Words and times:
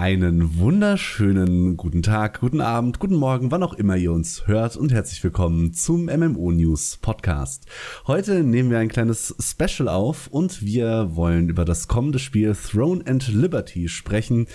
Einen 0.00 0.58
wunderschönen 0.58 1.76
guten 1.76 2.00
Tag, 2.00 2.40
guten 2.40 2.62
Abend, 2.62 3.00
guten 3.00 3.16
Morgen, 3.16 3.50
wann 3.50 3.62
auch 3.62 3.74
immer 3.74 3.96
ihr 3.96 4.12
uns 4.12 4.46
hört 4.46 4.74
und 4.78 4.90
herzlich 4.92 5.22
willkommen 5.22 5.74
zum 5.74 6.06
MMO 6.06 6.52
News 6.52 6.96
Podcast. 6.96 7.66
Heute 8.06 8.42
nehmen 8.42 8.70
wir 8.70 8.78
ein 8.78 8.88
kleines 8.88 9.34
Special 9.38 9.90
auf 9.90 10.28
und 10.28 10.62
wir 10.62 11.16
wollen 11.16 11.50
über 11.50 11.66
das 11.66 11.86
kommende 11.86 12.18
Spiel 12.18 12.56
Throne 12.56 13.06
and 13.06 13.28
Liberty 13.28 13.88
sprechen, 13.90 14.46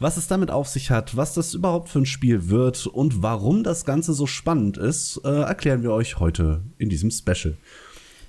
was 0.00 0.16
es 0.16 0.26
damit 0.26 0.50
auf 0.50 0.66
sich 0.66 0.90
hat, 0.90 1.16
was 1.16 1.32
das 1.32 1.54
überhaupt 1.54 1.90
für 1.90 2.00
ein 2.00 2.04
Spiel 2.04 2.48
wird 2.48 2.88
und 2.88 3.22
warum 3.22 3.62
das 3.62 3.84
Ganze 3.84 4.14
so 4.14 4.26
spannend 4.26 4.78
ist, 4.78 5.20
äh, 5.24 5.42
erklären 5.42 5.84
wir 5.84 5.92
euch 5.92 6.18
heute 6.18 6.62
in 6.76 6.88
diesem 6.88 7.12
Special. 7.12 7.56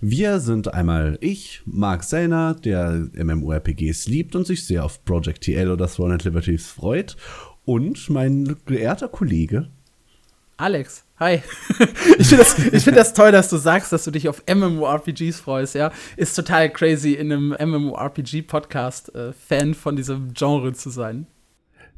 Wir 0.01 0.39
sind 0.39 0.73
einmal 0.73 1.17
ich, 1.21 1.61
Mark 1.65 2.03
Sellner, 2.03 2.53
der 2.53 3.09
MMORPGs 3.13 4.07
liebt 4.07 4.35
und 4.35 4.47
sich 4.47 4.65
sehr 4.65 4.85
auf 4.85 5.03
Project 5.03 5.41
TL 5.41 5.71
oder 5.71 5.87
Throne 5.87 6.13
and 6.13 6.23
Liberties 6.23 6.67
freut. 6.67 7.17
Und 7.65 8.09
mein 8.09 8.55
geehrter 8.65 9.09
Kollege 9.09 9.69
Alex, 10.59 11.05
hi. 11.17 11.41
ich 12.17 12.27
finde 12.27 12.43
das, 12.43 12.53
find 12.83 12.97
das 12.97 13.13
toll, 13.13 13.31
dass 13.31 13.49
du 13.49 13.55
sagst, 13.55 13.93
dass 13.93 14.03
du 14.03 14.11
dich 14.11 14.27
auf 14.27 14.43
MMORPGs 14.45 15.39
freust, 15.39 15.73
ja. 15.73 15.89
Ist 16.17 16.35
total 16.35 16.69
crazy, 16.69 17.13
in 17.13 17.31
einem 17.31 17.55
MMORPG-Podcast 17.57 19.15
äh, 19.15 19.31
Fan 19.31 19.73
von 19.73 19.95
diesem 19.95 20.33
Genre 20.33 20.73
zu 20.73 20.89
sein. 20.89 21.27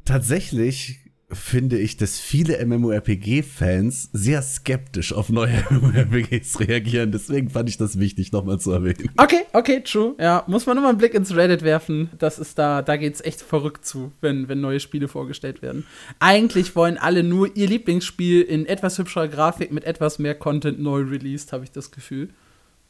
Tatsächlich 0.04 1.00
finde 1.32 1.78
ich, 1.78 1.96
dass 1.96 2.18
viele 2.18 2.64
MMORPG-Fans 2.64 4.10
sehr 4.12 4.42
skeptisch 4.42 5.12
auf 5.12 5.28
neue 5.28 5.64
MMORPGs 5.70 6.60
reagieren. 6.60 7.12
Deswegen 7.12 7.50
fand 7.50 7.68
ich 7.68 7.76
das 7.76 7.98
wichtig, 7.98 8.32
nochmal 8.32 8.58
zu 8.60 8.72
erwähnen. 8.72 9.10
Okay, 9.16 9.42
okay, 9.52 9.80
true. 9.80 10.14
Ja, 10.18 10.44
muss 10.46 10.66
man 10.66 10.76
nur 10.76 10.82
mal 10.82 10.90
einen 10.90 10.98
Blick 10.98 11.14
ins 11.14 11.34
Reddit 11.34 11.62
werfen. 11.62 12.10
Das 12.18 12.38
ist 12.38 12.58
da, 12.58 12.82
da 12.82 12.96
geht's 12.96 13.20
echt 13.20 13.40
verrückt 13.40 13.84
zu, 13.84 14.12
wenn, 14.20 14.48
wenn 14.48 14.60
neue 14.60 14.80
Spiele 14.80 15.08
vorgestellt 15.08 15.62
werden. 15.62 15.86
Eigentlich 16.18 16.76
wollen 16.76 16.98
alle 16.98 17.22
nur 17.22 17.56
ihr 17.56 17.66
Lieblingsspiel 17.66 18.42
in 18.42 18.66
etwas 18.66 18.98
hübscherer 18.98 19.28
Grafik 19.28 19.72
mit 19.72 19.84
etwas 19.84 20.18
mehr 20.18 20.34
Content 20.34 20.80
neu 20.80 21.00
released, 21.00 21.52
habe 21.52 21.64
ich 21.64 21.72
das 21.72 21.90
Gefühl. 21.90 22.28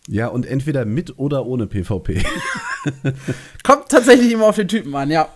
Ja, 0.08 0.26
und 0.26 0.46
entweder 0.46 0.84
mit 0.84 1.18
oder 1.18 1.46
ohne 1.46 1.66
PvP. 1.66 2.22
Kommt 3.62 3.88
tatsächlich 3.88 4.32
immer 4.32 4.46
auf 4.46 4.56
den 4.56 4.66
Typen 4.66 4.94
an, 4.96 5.10
ja. 5.10 5.28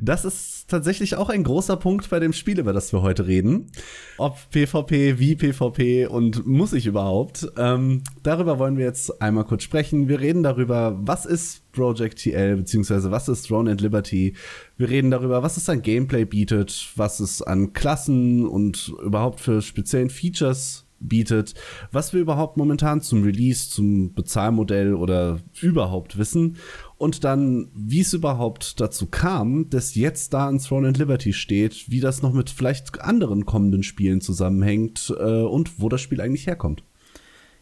Das 0.00 0.24
ist 0.24 0.68
tatsächlich 0.68 1.16
auch 1.16 1.28
ein 1.28 1.44
großer 1.44 1.76
Punkt 1.76 2.08
bei 2.10 2.20
dem 2.20 2.32
Spiel, 2.32 2.58
über 2.58 2.72
das 2.72 2.92
wir 2.92 3.02
heute 3.02 3.26
reden. 3.26 3.70
Ob 4.18 4.38
PvP, 4.50 5.18
wie 5.18 5.36
PvP 5.36 6.06
und 6.06 6.46
muss 6.46 6.72
ich 6.72 6.86
überhaupt? 6.86 7.50
Ähm, 7.56 8.02
darüber 8.22 8.58
wollen 8.58 8.76
wir 8.76 8.84
jetzt 8.84 9.20
einmal 9.20 9.44
kurz 9.44 9.62
sprechen. 9.62 10.08
Wir 10.08 10.20
reden 10.20 10.42
darüber, 10.42 10.98
was 11.00 11.26
ist 11.26 11.70
Project 11.72 12.18
TL, 12.18 12.56
beziehungsweise 12.56 13.10
was 13.10 13.28
ist 13.28 13.46
Throne 13.46 13.70
and 13.70 13.80
Liberty. 13.80 14.34
Wir 14.76 14.88
reden 14.88 15.10
darüber, 15.10 15.42
was 15.42 15.56
es 15.56 15.68
an 15.68 15.82
Gameplay 15.82 16.24
bietet, 16.24 16.90
was 16.96 17.20
es 17.20 17.42
an 17.42 17.72
Klassen 17.72 18.46
und 18.46 18.92
überhaupt 19.02 19.40
für 19.40 19.62
speziellen 19.62 20.10
Features 20.10 20.86
bietet, 21.00 21.54
was 21.90 22.12
wir 22.12 22.20
überhaupt 22.20 22.56
momentan 22.56 23.00
zum 23.00 23.22
Release, 23.24 23.70
zum 23.70 24.14
Bezahlmodell 24.14 24.94
oder 24.94 25.40
überhaupt 25.60 26.18
wissen 26.18 26.56
und 26.98 27.24
dann, 27.24 27.70
wie 27.74 28.00
es 28.00 28.12
überhaupt 28.12 28.80
dazu 28.80 29.06
kam, 29.06 29.70
dass 29.70 29.94
jetzt 29.94 30.34
da 30.34 30.48
in 30.48 30.58
Throne 30.58 30.88
and 30.88 30.98
Liberty 30.98 31.32
steht, 31.32 31.90
wie 31.90 32.00
das 32.00 32.22
noch 32.22 32.32
mit 32.32 32.50
vielleicht 32.50 33.00
anderen 33.00 33.46
kommenden 33.46 33.82
Spielen 33.82 34.20
zusammenhängt 34.20 35.12
äh, 35.18 35.42
und 35.42 35.80
wo 35.80 35.88
das 35.88 36.02
Spiel 36.02 36.20
eigentlich 36.20 36.46
herkommt. 36.46 36.84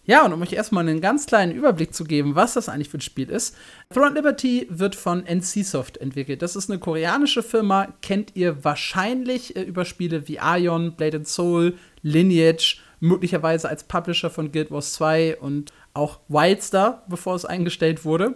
Ja, 0.08 0.24
und 0.24 0.32
um 0.32 0.40
euch 0.40 0.54
erstmal 0.54 0.88
einen 0.88 1.02
ganz 1.02 1.26
kleinen 1.26 1.52
Überblick 1.52 1.92
zu 1.92 2.04
geben, 2.04 2.34
was 2.34 2.54
das 2.54 2.70
eigentlich 2.70 2.88
für 2.88 2.96
ein 2.96 3.02
Spiel 3.02 3.28
ist. 3.28 3.54
Throne 3.92 4.14
Liberty 4.14 4.66
wird 4.70 4.94
von 4.94 5.22
NCSoft 5.26 5.98
entwickelt. 5.98 6.40
Das 6.40 6.56
ist 6.56 6.70
eine 6.70 6.80
koreanische 6.80 7.42
Firma, 7.42 7.88
kennt 8.00 8.34
ihr 8.34 8.64
wahrscheinlich 8.64 9.54
äh, 9.54 9.60
über 9.60 9.84
Spiele 9.84 10.26
wie 10.26 10.38
Ion, 10.42 10.96
Blade 10.96 11.18
and 11.18 11.28
Soul, 11.28 11.74
Lineage, 12.00 12.80
möglicherweise 13.00 13.68
als 13.68 13.84
Publisher 13.84 14.30
von 14.30 14.52
Guild 14.52 14.70
Wars 14.70 14.92
2 14.94 15.38
und 15.38 15.72
auch 15.94 16.20
Wildstar, 16.28 17.04
bevor 17.08 17.34
es 17.34 17.44
eingestellt 17.44 18.04
wurde. 18.04 18.34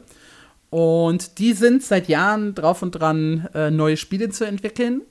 Und 0.71 1.39
die 1.39 1.53
sind 1.53 1.83
seit 1.83 2.09
Jahren 2.09 2.55
drauf 2.55 2.83
und 2.83 2.93
dran, 2.93 3.49
äh, 3.55 3.71
neue 3.71 3.97
Spiele 3.97 4.31
zu 4.31 4.45
entwickeln. 4.47 5.03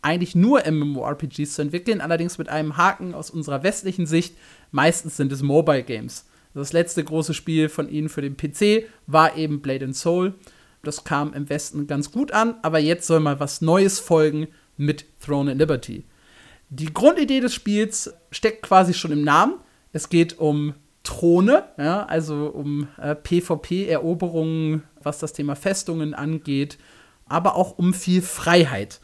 Eigentlich 0.00 0.34
nur 0.34 0.62
MMORPGs 0.68 1.54
zu 1.54 1.62
entwickeln, 1.62 2.00
allerdings 2.00 2.38
mit 2.38 2.48
einem 2.48 2.76
Haken 2.76 3.14
aus 3.14 3.30
unserer 3.30 3.62
westlichen 3.62 4.06
Sicht. 4.06 4.36
Meistens 4.70 5.16
sind 5.16 5.30
es 5.30 5.42
Mobile 5.42 5.82
Games. 5.82 6.26
Das 6.54 6.72
letzte 6.72 7.04
große 7.04 7.34
Spiel 7.34 7.68
von 7.68 7.88
ihnen 7.88 8.08
für 8.08 8.22
den 8.22 8.36
PC 8.36 8.86
war 9.06 9.36
eben 9.36 9.60
Blade 9.62 9.84
and 9.84 9.96
Soul. 9.96 10.34
Das 10.82 11.04
kam 11.04 11.32
im 11.34 11.48
Westen 11.48 11.86
ganz 11.86 12.10
gut 12.10 12.32
an, 12.32 12.56
aber 12.62 12.78
jetzt 12.78 13.06
soll 13.06 13.20
mal 13.20 13.38
was 13.38 13.60
Neues 13.60 14.00
folgen 14.00 14.48
mit 14.76 15.04
Throne 15.24 15.52
and 15.52 15.60
Liberty. 15.60 16.04
Die 16.70 16.92
Grundidee 16.92 17.40
des 17.40 17.54
Spiels 17.54 18.14
steckt 18.32 18.62
quasi 18.62 18.94
schon 18.94 19.12
im 19.12 19.22
Namen. 19.22 19.54
Es 19.92 20.08
geht 20.08 20.38
um 20.38 20.74
Throne, 21.04 21.64
ja, 21.78 22.04
also 22.06 22.46
um 22.46 22.88
äh, 23.00 23.14
PvP-Eroberungen, 23.14 24.82
was 25.02 25.18
das 25.18 25.32
Thema 25.32 25.54
Festungen 25.54 26.14
angeht, 26.14 26.78
aber 27.26 27.56
auch 27.56 27.78
um 27.78 27.94
viel 27.94 28.22
Freiheit. 28.22 29.00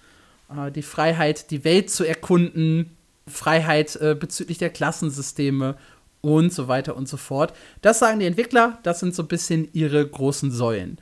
Äh, 0.55 0.71
die 0.73 0.83
Freiheit, 0.83 1.51
die 1.51 1.65
Welt 1.65 1.91
zu 1.91 2.05
erkunden, 2.05 2.97
Freiheit 3.27 3.97
äh, 3.97 4.17
bezüglich 4.19 4.59
der 4.59 4.71
Klassensysteme 4.71 5.77
und 6.21 6.53
so 6.53 6.69
weiter 6.69 6.97
und 6.97 7.09
so 7.09 7.17
fort. 7.17 7.53
Das 7.83 7.99
sagen 7.99 8.21
die 8.21 8.27
Entwickler, 8.27 8.79
das 8.83 9.01
sind 9.01 9.15
so 9.15 9.23
ein 9.23 9.29
bisschen 9.29 9.69
ihre 9.73 10.07
großen 10.07 10.51
Säulen. 10.51 10.99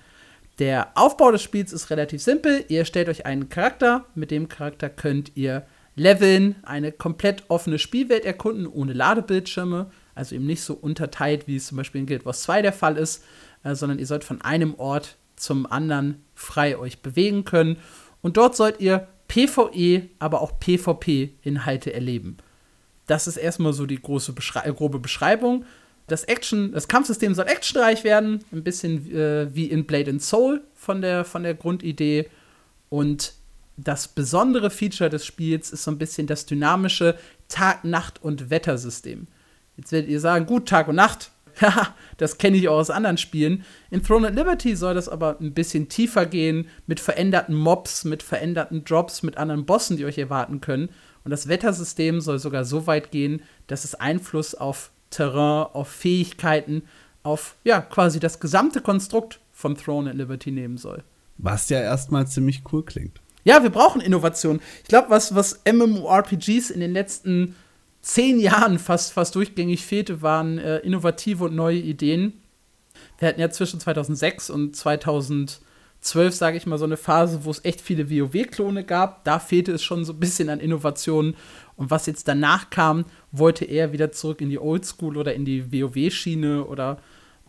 Der 0.59 0.89
Aufbau 0.95 1.31
des 1.31 1.43
Spiels 1.43 1.73
ist 1.73 1.91
relativ 1.91 2.23
simpel. 2.23 2.65
Ihr 2.69 2.87
stellt 2.87 3.09
euch 3.09 3.27
einen 3.27 3.49
Charakter, 3.51 4.07
mit 4.15 4.31
dem 4.31 4.49
Charakter 4.49 4.89
könnt 4.89 5.33
ihr 5.37 5.67
leveln, 5.97 6.57
eine 6.63 6.93
komplett 6.93 7.45
offene 7.49 7.79
Spielwelt 7.79 8.25
erkunden, 8.25 8.67
ohne 8.67 8.93
Ladebildschirme 8.93 9.91
also 10.17 10.35
eben 10.35 10.47
nicht 10.47 10.63
so 10.63 10.75
unterteilt, 10.75 11.47
wie 11.47 11.57
es 11.57 11.69
zum 11.69 11.77
Beispiel 11.77 12.01
in 12.01 12.07
Guild 12.07 12.25
Wars 12.25 12.43
2 12.43 12.63
der 12.63 12.73
Fall 12.73 12.97
ist, 12.97 13.23
äh, 13.63 13.75
sondern 13.75 14.01
ihr 14.01 14.07
sollt 14.07 14.25
von 14.25 14.41
einem 14.41 14.75
Ort 14.75 15.17
zum 15.37 15.71
anderen 15.71 16.25
frei 16.35 16.77
euch 16.79 17.03
bewegen 17.03 17.45
können. 17.45 17.77
Und 18.23 18.39
dort 18.39 18.57
sollt 18.57 18.81
ihr 18.81 19.07
PvE, 19.29 20.09
aber 20.19 20.41
auch 20.41 20.59
PvP-Inhalte 20.59 21.93
erleben. 21.93 22.39
Das 23.07 23.29
ist 23.29 23.37
erstmal 23.37 23.75
so 23.75 23.87
die 23.87 24.01
große 24.01 24.33
Beschrei 24.33 24.69
grobe 24.71 24.99
Beschreibung. 24.99 25.65
Das 26.07 26.25
Action, 26.25 26.73
das 26.73 26.89
Kampfsystem 26.89 27.35
soll 27.35 27.47
actionreich 27.47 28.03
werden, 28.03 28.43
ein 28.53 28.65
bisschen 28.65 29.15
äh, 29.15 29.55
wie 29.55 29.67
in 29.67 29.85
Blade 29.87 30.11
and 30.11 30.23
Soul 30.23 30.63
von 30.75 31.03
der, 31.03 31.25
von 31.25 31.43
der 31.43 31.55
Grundidee. 31.55 32.31
Und 32.89 33.35
das 33.77 34.09
besondere 34.09 34.71
Feature 34.71 35.11
des 35.11 35.27
Spiels 35.27 35.71
ist 35.71 35.85
so 35.85 35.91
ein 35.91 35.99
bisschen 35.99 36.27
das 36.27 36.47
dynamische 36.47 37.17
Tag-, 37.49 37.85
Nacht- 37.85 38.23
und 38.23 38.51
Wettersystem. 38.51 39.27
Jetzt 39.77 39.93
werdet 39.93 40.11
ihr 40.11 40.21
sagen, 40.21 40.47
gut, 40.47 40.69
Tag 40.69 40.89
und 40.89 40.97
Nacht. 40.97 41.31
Das 42.19 42.39
kenne 42.39 42.57
ich 42.57 42.69
auch 42.69 42.79
aus 42.79 42.91
anderen 42.91 43.19
Spielen. 43.19 43.65
In 43.91 44.03
Throne 44.03 44.29
and 44.29 44.37
Liberty 44.37 44.75
soll 44.75 44.95
das 44.95 45.09
aber 45.09 45.39
ein 45.41 45.53
bisschen 45.53 45.89
tiefer 45.89 46.25
gehen, 46.25 46.69
mit 46.87 46.99
veränderten 46.99 47.55
Mobs, 47.55 48.05
mit 48.05 48.23
veränderten 48.23 48.85
Drops, 48.85 49.23
mit 49.23 49.37
anderen 49.37 49.67
Bossen, 49.67 49.97
die 49.99 50.07
euch 50.07 50.17
erwarten 50.17 50.61
können. 50.63 50.89
Und 51.25 51.31
das 51.31 51.49
Wettersystem 51.49 52.21
soll 52.21 52.39
sogar 52.39 52.65
so 52.65 52.87
weit 52.87 53.11
gehen, 53.11 53.43
dass 53.67 53.85
es 53.85 53.95
Einfluss 53.95 54.55
auf 54.55 54.91
Terrain, 55.11 55.67
auf 55.73 55.89
Fähigkeiten, 55.89 56.83
auf 57.23 57.57
ja, 57.65 57.81
quasi 57.81 58.21
das 58.21 58.41
gesamte 58.41 58.81
Konstrukt 58.81 59.41
von 59.53 59.77
Throne 59.77 60.11
and 60.11 60.19
Liberty 60.19 60.53
nehmen 60.53 60.79
soll. 60.79 61.03
Was 61.39 61.69
ja 61.69 61.81
erstmal 61.81 62.27
ziemlich 62.27 62.63
cool 62.73 62.85
klingt. 62.85 63.21
Ja, 63.47 63.63
wir 63.63 63.71
brauchen 63.71 64.01
Innovation. 64.01 64.59
Ich 64.83 64.89
glaube, 64.89 65.09
was, 65.09 65.37
was 65.37 65.61
MMORPGs 65.73 66.71
in 66.71 66.81
den 66.81 66.93
letzten 66.93 67.55
zehn 68.03 68.41
Jahren 68.41 68.81
fast, 68.81 69.13
fast 69.13 69.37
durchgängig 69.37 69.87
fehlte, 69.87 70.21
waren 70.21 70.59
äh, 70.59 70.79
innovative 70.79 71.45
und 71.45 71.55
neue 71.55 71.79
Ideen. 71.79 72.33
Wir 73.21 73.29
hatten 73.29 73.41
ja 73.41 73.49
zwischen 73.49 73.79
2006 73.79 74.51
und 74.51 74.75
2012, 74.75 75.61
sage 76.35 76.57
ich 76.57 76.67
mal, 76.67 76.77
so 76.77 76.87
eine 76.87 76.97
Phase, 76.97 77.45
wo 77.45 77.53
es 77.53 77.65
echt 77.65 77.81
viele 77.81 78.11
WoW-Klone 78.11 78.83
gab. 78.83 79.23
Da 79.23 79.39
fehlte 79.39 79.71
es 79.71 79.85
schon 79.85 80.05
so 80.05 80.13
ein 80.13 80.19
bisschen 80.19 80.49
an 80.49 80.59
Innovationen. 80.59 81.37
Und 81.77 81.89
was 81.89 82.07
jetzt 82.07 82.27
danach 82.27 82.71
kam, 82.71 83.05
wollte 83.31 83.65
er 83.65 83.93
wieder 83.93 84.11
zurück 84.11 84.41
in 84.41 84.51
die 84.51 84.59
Oldschool 84.59 85.17
oder 85.17 85.35
in 85.35 85.45
die 85.45 85.71
WoW-Schiene 85.73 86.65
oder 86.65 86.99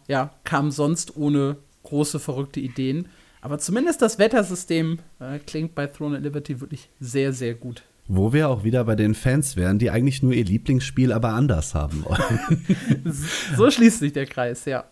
ja, 0.08 0.30
kam 0.44 0.70
sonst 0.70 1.18
ohne 1.18 1.58
große 1.82 2.20
verrückte 2.20 2.60
Ideen. 2.60 3.08
Aber 3.42 3.60
zumindest 3.60 4.02
das 4.02 4.20
Wettersystem 4.20 5.00
äh, 5.20 5.40
klingt 5.40 5.76
bei 5.76 5.88
Throne 5.88 6.18
and 6.18 6.26
Liberty 6.26 6.60
wirklich 6.60 6.90
sehr, 7.00 7.34
sehr 7.34 7.54
gut. 7.54 7.84
Wo 8.08 8.32
wir 8.32 8.50
auch 8.50 8.64
wieder 8.64 8.84
bei 8.86 8.96
den 8.96 9.16
Fans 9.16 9.58
wären, 9.58 9.80
die 9.80 9.92
eigentlich 9.92 10.24
nur 10.24 10.34
ihr 10.34 10.46
Lieblingsspiel 10.46 11.12
aber 11.12 11.30
anders 11.30 11.76
haben 11.76 12.06
wollen. 12.06 12.66
so 13.58 13.70
schließt 13.70 14.00
sich 14.00 14.14
der 14.14 14.26
Kreis, 14.26 14.66
ja. 14.66 14.86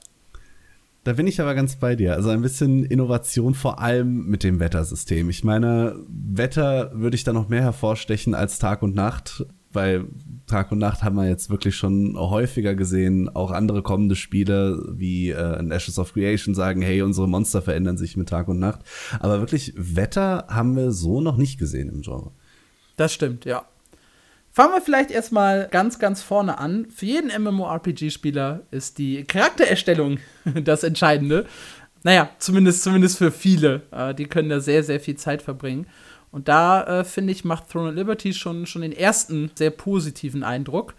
Da 1.05 1.13
bin 1.13 1.27
ich 1.27 1.39
aber 1.39 1.53
ganz 1.53 1.75
bei 1.75 1.95
dir. 1.95 2.13
Also 2.13 2.29
ein 2.29 2.41
bisschen 2.41 2.83
Innovation 2.83 3.53
vor 3.53 3.79
allem 3.79 4.25
mit 4.25 4.43
dem 4.43 4.59
Wettersystem. 4.59 5.29
Ich 5.29 5.43
meine, 5.43 5.95
Wetter 6.07 6.91
würde 6.95 7.15
ich 7.15 7.23
da 7.23 7.31
noch 7.31 7.47
mehr 7.47 7.61
hervorstechen 7.61 8.33
als 8.33 8.57
Tag 8.57 8.81
und 8.81 8.95
Nacht, 8.95 9.45
weil 9.75 10.05
Tag 10.47 10.71
und 10.71 10.77
Nacht 10.79 11.03
haben 11.03 11.15
wir 11.15 11.27
jetzt 11.27 11.49
wirklich 11.49 11.75
schon 11.75 12.17
häufiger 12.17 12.75
gesehen. 12.75 13.29
Auch 13.29 13.51
andere 13.51 13.81
kommende 13.81 14.15
Spiele 14.15 14.83
wie 14.91 15.31
äh, 15.31 15.59
in 15.59 15.71
Ashes 15.71 15.99
of 15.99 16.13
Creation 16.13 16.55
sagen, 16.55 16.81
hey, 16.81 17.01
unsere 17.01 17.27
Monster 17.27 17.61
verändern 17.61 17.97
sich 17.97 18.15
mit 18.15 18.29
Tag 18.29 18.47
und 18.47 18.59
Nacht. 18.59 18.81
Aber 19.19 19.39
wirklich 19.39 19.73
Wetter 19.75 20.45
haben 20.49 20.75
wir 20.75 20.91
so 20.91 21.21
noch 21.21 21.37
nicht 21.37 21.57
gesehen 21.57 21.89
im 21.89 22.01
Genre. 22.01 22.31
Das 22.97 23.13
stimmt, 23.13 23.45
ja. 23.45 23.65
Fangen 24.51 24.73
wir 24.73 24.81
vielleicht 24.81 25.11
erstmal 25.11 25.67
ganz, 25.69 25.99
ganz 25.99 26.21
vorne 26.21 26.59
an. 26.59 26.87
Für 26.89 27.05
jeden 27.05 27.29
MMORPG-Spieler 27.43 28.61
ist 28.71 28.97
die 28.99 29.25
Charaktererstellung 29.25 30.19
das 30.63 30.83
Entscheidende. 30.83 31.45
Naja, 32.03 32.29
zumindest, 32.37 32.83
zumindest 32.83 33.17
für 33.17 33.31
viele. 33.31 33.81
Äh, 33.91 34.13
die 34.13 34.27
können 34.27 34.47
da 34.47 34.59
sehr, 34.59 34.83
sehr 34.83 34.99
viel 34.99 35.15
Zeit 35.15 35.41
verbringen. 35.41 35.87
Und 36.35 36.49
da, 36.49 36.83
äh, 36.83 37.03
finde 37.05 37.31
ich, 37.31 37.45
macht 37.45 37.69
Throne 37.69 37.91
of 37.91 37.95
Liberty 37.95 38.33
schon, 38.33 38.65
schon 38.65 38.81
den 38.81 38.91
ersten 38.91 39.51
sehr 39.55 39.69
positiven 39.69 40.43
Eindruck. 40.43 40.93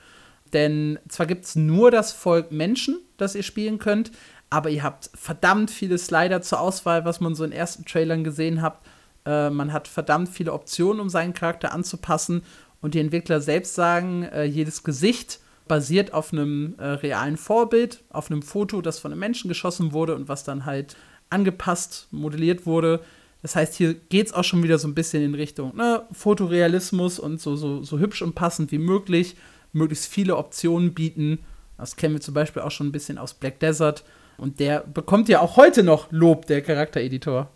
Denn 0.54 0.98
zwar 1.10 1.26
gibt 1.26 1.44
es 1.44 1.56
nur 1.56 1.90
das 1.90 2.14
Volk 2.14 2.52
Menschen, 2.52 3.00
das 3.18 3.34
ihr 3.34 3.42
spielen 3.42 3.78
könnt, 3.78 4.12
aber 4.48 4.70
ihr 4.70 4.82
habt 4.82 5.10
verdammt 5.12 5.70
viele 5.70 5.98
Slider 5.98 6.40
zur 6.40 6.60
Auswahl, 6.60 7.04
was 7.04 7.20
man 7.20 7.34
so 7.34 7.44
in 7.44 7.52
ersten 7.52 7.84
Trailern 7.84 8.24
gesehen 8.24 8.62
hat. 8.62 8.80
Äh, 9.26 9.50
man 9.50 9.74
hat 9.74 9.88
verdammt 9.88 10.30
viele 10.30 10.54
Optionen, 10.54 11.00
um 11.00 11.10
seinen 11.10 11.34
Charakter 11.34 11.70
anzupassen. 11.70 12.40
Und 12.80 12.94
die 12.94 13.00
Entwickler 13.00 13.42
selbst 13.42 13.74
sagen, 13.74 14.22
äh, 14.22 14.44
jedes 14.44 14.84
Gesicht 14.84 15.40
basiert 15.68 16.14
auf 16.14 16.32
einem 16.32 16.76
äh, 16.78 16.86
realen 16.86 17.36
Vorbild, 17.36 18.04
auf 18.08 18.30
einem 18.30 18.40
Foto, 18.40 18.80
das 18.80 18.98
von 18.98 19.12
einem 19.12 19.20
Menschen 19.20 19.48
geschossen 19.48 19.92
wurde 19.92 20.14
und 20.14 20.30
was 20.30 20.44
dann 20.44 20.64
halt 20.64 20.96
angepasst, 21.28 22.08
modelliert 22.10 22.64
wurde. 22.64 23.02
Das 23.42 23.54
heißt, 23.54 23.74
hier 23.74 23.94
geht 23.94 24.26
es 24.26 24.32
auch 24.32 24.44
schon 24.44 24.62
wieder 24.62 24.78
so 24.78 24.88
ein 24.88 24.94
bisschen 24.94 25.22
in 25.22 25.34
Richtung 25.34 25.76
ne, 25.76 26.02
Fotorealismus 26.12 27.18
und 27.18 27.40
so, 27.40 27.56
so, 27.56 27.82
so 27.82 27.98
hübsch 27.98 28.22
und 28.22 28.34
passend 28.34 28.72
wie 28.72 28.78
möglich, 28.78 29.36
möglichst 29.72 30.06
viele 30.06 30.36
Optionen 30.36 30.94
bieten. 30.94 31.38
Das 31.78 31.96
kennen 31.96 32.14
wir 32.14 32.20
zum 32.20 32.34
Beispiel 32.34 32.62
auch 32.62 32.70
schon 32.70 32.88
ein 32.88 32.92
bisschen 32.92 33.18
aus 33.18 33.34
Black 33.34 33.60
Desert. 33.60 34.04
Und 34.38 34.60
der 34.60 34.80
bekommt 34.80 35.28
ja 35.28 35.40
auch 35.40 35.56
heute 35.56 35.82
noch 35.82 36.10
Lob, 36.10 36.46
der 36.46 36.62
Charaktereditor. 36.62 37.50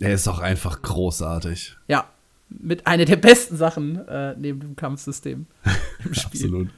Der 0.00 0.12
ist 0.12 0.28
auch 0.28 0.38
einfach 0.38 0.82
großartig. 0.82 1.76
Ja, 1.88 2.08
mit 2.48 2.86
einer 2.86 3.04
der 3.04 3.16
besten 3.16 3.56
Sachen 3.56 4.06
äh, 4.08 4.34
neben 4.38 4.60
dem 4.60 4.76
Kampfsystem 4.76 5.46
im 6.04 6.14
Spiel. 6.14 6.44
Absolut. 6.44 6.68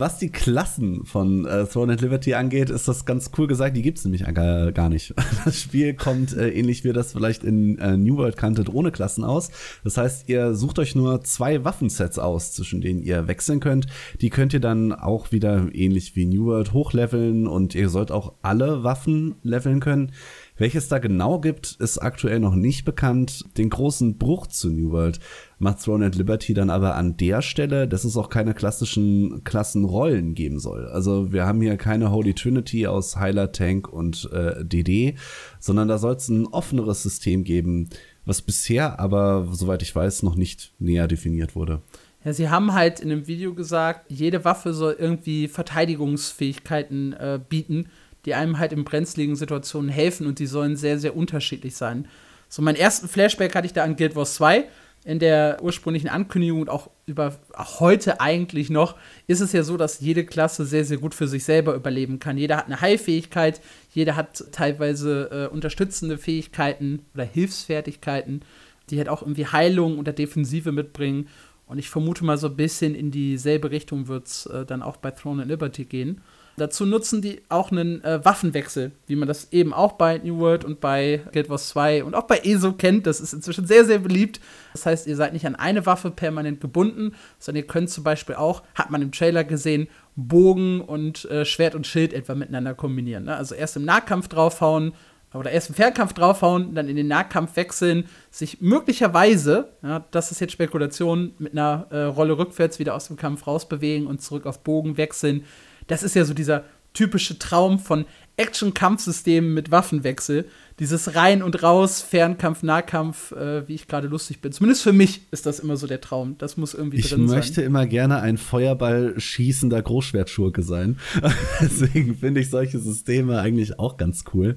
Was 0.00 0.20
die 0.20 0.30
Klassen 0.30 1.04
von 1.04 1.44
äh, 1.44 1.66
Throne 1.66 1.94
and 1.94 2.00
Liberty 2.00 2.34
angeht, 2.34 2.70
ist 2.70 2.86
das 2.86 3.04
ganz 3.04 3.32
cool 3.36 3.48
gesagt. 3.48 3.76
Die 3.76 3.82
gibt 3.82 3.98
es 3.98 4.04
nämlich 4.04 4.24
gar, 4.32 4.70
gar 4.70 4.88
nicht. 4.88 5.12
Das 5.44 5.60
Spiel 5.60 5.94
kommt 5.94 6.36
äh, 6.36 6.50
ähnlich 6.50 6.84
wie 6.84 6.92
das 6.92 7.14
vielleicht 7.14 7.42
in 7.42 7.78
äh, 7.78 7.96
New 7.96 8.16
World 8.16 8.36
kanntet 8.36 8.72
ohne 8.72 8.92
Klassen 8.92 9.24
aus. 9.24 9.50
Das 9.82 9.96
heißt, 9.96 10.28
ihr 10.28 10.54
sucht 10.54 10.78
euch 10.78 10.94
nur 10.94 11.24
zwei 11.24 11.64
Waffensets 11.64 12.20
aus, 12.20 12.52
zwischen 12.52 12.80
denen 12.80 13.02
ihr 13.02 13.26
wechseln 13.26 13.58
könnt. 13.58 13.86
Die 14.20 14.30
könnt 14.30 14.52
ihr 14.52 14.60
dann 14.60 14.92
auch 14.92 15.32
wieder 15.32 15.66
ähnlich 15.72 16.14
wie 16.14 16.26
New 16.26 16.44
World 16.44 16.72
hochleveln 16.72 17.48
und 17.48 17.74
ihr 17.74 17.88
sollt 17.88 18.12
auch 18.12 18.34
alle 18.42 18.84
Waffen 18.84 19.34
leveln 19.42 19.80
können. 19.80 20.12
Welches 20.58 20.88
da 20.88 20.98
genau 20.98 21.40
gibt, 21.40 21.76
ist 21.80 21.98
aktuell 21.98 22.38
noch 22.38 22.54
nicht 22.54 22.84
bekannt. 22.84 23.44
Den 23.56 23.70
großen 23.70 24.16
Bruch 24.18 24.46
zu 24.46 24.70
New 24.70 24.92
World 24.92 25.18
macht 25.58 25.82
Throne 25.82 26.06
and 26.06 26.14
Liberty 26.16 26.54
dann 26.54 26.70
aber 26.70 26.94
an 26.94 27.16
der 27.16 27.42
Stelle, 27.42 27.88
dass 27.88 28.04
es 28.04 28.16
auch 28.16 28.30
keine 28.30 28.54
klassischen 28.54 29.42
Klassenrollen 29.44 30.34
geben 30.34 30.58
soll. 30.58 30.86
Also 30.88 31.32
wir 31.32 31.46
haben 31.46 31.60
hier 31.60 31.76
keine 31.76 32.10
Holy 32.10 32.34
Trinity 32.34 32.86
aus 32.86 33.16
Heiler, 33.16 33.52
Tank 33.52 33.88
und 33.88 34.30
äh, 34.32 34.64
DD, 34.64 35.16
sondern 35.58 35.88
da 35.88 35.98
soll 35.98 36.14
es 36.14 36.28
ein 36.28 36.46
offeneres 36.46 37.02
System 37.02 37.44
geben, 37.44 37.88
was 38.24 38.42
bisher 38.42 39.00
aber, 39.00 39.48
soweit 39.52 39.82
ich 39.82 39.94
weiß, 39.94 40.22
noch 40.22 40.36
nicht 40.36 40.72
näher 40.78 41.08
definiert 41.08 41.56
wurde. 41.56 41.82
Ja, 42.24 42.32
sie 42.32 42.48
haben 42.48 42.74
halt 42.74 43.00
in 43.00 43.08
dem 43.08 43.26
Video 43.26 43.54
gesagt, 43.54 44.10
jede 44.10 44.44
Waffe 44.44 44.74
soll 44.74 44.96
irgendwie 44.98 45.48
Verteidigungsfähigkeiten 45.48 47.12
äh, 47.12 47.40
bieten 47.48 47.86
die 48.24 48.34
einem 48.34 48.58
halt 48.58 48.72
in 48.72 48.84
brenzligen 48.84 49.36
Situationen 49.36 49.88
helfen 49.88 50.26
und 50.26 50.38
die 50.38 50.46
sollen 50.46 50.76
sehr, 50.76 50.98
sehr 50.98 51.16
unterschiedlich 51.16 51.76
sein. 51.76 52.08
So, 52.48 52.62
meinen 52.62 52.76
ersten 52.76 53.08
Flashback 53.08 53.54
hatte 53.54 53.66
ich 53.66 53.72
da 53.72 53.84
an 53.84 53.96
Guild 53.96 54.16
Wars 54.16 54.34
2. 54.34 54.64
In 55.08 55.20
der 55.20 55.62
ursprünglichen 55.62 56.10
Ankündigung 56.10 56.60
und 56.60 56.68
auch 56.68 56.90
über 57.06 57.34
heute 57.56 58.20
eigentlich 58.20 58.68
noch, 58.68 58.94
ist 59.26 59.40
es 59.40 59.52
ja 59.52 59.62
so, 59.62 59.78
dass 59.78 60.00
jede 60.00 60.26
Klasse 60.26 60.66
sehr, 60.66 60.84
sehr 60.84 60.98
gut 60.98 61.14
für 61.14 61.26
sich 61.26 61.44
selber 61.44 61.74
überleben 61.74 62.18
kann. 62.18 62.36
Jeder 62.36 62.58
hat 62.58 62.66
eine 62.66 62.82
Heilfähigkeit, 62.82 63.62
jeder 63.90 64.16
hat 64.16 64.44
teilweise 64.52 65.30
äh, 65.32 65.54
unterstützende 65.54 66.18
Fähigkeiten 66.18 67.06
oder 67.14 67.24
Hilfsfertigkeiten, 67.24 68.42
die 68.90 68.98
halt 68.98 69.08
auch 69.08 69.22
irgendwie 69.22 69.46
Heilung 69.46 69.98
oder 69.98 70.12
Defensive 70.12 70.72
mitbringen. 70.72 71.28
Und 71.64 71.78
ich 71.78 71.88
vermute 71.88 72.26
mal, 72.26 72.36
so 72.36 72.48
ein 72.48 72.56
bisschen 72.56 72.94
in 72.94 73.10
dieselbe 73.10 73.70
Richtung 73.70 74.08
wird 74.08 74.26
es 74.26 74.44
äh, 74.44 74.66
dann 74.66 74.82
auch 74.82 74.98
bei 74.98 75.10
Throne 75.10 75.40
and 75.40 75.50
Liberty 75.50 75.86
gehen. 75.86 76.20
Dazu 76.58 76.84
nutzen 76.84 77.22
die 77.22 77.40
auch 77.48 77.70
einen 77.70 78.02
äh, 78.04 78.24
Waffenwechsel, 78.24 78.92
wie 79.06 79.16
man 79.16 79.28
das 79.28 79.52
eben 79.52 79.72
auch 79.72 79.92
bei 79.92 80.18
New 80.18 80.38
World 80.38 80.64
und 80.64 80.80
bei 80.80 81.22
Guild 81.32 81.48
Wars 81.48 81.68
2 81.68 82.04
und 82.04 82.14
auch 82.14 82.24
bei 82.24 82.38
ESO 82.38 82.72
kennt. 82.72 83.06
Das 83.06 83.20
ist 83.20 83.32
inzwischen 83.32 83.66
sehr, 83.66 83.84
sehr 83.84 83.98
beliebt. 83.98 84.40
Das 84.72 84.86
heißt, 84.86 85.06
ihr 85.06 85.16
seid 85.16 85.32
nicht 85.32 85.46
an 85.46 85.54
eine 85.54 85.86
Waffe 85.86 86.10
permanent 86.10 86.60
gebunden, 86.60 87.14
sondern 87.38 87.62
ihr 87.62 87.66
könnt 87.66 87.90
zum 87.90 88.04
Beispiel 88.04 88.34
auch, 88.34 88.62
hat 88.74 88.90
man 88.90 89.02
im 89.02 89.12
Trailer 89.12 89.44
gesehen, 89.44 89.88
Bogen 90.16 90.80
und 90.80 91.24
äh, 91.26 91.44
Schwert 91.44 91.74
und 91.74 91.86
Schild 91.86 92.12
etwa 92.12 92.34
miteinander 92.34 92.74
kombinieren. 92.74 93.24
Ne? 93.24 93.36
Also 93.36 93.54
erst 93.54 93.76
im 93.76 93.84
Nahkampf 93.84 94.28
draufhauen 94.28 94.92
oder 95.34 95.50
erst 95.50 95.68
im 95.68 95.74
Fernkampf 95.74 96.12
draufhauen, 96.12 96.74
dann 96.74 96.88
in 96.88 96.96
den 96.96 97.08
Nahkampf 97.08 97.56
wechseln, 97.56 98.06
sich 98.30 98.60
möglicherweise, 98.60 99.68
ja, 99.82 100.04
das 100.10 100.32
ist 100.32 100.40
jetzt 100.40 100.52
Spekulation, 100.52 101.34
mit 101.38 101.52
einer 101.52 101.86
äh, 101.90 102.02
Rolle 102.04 102.38
rückwärts 102.38 102.78
wieder 102.78 102.94
aus 102.94 103.08
dem 103.08 103.16
Kampf 103.16 103.46
rausbewegen 103.46 104.06
und 104.06 104.22
zurück 104.22 104.46
auf 104.46 104.60
Bogen 104.64 104.96
wechseln 104.96 105.44
das 105.88 106.02
ist 106.02 106.14
ja 106.14 106.24
so 106.24 106.34
dieser 106.34 106.64
typische 106.94 107.38
Traum 107.38 107.78
von 107.78 108.06
Action-Kampfsystemen 108.36 109.52
mit 109.52 109.70
Waffenwechsel. 109.70 110.46
Dieses 110.78 111.16
Rein 111.16 111.42
und 111.42 111.60
Raus, 111.64 112.00
Fernkampf, 112.00 112.62
Nahkampf, 112.62 113.32
äh, 113.32 113.66
wie 113.66 113.74
ich 113.74 113.88
gerade 113.88 114.06
lustig 114.06 114.40
bin. 114.40 114.52
Zumindest 114.52 114.84
für 114.84 114.92
mich 114.92 115.22
ist 115.32 115.44
das 115.44 115.58
immer 115.58 115.76
so 115.76 115.88
der 115.88 116.00
Traum. 116.00 116.36
Das 116.38 116.56
muss 116.56 116.72
irgendwie 116.72 116.98
ich 116.98 117.08
drin 117.08 117.26
sein. 117.26 117.40
Ich 117.40 117.46
möchte 117.46 117.62
immer 117.62 117.86
gerne 117.86 118.20
ein 118.20 118.38
Feuerball 118.38 119.18
schießender 119.18 119.82
Großschwertschurke 119.82 120.62
sein. 120.62 120.98
Deswegen 121.60 122.16
finde 122.16 122.40
ich 122.40 122.50
solche 122.50 122.78
Systeme 122.78 123.40
eigentlich 123.40 123.80
auch 123.80 123.96
ganz 123.96 124.24
cool. 124.32 124.54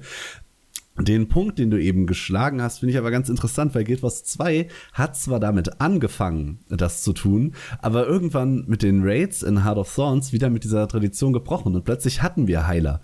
Den 1.04 1.28
Punkt, 1.28 1.58
den 1.58 1.70
du 1.70 1.80
eben 1.80 2.06
geschlagen 2.06 2.62
hast, 2.62 2.78
finde 2.78 2.92
ich 2.92 2.98
aber 2.98 3.10
ganz 3.10 3.28
interessant, 3.28 3.74
weil 3.74 3.84
Guild 3.84 4.02
Wars 4.02 4.24
2 4.24 4.68
hat 4.92 5.16
zwar 5.16 5.40
damit 5.40 5.80
angefangen, 5.80 6.60
das 6.68 7.02
zu 7.02 7.12
tun, 7.12 7.54
aber 7.80 8.06
irgendwann 8.06 8.64
mit 8.66 8.82
den 8.82 9.02
Raids 9.02 9.42
in 9.42 9.64
Heart 9.64 9.78
of 9.78 9.94
Thorns 9.94 10.32
wieder 10.32 10.50
mit 10.50 10.64
dieser 10.64 10.86
Tradition 10.88 11.32
gebrochen 11.32 11.74
und 11.74 11.84
plötzlich 11.84 12.22
hatten 12.22 12.46
wir 12.46 12.66
Heiler. 12.66 13.00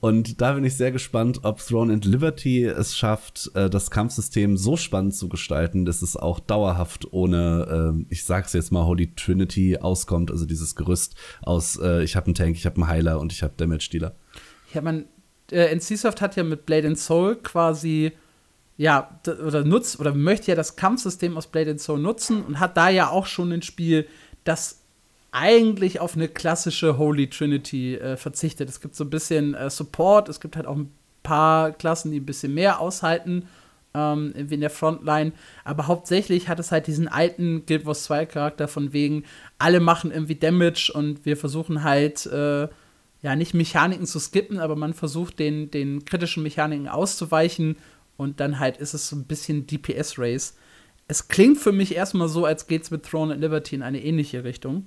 Und 0.00 0.40
da 0.40 0.52
bin 0.52 0.64
ich 0.64 0.76
sehr 0.76 0.92
gespannt, 0.92 1.40
ob 1.42 1.58
Throne 1.58 1.92
and 1.92 2.04
Liberty 2.04 2.64
es 2.64 2.96
schafft, 2.96 3.50
äh, 3.54 3.70
das 3.70 3.90
Kampfsystem 3.90 4.56
so 4.56 4.76
spannend 4.76 5.14
zu 5.14 5.28
gestalten, 5.28 5.84
dass 5.84 6.02
es 6.02 6.16
auch 6.16 6.40
dauerhaft 6.40 7.12
ohne, 7.12 7.94
äh, 7.96 8.04
ich 8.08 8.24
sag's 8.24 8.52
jetzt 8.52 8.72
mal, 8.72 8.84
Holy 8.84 9.14
Trinity 9.14 9.78
auskommt, 9.78 10.30
also 10.30 10.46
dieses 10.46 10.76
Gerüst 10.76 11.14
aus, 11.42 11.78
äh, 11.80 12.02
ich 12.02 12.16
habe 12.16 12.26
einen 12.26 12.34
Tank, 12.34 12.56
ich 12.56 12.66
habe 12.66 12.76
einen 12.76 12.88
Heiler 12.88 13.20
und 13.20 13.32
ich 13.32 13.42
habe 13.42 13.54
Damage 13.56 13.88
Dealer. 13.92 14.14
Ja, 14.72 14.82
man, 14.82 15.06
äh, 15.52 15.74
NCSoft 15.74 16.20
hat 16.20 16.36
ja 16.36 16.44
mit 16.44 16.66
Blade 16.66 16.88
and 16.88 16.98
Soul 16.98 17.36
quasi 17.36 18.12
ja, 18.80 19.20
oder 19.46 19.62
nutzt 19.62 20.00
oder 20.00 20.14
möchte 20.14 20.50
ja 20.50 20.54
das 20.54 20.74
Kampfsystem 20.74 21.36
aus 21.36 21.48
Blade 21.48 21.72
and 21.72 21.80
Soul 21.82 21.98
nutzen 21.98 22.42
und 22.42 22.60
hat 22.60 22.78
da 22.78 22.88
ja 22.88 23.10
auch 23.10 23.26
schon 23.26 23.52
ein 23.52 23.60
Spiel, 23.60 24.06
das 24.44 24.80
eigentlich 25.32 26.00
auf 26.00 26.16
eine 26.16 26.28
klassische 26.28 26.96
Holy 26.96 27.28
Trinity 27.28 27.96
äh, 27.96 28.16
verzichtet. 28.16 28.70
Es 28.70 28.80
gibt 28.80 28.94
so 28.94 29.04
ein 29.04 29.10
bisschen 29.10 29.52
äh, 29.52 29.68
Support, 29.68 30.30
es 30.30 30.40
gibt 30.40 30.56
halt 30.56 30.66
auch 30.66 30.76
ein 30.76 30.90
paar 31.22 31.72
Klassen, 31.72 32.10
die 32.10 32.20
ein 32.20 32.26
bisschen 32.26 32.54
mehr 32.54 32.80
aushalten, 32.80 33.48
ähm, 33.92 34.32
wie 34.34 34.54
in 34.54 34.60
der 34.60 34.70
Frontline. 34.70 35.32
Aber 35.64 35.86
hauptsächlich 35.86 36.48
hat 36.48 36.58
es 36.58 36.72
halt 36.72 36.86
diesen 36.86 37.06
alten 37.06 37.66
Guild 37.66 37.84
Wars 37.84 38.04
2 38.04 38.24
Charakter 38.24 38.66
von 38.66 38.94
wegen, 38.94 39.24
alle 39.58 39.80
machen 39.80 40.10
irgendwie 40.10 40.36
Damage 40.36 40.90
und 40.94 41.26
wir 41.26 41.36
versuchen 41.36 41.84
halt 41.84 42.24
äh, 42.24 42.68
ja, 43.22 43.36
nicht 43.36 43.54
Mechaniken 43.54 44.06
zu 44.06 44.18
skippen, 44.18 44.58
aber 44.58 44.76
man 44.76 44.94
versucht, 44.94 45.38
den, 45.38 45.70
den 45.70 46.04
kritischen 46.04 46.42
Mechaniken 46.42 46.88
auszuweichen 46.88 47.76
und 48.16 48.40
dann 48.40 48.58
halt 48.58 48.78
ist 48.78 48.94
es 48.94 49.08
so 49.08 49.16
ein 49.16 49.24
bisschen 49.24 49.66
DPS-Race. 49.66 50.54
Es 51.08 51.28
klingt 51.28 51.58
für 51.58 51.72
mich 51.72 51.94
erstmal 51.94 52.28
so, 52.28 52.44
als 52.44 52.66
geht's 52.66 52.90
mit 52.90 53.04
Throne 53.04 53.34
and 53.34 53.42
Liberty 53.42 53.74
in 53.74 53.82
eine 53.82 54.02
ähnliche 54.02 54.44
Richtung. 54.44 54.86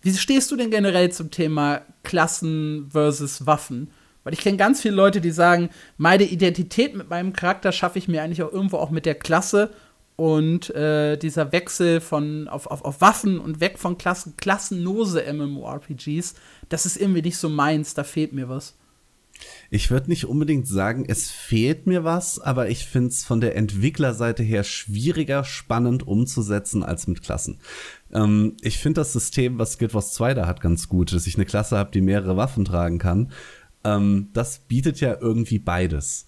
Wie 0.00 0.14
stehst 0.14 0.50
du 0.50 0.56
denn 0.56 0.70
generell 0.70 1.10
zum 1.10 1.30
Thema 1.30 1.82
Klassen 2.04 2.88
versus 2.90 3.46
Waffen? 3.46 3.90
Weil 4.24 4.32
ich 4.32 4.40
kenne 4.40 4.56
ganz 4.56 4.80
viele 4.80 4.94
Leute, 4.94 5.20
die 5.20 5.30
sagen, 5.30 5.70
meine 5.96 6.24
Identität 6.24 6.94
mit 6.94 7.10
meinem 7.10 7.32
Charakter 7.32 7.72
schaffe 7.72 7.98
ich 7.98 8.08
mir 8.08 8.22
eigentlich 8.22 8.42
auch 8.42 8.52
irgendwo 8.52 8.76
auch 8.76 8.90
mit 8.90 9.06
der 9.06 9.14
Klasse 9.14 9.70
und 10.18 10.74
äh, 10.74 11.16
dieser 11.16 11.52
Wechsel 11.52 12.00
von 12.00 12.48
auf, 12.48 12.66
auf, 12.66 12.84
auf 12.84 13.00
Waffen 13.00 13.38
und 13.38 13.60
weg 13.60 13.78
von 13.78 13.98
Klassen, 13.98 14.34
klassenlose 14.36 15.22
MMORPGs, 15.32 16.34
das 16.68 16.86
ist 16.86 16.96
irgendwie 16.96 17.22
nicht 17.22 17.36
so 17.36 17.48
meins, 17.48 17.94
da 17.94 18.02
fehlt 18.02 18.32
mir 18.32 18.48
was. 18.48 18.74
Ich 19.70 19.92
würde 19.92 20.08
nicht 20.08 20.26
unbedingt 20.26 20.66
sagen, 20.66 21.04
es 21.06 21.30
fehlt 21.30 21.86
mir 21.86 22.02
was, 22.02 22.40
aber 22.40 22.68
ich 22.68 22.84
finde 22.84 23.10
es 23.10 23.24
von 23.24 23.40
der 23.40 23.54
Entwicklerseite 23.54 24.42
her 24.42 24.64
schwieriger, 24.64 25.44
spannend 25.44 26.04
umzusetzen 26.04 26.82
als 26.82 27.06
mit 27.06 27.22
Klassen. 27.22 27.60
Ähm, 28.12 28.56
ich 28.60 28.78
finde 28.78 29.02
das 29.02 29.12
System, 29.12 29.60
was 29.60 29.78
Guild 29.78 29.94
Wars 29.94 30.14
2 30.14 30.34
da 30.34 30.48
hat, 30.48 30.60
ganz 30.60 30.88
gut, 30.88 31.12
dass 31.12 31.28
ich 31.28 31.36
eine 31.36 31.46
Klasse 31.46 31.78
habe, 31.78 31.92
die 31.92 32.00
mehrere 32.00 32.36
Waffen 32.36 32.64
tragen 32.64 32.98
kann. 32.98 33.30
Ähm, 33.84 34.30
das 34.32 34.58
bietet 34.58 35.00
ja 35.00 35.16
irgendwie 35.20 35.60
beides. 35.60 36.26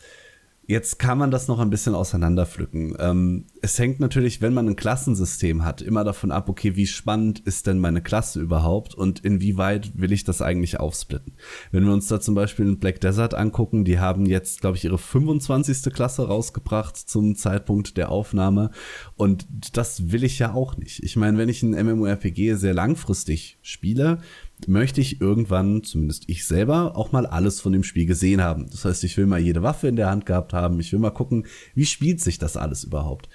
Jetzt 0.70 1.00
kann 1.00 1.18
man 1.18 1.32
das 1.32 1.48
noch 1.48 1.58
ein 1.58 1.68
bisschen 1.68 1.96
auseinanderpflücken. 1.96 2.94
Ähm, 3.00 3.46
es 3.60 3.76
hängt 3.76 3.98
natürlich, 3.98 4.40
wenn 4.40 4.54
man 4.54 4.68
ein 4.68 4.76
Klassensystem 4.76 5.64
hat, 5.64 5.82
immer 5.82 6.04
davon 6.04 6.30
ab, 6.30 6.48
okay, 6.48 6.76
wie 6.76 6.86
spannend 6.86 7.40
ist 7.40 7.66
denn 7.66 7.80
meine 7.80 8.00
Klasse 8.00 8.40
überhaupt 8.40 8.94
und 8.94 9.18
inwieweit 9.18 9.98
will 9.98 10.12
ich 10.12 10.22
das 10.22 10.40
eigentlich 10.40 10.78
aufsplitten. 10.78 11.32
Wenn 11.72 11.86
wir 11.86 11.92
uns 11.92 12.06
da 12.06 12.20
zum 12.20 12.36
Beispiel 12.36 12.68
in 12.68 12.78
Black 12.78 13.00
Desert 13.00 13.34
angucken, 13.34 13.84
die 13.84 13.98
haben 13.98 14.26
jetzt, 14.26 14.60
glaube 14.60 14.76
ich, 14.76 14.84
ihre 14.84 14.98
25. 14.98 15.92
Klasse 15.92 16.28
rausgebracht 16.28 16.96
zum 16.96 17.34
Zeitpunkt 17.34 17.96
der 17.96 18.12
Aufnahme 18.12 18.70
und 19.16 19.48
das 19.72 20.12
will 20.12 20.22
ich 20.22 20.38
ja 20.38 20.54
auch 20.54 20.76
nicht. 20.76 21.02
Ich 21.02 21.16
meine, 21.16 21.36
wenn 21.36 21.48
ich 21.48 21.64
ein 21.64 21.70
MMORPG 21.70 22.54
sehr 22.54 22.74
langfristig 22.74 23.58
spiele, 23.60 24.20
möchte 24.68 25.00
ich 25.00 25.20
irgendwann, 25.20 25.82
zumindest 25.82 26.24
ich 26.28 26.44
selber, 26.44 26.96
auch 26.96 27.12
mal 27.12 27.26
alles 27.26 27.60
von 27.60 27.72
dem 27.72 27.84
Spiel 27.84 28.06
gesehen 28.06 28.40
haben. 28.40 28.68
Das 28.70 28.84
heißt, 28.84 29.04
ich 29.04 29.16
will 29.16 29.26
mal 29.26 29.40
jede 29.40 29.62
Waffe 29.62 29.88
in 29.88 29.96
der 29.96 30.10
Hand 30.10 30.26
gehabt 30.26 30.52
haben. 30.52 30.80
Ich 30.80 30.92
will 30.92 30.98
mal 30.98 31.10
gucken, 31.10 31.46
wie 31.74 31.86
spielt 31.86 32.20
sich 32.20 32.38
das 32.38 32.56
alles 32.56 32.84
überhaupt. 32.84 33.28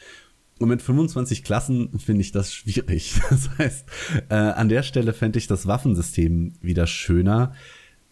Und 0.59 0.69
mit 0.69 0.81
25 0.81 1.43
Klassen 1.43 1.99
finde 1.99 2.21
ich 2.21 2.31
das 2.31 2.53
schwierig. 2.53 3.19
Das 3.29 3.49
heißt, 3.57 3.85
äh, 4.29 4.35
an 4.35 4.69
der 4.69 4.83
Stelle 4.83 5.13
fände 5.13 5.39
ich 5.39 5.47
das 5.47 5.67
Waffensystem 5.67 6.53
wieder 6.61 6.87
schöner. 6.87 7.53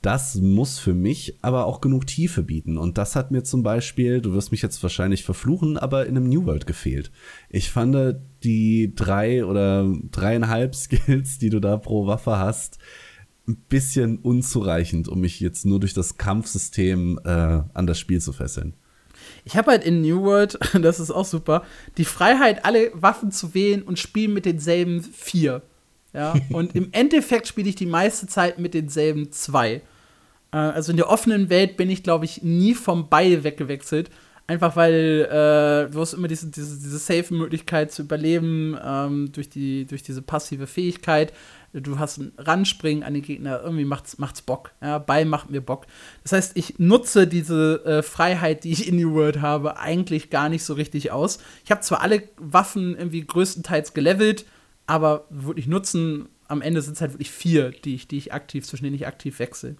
Das 0.02 0.36
muss 0.36 0.80
für 0.80 0.94
mich 0.94 1.38
aber 1.42 1.66
auch 1.66 1.80
genug 1.80 2.06
Tiefe 2.06 2.44
bieten. 2.44 2.78
Und 2.78 2.98
das 2.98 3.16
hat 3.16 3.32
mir 3.32 3.44
zum 3.44 3.64
Beispiel, 3.64 4.20
du 4.20 4.34
wirst 4.34 4.52
mich 4.52 4.62
jetzt 4.62 4.84
wahrscheinlich 4.84 5.24
verfluchen, 5.24 5.78
aber 5.78 6.06
in 6.06 6.18
einem 6.18 6.28
New 6.28 6.46
World 6.46 6.68
gefehlt. 6.68 7.10
Ich 7.50 7.72
fand 7.72 7.96
die 8.44 8.94
drei 8.96 9.46
oder 9.46 9.92
dreieinhalb 10.12 10.76
Skills, 10.76 11.40
die 11.40 11.50
du 11.50 11.60
da 11.60 11.78
pro 11.78 12.08
Waffe 12.08 12.38
hast, 12.38 12.80
ein 13.48 13.58
bisschen 13.68 14.20
unzureichend, 14.20 15.08
um 15.08 15.20
mich 15.20 15.40
jetzt 15.40 15.66
nur 15.66 15.80
durch 15.80 15.94
das 15.94 16.18
Kampfsystem 16.18 17.20
äh, 17.26 17.30
an 17.30 17.88
das 17.88 18.00
Spiel 18.00 18.22
zu 18.22 18.32
fesseln. 18.32 18.74
Ich 19.46 19.58
habe 19.58 19.72
halt 19.72 19.84
in 19.84 20.02
New 20.02 20.22
World, 20.22 20.58
das 20.82 21.00
ist 21.00 21.12
auch 21.12 21.26
super, 21.26 21.64
die 21.98 22.06
Freiheit, 22.06 22.66
alle 22.66 22.92
Waffen 22.94 23.32
zu 23.32 23.54
wählen 23.54 23.82
und 23.82 24.00
spielen 24.00 24.34
mit 24.34 24.46
denselben 24.46 25.02
vier. 25.02 25.62
Ja, 26.14 26.36
und 26.52 26.76
im 26.76 26.90
Endeffekt 26.92 27.48
spiele 27.48 27.70
ich 27.70 27.76
die 27.76 27.86
meiste 27.86 28.28
Zeit 28.28 28.60
mit 28.60 28.74
denselben 28.74 29.32
zwei. 29.32 29.82
Äh, 30.52 30.58
also 30.58 30.92
in 30.92 30.98
der 30.98 31.10
offenen 31.10 31.50
Welt 31.50 31.76
bin 31.76 31.90
ich, 31.90 32.04
glaube 32.04 32.26
ich, 32.26 32.44
nie 32.44 32.76
vom 32.76 33.10
Beil 33.10 33.44
weggewechselt. 33.44 34.10
Einfach 34.46 34.76
weil 34.76 35.28
äh, 35.30 35.90
du 35.90 36.02
hast 36.02 36.14
immer 36.14 36.28
diese, 36.28 36.48
diese, 36.48 36.78
diese 36.78 36.98
Safe-Möglichkeit 36.98 37.94
zu 37.94 38.02
überleben 38.02 38.78
ähm, 38.84 39.32
durch, 39.32 39.50
die, 39.50 39.86
durch 39.86 40.04
diese 40.04 40.22
passive 40.22 40.68
Fähigkeit. 40.68 41.32
Du 41.72 41.98
hast 41.98 42.18
ein 42.18 42.34
Ranspringen 42.38 43.04
an 43.04 43.14
den 43.14 43.24
Gegner, 43.24 43.62
irgendwie 43.64 43.86
macht's, 43.86 44.18
macht's 44.18 44.42
Bock. 44.42 44.72
Ja, 44.82 45.00
Ball 45.00 45.24
macht 45.24 45.50
mir 45.50 45.62
Bock. 45.62 45.88
Das 46.24 46.34
heißt, 46.34 46.58
ich 46.58 46.78
nutze 46.78 47.26
diese 47.26 47.84
äh, 47.86 48.04
Freiheit, 48.04 48.66
die 48.66 48.74
ich 48.74 48.88
in 48.88 48.98
New 48.98 49.14
World 49.14 49.40
habe, 49.42 49.78
eigentlich 49.78 50.30
gar 50.30 50.50
nicht 50.50 50.66
so 50.66 50.74
richtig 50.74 51.12
aus. 51.12 51.40
Ich 51.64 51.72
habe 51.72 51.82
zwar 51.82 52.02
alle 52.02 52.24
Waffen 52.38 52.98
irgendwie 52.98 53.26
größtenteils 53.26 53.94
gelevelt, 53.94 54.46
aber 54.88 55.26
wirklich 55.30 55.68
nutzen, 55.68 56.28
am 56.50 56.62
Ende 56.62 56.82
sind 56.82 56.96
es 56.96 57.02
halt 57.02 57.14
wirklich 57.14 57.32
vier, 57.32 57.72
die 57.72 57.96
ich, 57.96 58.10
die 58.10 58.18
ich 58.18 58.34
aktiv, 58.34 58.68
zwischen 58.68 58.84
denen 58.84 58.96
ich 58.96 59.08
aktiv 59.08 59.40
wechsle. 59.40 59.78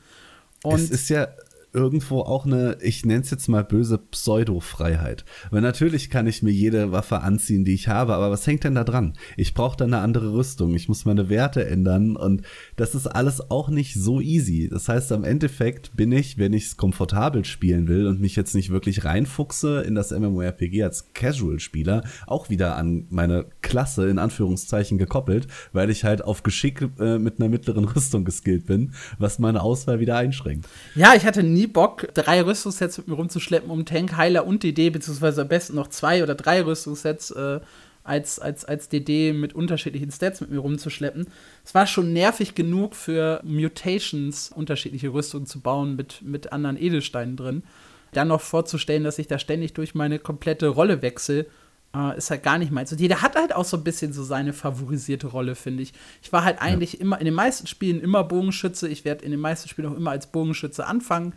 Und 0.64 0.80
es 0.80 0.90
ist 0.90 1.10
ja 1.10 1.28
irgendwo 1.74 2.22
auch 2.22 2.46
eine, 2.46 2.78
ich 2.82 3.06
nenne 3.06 3.22
es 3.22 3.32
jetzt 3.32 3.48
mal 3.48 3.64
böse 3.64 3.98
Pseudo-Freiheit. 3.98 5.26
Weil 5.52 5.62
natürlich 5.62 6.10
kann 6.10 6.28
ich 6.28 6.44
mir 6.44 6.52
jede 6.52 6.92
Waffe 6.92 7.22
anziehen, 7.22 7.66
die 7.66 7.74
ich 7.74 7.88
habe, 7.88 8.14
aber 8.14 8.32
was 8.32 8.46
hängt 8.48 8.64
denn 8.64 8.76
da 8.76 8.84
dran? 8.84 9.14
Ich 9.38 9.54
brauche 9.54 9.76
dann 9.76 9.94
eine 9.94 10.04
andere 10.04 10.34
Rüstung, 10.34 10.76
ich 10.76 10.88
muss 10.88 11.06
meine 11.06 11.30
Werte 11.30 11.66
ändern 11.66 12.16
und 12.16 12.44
das 12.76 12.96
ist 12.96 13.08
alles 13.08 13.50
auch 13.52 13.70
nicht 13.70 13.96
so 13.96 14.22
easy. 14.22 14.70
Das 14.72 14.88
heißt, 14.88 15.12
am 15.12 15.24
Endeffekt 15.24 15.96
bin 15.96 16.12
ich, 16.12 16.38
wenn 16.38 16.54
ich 16.54 16.68
es 16.68 16.78
komfortabel 16.78 17.44
spielen 17.46 17.88
will 17.88 18.08
und 18.08 18.22
mich 18.22 18.36
jetzt 18.36 18.54
nicht 18.54 18.70
wirklich 18.70 19.04
reinfuchse 19.04 19.82
in 19.82 19.96
das 19.96 20.12
MMORPG 20.12 20.84
als 20.84 21.14
Casual-Spieler, 21.14 22.04
auch 22.28 22.50
wieder 22.50 22.76
an 22.76 23.08
meine 23.10 23.46
Klasse 23.62 24.08
in 24.10 24.20
Anführungszeichen 24.20 24.98
gekoppelt, 24.98 25.48
weil 25.72 25.90
ich 25.90 26.04
halt 26.04 26.24
auf 26.24 26.44
Geschick 26.44 26.88
äh, 27.00 27.18
mit 27.18 27.40
einer 27.40 27.50
mittleren 27.50 27.86
Rüstung 27.86 28.26
geskillt 28.26 28.66
bin, 28.66 28.94
was 29.18 29.40
meine 29.40 29.62
Auswahl 29.62 30.00
wieder 30.00 30.18
einschränkt. 30.18 30.68
Ja, 30.96 31.14
ich 31.16 31.26
hatte 31.26 31.42
nie 31.44 31.63
nie 31.64 31.68
Bock, 31.68 32.08
drei 32.14 32.42
Rüstungssets 32.42 32.98
mit 32.98 33.08
mir 33.08 33.16
rumzuschleppen, 33.16 33.70
um 33.70 33.86
Tank, 33.86 34.18
Heiler 34.18 34.46
und 34.46 34.64
DD, 34.64 34.90
beziehungsweise 34.90 35.42
am 35.42 35.48
besten 35.48 35.76
noch 35.76 35.88
zwei 35.88 36.24
oder 36.24 36.36
drei 36.36 36.62
Rüstungssets 36.62 37.32
äh, 37.32 37.60
als, 38.04 38.40
als, 38.40 38.66
als 38.66 38.90
DD 38.90 39.34
mit 39.34 39.54
unterschiedlichen 39.56 40.12
Stats 40.12 40.42
mit 40.42 40.52
mir 40.52 40.60
rumzuschleppen. 40.60 41.28
Es 41.64 41.74
war 41.74 41.88
schon 41.88 42.12
nervig 42.12 42.54
genug 42.54 42.96
für 42.96 43.40
Mutations 43.44 44.52
unterschiedliche 44.52 45.14
Rüstungen 45.14 45.46
zu 45.46 45.62
bauen 45.62 45.96
mit, 45.96 46.22
mit 46.22 46.52
anderen 46.52 46.78
Edelsteinen 46.78 47.38
drin. 47.38 47.64
Dann 48.12 48.28
noch 48.28 48.42
vorzustellen, 48.42 49.04
dass 49.04 49.20
ich 49.20 49.28
da 49.28 49.40
ständig 49.40 49.74
durch 49.74 49.96
meine 49.96 50.20
komplette 50.20 50.68
Rolle 50.68 51.02
wechsle 51.02 51.48
Uh, 51.96 52.10
ist 52.18 52.32
halt 52.32 52.42
gar 52.42 52.58
nicht 52.58 52.72
meins. 52.72 52.92
Und 52.92 53.00
jeder 53.00 53.22
hat 53.22 53.36
halt 53.36 53.54
auch 53.54 53.66
so 53.66 53.78
ein 53.78 53.84
bisschen 53.84 54.14
so 54.14 54.24
seine 54.24 54.52
favorisierte 54.52 55.28
Rolle, 55.28 55.54
finde 55.54 55.84
ich. 55.84 55.94
Ich 56.24 56.34
war 56.34 56.44
halt 56.44 56.60
eigentlich 56.60 56.94
ja. 56.94 57.02
immer 57.02 57.20
in 57.20 57.26
den 57.26 57.36
meisten 57.36 57.68
Spielen 57.68 58.02
immer 58.02 58.24
Bogenschütze. 58.24 58.88
Ich 58.88 59.06
werde 59.06 59.24
in 59.24 59.30
den 59.30 59.40
meisten 59.40 59.70
Spielen 59.70 59.90
auch 59.90 59.96
immer 59.96 60.10
als 60.10 60.26
Bogenschütze 60.26 60.88
anfangen. 60.88 61.34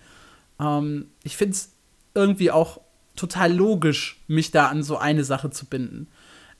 Ähm, 0.60 1.10
ich 1.22 1.36
finde 1.36 1.52
es 1.52 1.72
irgendwie 2.14 2.50
auch 2.50 2.80
total 3.14 3.52
logisch, 3.52 4.22
mich 4.26 4.50
da 4.50 4.68
an 4.68 4.82
so 4.82 4.96
eine 4.96 5.24
Sache 5.24 5.50
zu 5.50 5.66
binden. 5.66 6.08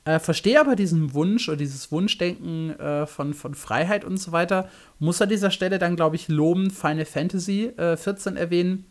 Äh, 0.05 0.19
Verstehe 0.19 0.59
aber 0.59 0.75
diesen 0.75 1.13
Wunsch 1.13 1.49
oder 1.49 1.57
dieses 1.57 1.91
Wunschdenken 1.91 2.79
äh, 2.79 3.05
von, 3.05 3.33
von 3.33 3.53
Freiheit 3.55 4.05
und 4.05 4.17
so 4.17 4.31
weiter. 4.31 4.69
Muss 4.99 5.21
an 5.21 5.29
dieser 5.29 5.51
Stelle 5.51 5.79
dann, 5.79 5.95
glaube 5.95 6.15
ich, 6.15 6.27
loben 6.29 6.71
Final 6.71 7.05
Fantasy 7.05 7.65
äh, 7.77 7.97
14 7.97 8.37
erwähnen. 8.37 8.85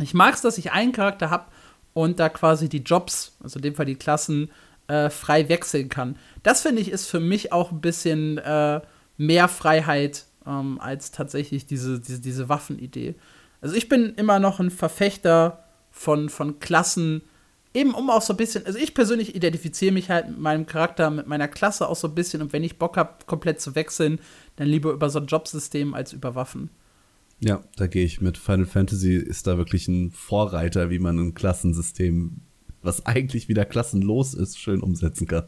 Ich 0.00 0.14
mag 0.14 0.34
es, 0.34 0.40
dass 0.40 0.58
ich 0.58 0.72
einen 0.72 0.92
Charakter 0.92 1.30
habe 1.30 1.46
und 1.92 2.18
da 2.18 2.28
quasi 2.28 2.68
die 2.68 2.78
Jobs, 2.78 3.36
also 3.42 3.58
in 3.58 3.62
dem 3.62 3.74
Fall 3.74 3.86
die 3.86 3.96
Klassen, 3.96 4.50
äh, 4.86 5.10
frei 5.10 5.48
wechseln 5.48 5.88
kann. 5.88 6.16
Das 6.42 6.62
finde 6.62 6.80
ich 6.80 6.90
ist 6.90 7.06
für 7.06 7.20
mich 7.20 7.52
auch 7.52 7.70
ein 7.70 7.80
bisschen 7.80 8.38
äh, 8.38 8.80
mehr 9.18 9.48
Freiheit 9.48 10.24
ähm, 10.46 10.80
als 10.80 11.10
tatsächlich 11.10 11.66
diese, 11.66 12.00
diese, 12.00 12.20
diese 12.20 12.48
Waffenidee. 12.48 13.16
Also 13.60 13.74
ich 13.74 13.88
bin 13.88 14.14
immer 14.14 14.38
noch 14.38 14.60
ein 14.60 14.70
Verfechter 14.70 15.64
von, 15.90 16.28
von 16.28 16.60
Klassen, 16.60 17.22
eben 17.74 17.94
um 17.94 18.10
auch 18.10 18.22
so 18.22 18.32
ein 18.32 18.36
bisschen, 18.36 18.64
also 18.66 18.78
ich 18.78 18.94
persönlich 18.94 19.34
identifiziere 19.34 19.92
mich 19.92 20.10
halt 20.10 20.28
mit 20.28 20.38
meinem 20.38 20.66
Charakter, 20.66 21.10
mit 21.10 21.26
meiner 21.26 21.48
Klasse 21.48 21.88
auch 21.88 21.96
so 21.96 22.08
ein 22.08 22.14
bisschen 22.14 22.42
und 22.42 22.52
wenn 22.52 22.64
ich 22.64 22.78
Bock 22.78 22.96
habe, 22.96 23.24
komplett 23.26 23.60
zu 23.60 23.74
wechseln, 23.74 24.20
dann 24.56 24.68
lieber 24.68 24.92
über 24.92 25.10
so 25.10 25.18
ein 25.18 25.26
Jobsystem 25.26 25.94
als 25.94 26.12
über 26.12 26.34
Waffen. 26.34 26.70
Ja, 27.40 27.62
da 27.76 27.86
gehe 27.86 28.04
ich 28.04 28.20
mit. 28.20 28.36
Final 28.36 28.66
Fantasy 28.66 29.14
ist 29.14 29.46
da 29.46 29.58
wirklich 29.58 29.86
ein 29.86 30.10
Vorreiter, 30.10 30.90
wie 30.90 30.98
man 30.98 31.18
ein 31.18 31.34
Klassensystem, 31.34 32.40
was 32.82 33.06
eigentlich 33.06 33.48
wieder 33.48 33.64
klassenlos 33.64 34.34
ist, 34.34 34.58
schön 34.58 34.80
umsetzen 34.80 35.28
kann. 35.28 35.44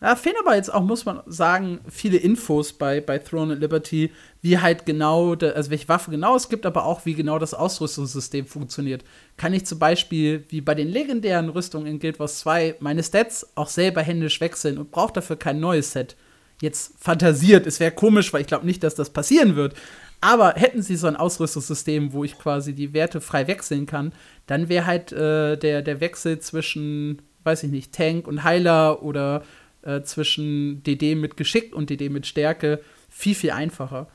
Da 0.00 0.14
fehlen 0.14 0.36
aber 0.40 0.54
jetzt 0.54 0.72
auch, 0.72 0.82
muss 0.82 1.04
man 1.04 1.22
sagen, 1.26 1.80
viele 1.88 2.18
Infos 2.18 2.72
bei, 2.72 3.00
bei 3.00 3.18
Throne 3.18 3.54
and 3.54 3.60
Liberty, 3.60 4.12
wie 4.42 4.58
halt 4.58 4.86
genau, 4.86 5.34
also 5.34 5.70
welche 5.70 5.88
Waffen 5.88 6.12
genau 6.12 6.36
es 6.36 6.48
gibt, 6.48 6.66
aber 6.66 6.84
auch 6.84 7.04
wie 7.04 7.14
genau 7.14 7.40
das 7.40 7.52
Ausrüstungssystem 7.52 8.46
funktioniert. 8.46 9.02
Kann 9.36 9.52
ich 9.54 9.66
zum 9.66 9.80
Beispiel, 9.80 10.44
wie 10.50 10.60
bei 10.60 10.76
den 10.76 10.88
legendären 10.88 11.48
Rüstungen 11.48 11.88
in 11.88 11.98
Guild 11.98 12.20
Wars 12.20 12.38
2, 12.40 12.76
meine 12.78 13.02
Stats 13.02 13.48
auch 13.56 13.68
selber 13.68 14.02
händisch 14.02 14.40
wechseln 14.40 14.78
und 14.78 14.92
brauche 14.92 15.14
dafür 15.14 15.36
kein 15.36 15.58
neues 15.58 15.92
Set. 15.92 16.16
Jetzt 16.60 16.94
fantasiert, 16.98 17.66
es 17.66 17.80
wäre 17.80 17.92
komisch, 17.92 18.32
weil 18.32 18.40
ich 18.40 18.46
glaube 18.46 18.66
nicht, 18.66 18.82
dass 18.84 18.94
das 18.94 19.10
passieren 19.10 19.56
wird. 19.56 19.74
Aber 20.20 20.54
hätten 20.54 20.82
sie 20.82 20.96
so 20.96 21.06
ein 21.06 21.16
Ausrüstungssystem, 21.16 22.12
wo 22.12 22.24
ich 22.24 22.38
quasi 22.38 22.72
die 22.72 22.92
Werte 22.92 23.20
frei 23.20 23.46
wechseln 23.46 23.86
kann, 23.86 24.12
dann 24.46 24.68
wäre 24.68 24.86
halt 24.86 25.12
äh, 25.12 25.56
der, 25.56 25.82
der 25.82 26.00
Wechsel 26.00 26.40
zwischen, 26.40 27.22
weiß 27.44 27.64
ich 27.64 27.70
nicht, 27.70 27.94
Tank 27.94 28.26
und 28.26 28.42
Heiler 28.42 29.02
oder 29.02 29.42
äh, 29.82 30.02
zwischen 30.02 30.82
DD 30.82 31.14
mit 31.14 31.36
Geschick 31.36 31.74
und 31.74 31.90
DD 31.90 32.08
mit 32.08 32.26
Stärke 32.26 32.80
viel, 33.08 33.34
viel 33.34 33.50
einfacher. 33.50 34.08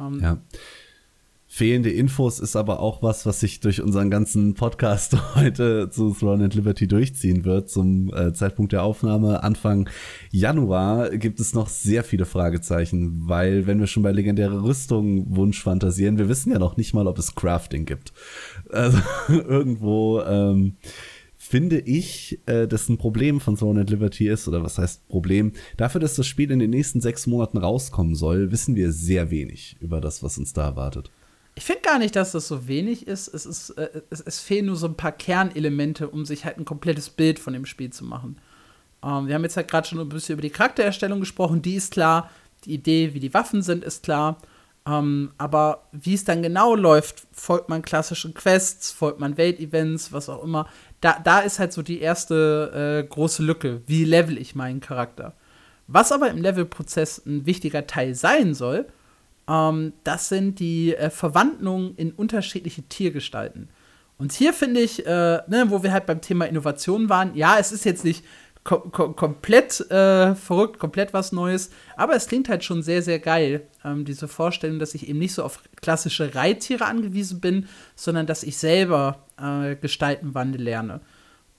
Ähm, 0.00 0.20
ja. 0.20 0.38
Fehlende 1.54 1.90
Infos 1.90 2.40
ist 2.40 2.56
aber 2.56 2.80
auch 2.80 3.00
was, 3.00 3.26
was 3.26 3.38
sich 3.38 3.60
durch 3.60 3.80
unseren 3.80 4.10
ganzen 4.10 4.54
Podcast 4.54 5.16
heute 5.36 5.88
zu 5.88 6.12
Throne 6.12 6.42
and 6.42 6.54
Liberty 6.56 6.88
durchziehen 6.88 7.44
wird. 7.44 7.70
Zum 7.70 8.12
äh, 8.12 8.32
Zeitpunkt 8.32 8.72
der 8.72 8.82
Aufnahme 8.82 9.44
Anfang 9.44 9.88
Januar 10.32 11.10
gibt 11.10 11.38
es 11.38 11.54
noch 11.54 11.68
sehr 11.68 12.02
viele 12.02 12.24
Fragezeichen, 12.24 13.28
weil 13.28 13.68
wenn 13.68 13.78
wir 13.78 13.86
schon 13.86 14.02
bei 14.02 14.10
legendäre 14.10 14.64
Rüstung 14.64 15.36
Wunsch 15.36 15.62
fantasieren, 15.62 16.18
wir 16.18 16.28
wissen 16.28 16.50
ja 16.50 16.58
noch 16.58 16.76
nicht 16.76 16.92
mal, 16.92 17.06
ob 17.06 17.20
es 17.20 17.36
Crafting 17.36 17.86
gibt. 17.86 18.12
Also 18.70 18.98
irgendwo 19.28 20.22
ähm, 20.22 20.74
finde 21.46 21.78
ich, 21.78 22.40
äh, 22.46 22.66
dass 22.66 22.88
ein 22.88 22.96
Problem 22.96 23.38
von 23.38 23.56
Throne 23.56 23.80
and 23.80 23.90
Liberty 23.90 24.28
ist, 24.28 24.48
oder 24.48 24.62
was 24.62 24.78
heißt 24.78 25.08
Problem? 25.08 25.52
Dafür, 25.76 26.00
dass 26.00 26.14
das 26.14 26.26
Spiel 26.26 26.50
in 26.50 26.58
den 26.58 26.70
nächsten 26.70 27.02
sechs 27.02 27.26
Monaten 27.26 27.58
rauskommen 27.58 28.14
soll, 28.14 28.50
wissen 28.50 28.74
wir 28.76 28.92
sehr 28.92 29.30
wenig 29.30 29.76
über 29.80 30.00
das, 30.00 30.22
was 30.22 30.38
uns 30.38 30.54
da 30.54 30.64
erwartet. 30.64 31.10
Ich 31.54 31.64
finde 31.64 31.82
gar 31.82 31.98
nicht, 31.98 32.16
dass 32.16 32.32
das 32.32 32.48
so 32.48 32.66
wenig 32.66 33.06
ist. 33.06 33.28
Es, 33.28 33.44
ist 33.44 33.70
äh, 33.70 34.02
es, 34.08 34.22
es, 34.22 34.40
fehlen 34.40 34.66
nur 34.66 34.76
so 34.76 34.86
ein 34.86 34.96
paar 34.96 35.12
Kernelemente, 35.12 36.08
um 36.08 36.24
sich 36.24 36.46
halt 36.46 36.58
ein 36.58 36.64
komplettes 36.64 37.10
Bild 37.10 37.38
von 37.38 37.52
dem 37.52 37.66
Spiel 37.66 37.90
zu 37.90 38.04
machen. 38.04 38.38
Ähm, 39.04 39.28
wir 39.28 39.34
haben 39.34 39.44
jetzt 39.44 39.56
halt 39.56 39.68
gerade 39.68 39.86
schon 39.86 40.00
ein 40.00 40.08
bisschen 40.08 40.32
über 40.32 40.42
die 40.42 40.50
Charaktererstellung 40.50 41.20
gesprochen. 41.20 41.60
Die 41.60 41.74
ist 41.74 41.92
klar. 41.92 42.30
Die 42.64 42.72
Idee, 42.72 43.12
wie 43.12 43.20
die 43.20 43.34
Waffen 43.34 43.60
sind, 43.60 43.84
ist 43.84 44.02
klar. 44.02 44.38
Ähm, 44.86 45.32
aber 45.38 45.88
wie 45.92 46.14
es 46.14 46.24
dann 46.24 46.42
genau 46.42 46.74
läuft, 46.74 47.26
folgt 47.32 47.70
man 47.70 47.80
klassischen 47.80 48.34
Quests, 48.34 48.90
folgt 48.90 49.18
man 49.18 49.38
Weltevents, 49.38 50.12
was 50.12 50.28
auch 50.28 50.42
immer. 50.42 50.68
Da, 51.04 51.18
da 51.22 51.40
ist 51.40 51.58
halt 51.58 51.74
so 51.74 51.82
die 51.82 52.00
erste 52.00 53.02
äh, 53.04 53.06
große 53.06 53.42
Lücke. 53.42 53.82
Wie 53.86 54.06
level 54.06 54.38
ich 54.38 54.54
meinen 54.54 54.80
Charakter? 54.80 55.34
Was 55.86 56.12
aber 56.12 56.30
im 56.30 56.40
Levelprozess 56.40 57.20
ein 57.26 57.44
wichtiger 57.44 57.86
Teil 57.86 58.14
sein 58.14 58.54
soll, 58.54 58.86
ähm, 59.46 59.92
das 60.02 60.30
sind 60.30 60.60
die 60.60 60.96
äh, 60.96 61.10
Verwandlungen 61.10 61.94
in 61.96 62.10
unterschiedliche 62.12 62.84
Tiergestalten. 62.84 63.68
Und 64.16 64.32
hier 64.32 64.54
finde 64.54 64.80
ich, 64.80 65.04
äh, 65.04 65.42
ne, 65.46 65.66
wo 65.66 65.82
wir 65.82 65.92
halt 65.92 66.06
beim 66.06 66.22
Thema 66.22 66.46
Innovation 66.46 67.10
waren, 67.10 67.34
ja, 67.34 67.58
es 67.58 67.70
ist 67.70 67.84
jetzt 67.84 68.06
nicht 68.06 68.24
kom 68.64 68.90
kom 68.90 69.14
komplett 69.14 69.78
äh, 69.90 70.34
verrückt, 70.34 70.78
komplett 70.78 71.12
was 71.12 71.32
Neues, 71.32 71.70
aber 71.96 72.16
es 72.16 72.26
klingt 72.26 72.48
halt 72.48 72.64
schon 72.64 72.82
sehr, 72.82 73.02
sehr 73.02 73.18
geil, 73.18 73.66
ähm, 73.84 74.04
diese 74.04 74.26
Vorstellung, 74.26 74.78
dass 74.78 74.94
ich 74.94 75.08
eben 75.08 75.18
nicht 75.18 75.34
so 75.34 75.44
auf 75.44 75.62
klassische 75.76 76.34
Reittiere 76.34 76.86
angewiesen 76.86 77.40
bin, 77.40 77.68
sondern 77.94 78.26
dass 78.26 78.42
ich 78.42 78.56
selber 78.56 79.24
äh, 79.40 79.76
Gestaltenwandel 79.76 80.62
lerne. 80.62 81.00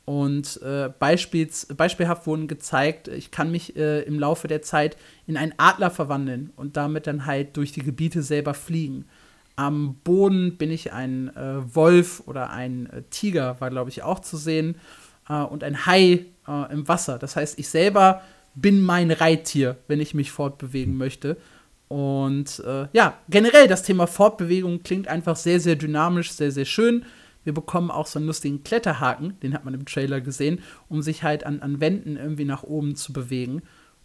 Und 0.06 0.62
äh, 0.62 0.90
beispiels, 1.00 1.66
beispielhaft 1.66 2.28
wurden 2.28 2.48
gezeigt, 2.48 3.08
ich 3.08 3.32
kann 3.32 3.50
mich 3.50 3.76
äh, 3.76 4.02
im 4.02 4.20
Laufe 4.20 4.48
der 4.48 4.62
Zeit 4.62 4.98
in 5.26 5.36
einen 5.36 5.54
Adler 5.58 5.90
verwandeln 5.90 6.52
und 6.56 6.78
damit 6.78 7.08
dann 7.08 7.26
halt 7.26 7.58
durch 7.58 7.72
die 7.72 7.82
Gebiete 7.82 8.22
selber 8.22 8.54
fliegen. 8.54 9.06
Am 9.56 9.96
Boden 10.04 10.58
bin 10.58 10.70
ich 10.70 10.94
ein 10.94 11.36
äh, 11.36 11.76
Wolf 11.76 12.22
oder 12.28 12.52
ein 12.52 12.88
äh, 12.88 13.02
Tiger, 13.10 13.60
war 13.62 13.72
glaube 13.72 13.90
ich 13.90 14.04
auch 14.04 14.20
zu 14.20 14.38
sehen, 14.38 14.76
äh, 15.28 15.42
und 15.42 15.64
ein 15.64 15.88
Hai 15.88 16.26
äh, 16.48 16.72
im 16.74 16.88
Wasser. 16.88 17.18
Das 17.20 17.36
heißt, 17.36 17.60
ich 17.60 17.70
selber 17.70 18.22
bin 18.56 18.82
mein 18.82 19.12
Reittier, 19.12 19.78
wenn 19.88 20.00
ich 20.00 20.14
mich 20.14 20.32
fortbewegen 20.32 20.96
möchte. 20.96 21.38
Und 21.88 22.64
ja, 22.94 23.14
generell 23.30 23.68
das 23.68 23.84
Thema 23.84 24.08
Fortbewegung 24.08 24.82
klingt 24.82 25.08
einfach 25.08 25.36
sehr, 25.36 25.60
sehr 25.60 25.76
dynamisch, 25.76 26.32
sehr, 26.32 26.52
sehr 26.52 26.66
schön 26.66 27.06
wir 27.46 27.54
bekommen 27.54 27.92
auch 27.92 28.08
so 28.08 28.20
einen 28.20 28.26
lustigen 28.26 28.64
Kletterhaken, 28.64 29.40
den 29.40 29.54
hat 29.54 29.64
man 29.64 29.74
im 29.74 29.86
Trailer 29.86 30.20
gesehen, 30.20 30.60
um 30.90 31.02
sich 31.02 31.24
halt 31.24 31.46
an, 31.46 31.62
an 31.62 31.80
Wänden 31.80 32.18
irgendwie 32.18 32.44
nach 32.44 32.64
oben 32.64 32.96
zu 32.96 33.14
bewegen. 33.14 33.62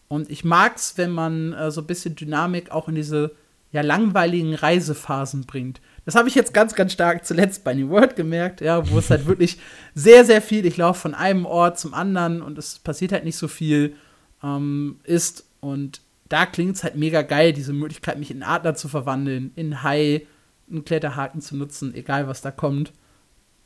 Und 0.09 0.31
ich 0.31 0.45
mag's, 0.45 0.97
wenn 0.99 1.11
man 1.11 1.55
äh, 1.55 1.71
so 1.71 1.81
ein 1.81 1.87
bisschen 1.87 2.15
Dynamik 2.15 2.71
auch 2.71 2.89
in 2.89 2.95
diese 2.95 3.33
ja, 3.73 3.83
langweiligen 3.83 4.55
Reisephasen 4.55 5.47
bringt. 5.47 5.81
Das 6.05 6.15
habe 6.15 6.29
ich 6.29 6.35
jetzt 6.35 6.53
ganz, 6.53 6.75
ganz 6.75 6.93
stark 6.93 7.25
zuletzt 7.25 7.63
bei 7.63 7.75
New 7.75 7.89
World 7.91 8.17
gemerkt, 8.17 8.61
ja, 8.61 8.89
wo 8.91 8.99
es 8.99 9.11
halt 9.11 9.27
wirklich 9.27 9.59
sehr, 9.95 10.25
sehr 10.25 10.43
viel, 10.43 10.67
ich 10.67 10.77
laufe 10.77 11.01
von 11.01 11.15
einem 11.15 11.47
Ort 11.47 11.79
zum 11.79 11.95
anderen 11.95 12.43
und 12.43 12.59
es 12.59 12.79
passiert 12.79 13.13
halt 13.13 13.25
nicht 13.25 13.37
so 13.37 13.49
viel 13.49 13.95
ähm, 14.43 14.99
ist. 15.05 15.45
Und 15.61 16.01
da 16.29 16.47
klingt 16.47 16.77
es 16.77 16.85
halt 16.85 16.97
mega 16.97 17.23
geil, 17.23 17.53
diese 17.53 17.73
Möglichkeit, 17.73 18.19
mich 18.19 18.31
in 18.31 18.43
Adler 18.43 18.75
zu 18.75 18.89
verwandeln, 18.89 19.53
in 19.55 19.83
Hai, 19.83 20.27
einen 20.69 20.85
Kletterhaken 20.85 21.41
zu 21.41 21.57
nutzen, 21.57 21.95
egal 21.95 22.29
was 22.29 22.41
da 22.41 22.51
kommt. 22.51 22.93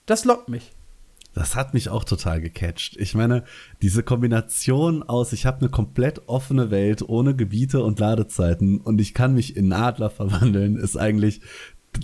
Das 0.06 0.24
lockt 0.24 0.48
mich. 0.48 0.72
Das 1.34 1.56
hat 1.56 1.74
mich 1.74 1.88
auch 1.88 2.04
total 2.04 2.40
gecatcht. 2.40 2.96
Ich 2.96 3.14
meine, 3.14 3.44
diese 3.82 4.02
Kombination 4.02 5.02
aus, 5.02 5.32
ich 5.32 5.46
habe 5.46 5.60
eine 5.60 5.68
komplett 5.68 6.28
offene 6.28 6.70
Welt 6.70 7.02
ohne 7.06 7.34
Gebiete 7.34 7.82
und 7.82 7.98
Ladezeiten 7.98 8.80
und 8.80 9.00
ich 9.00 9.14
kann 9.14 9.34
mich 9.34 9.56
in 9.56 9.72
Adler 9.72 10.10
verwandeln, 10.10 10.76
ist 10.76 10.96
eigentlich, 10.96 11.40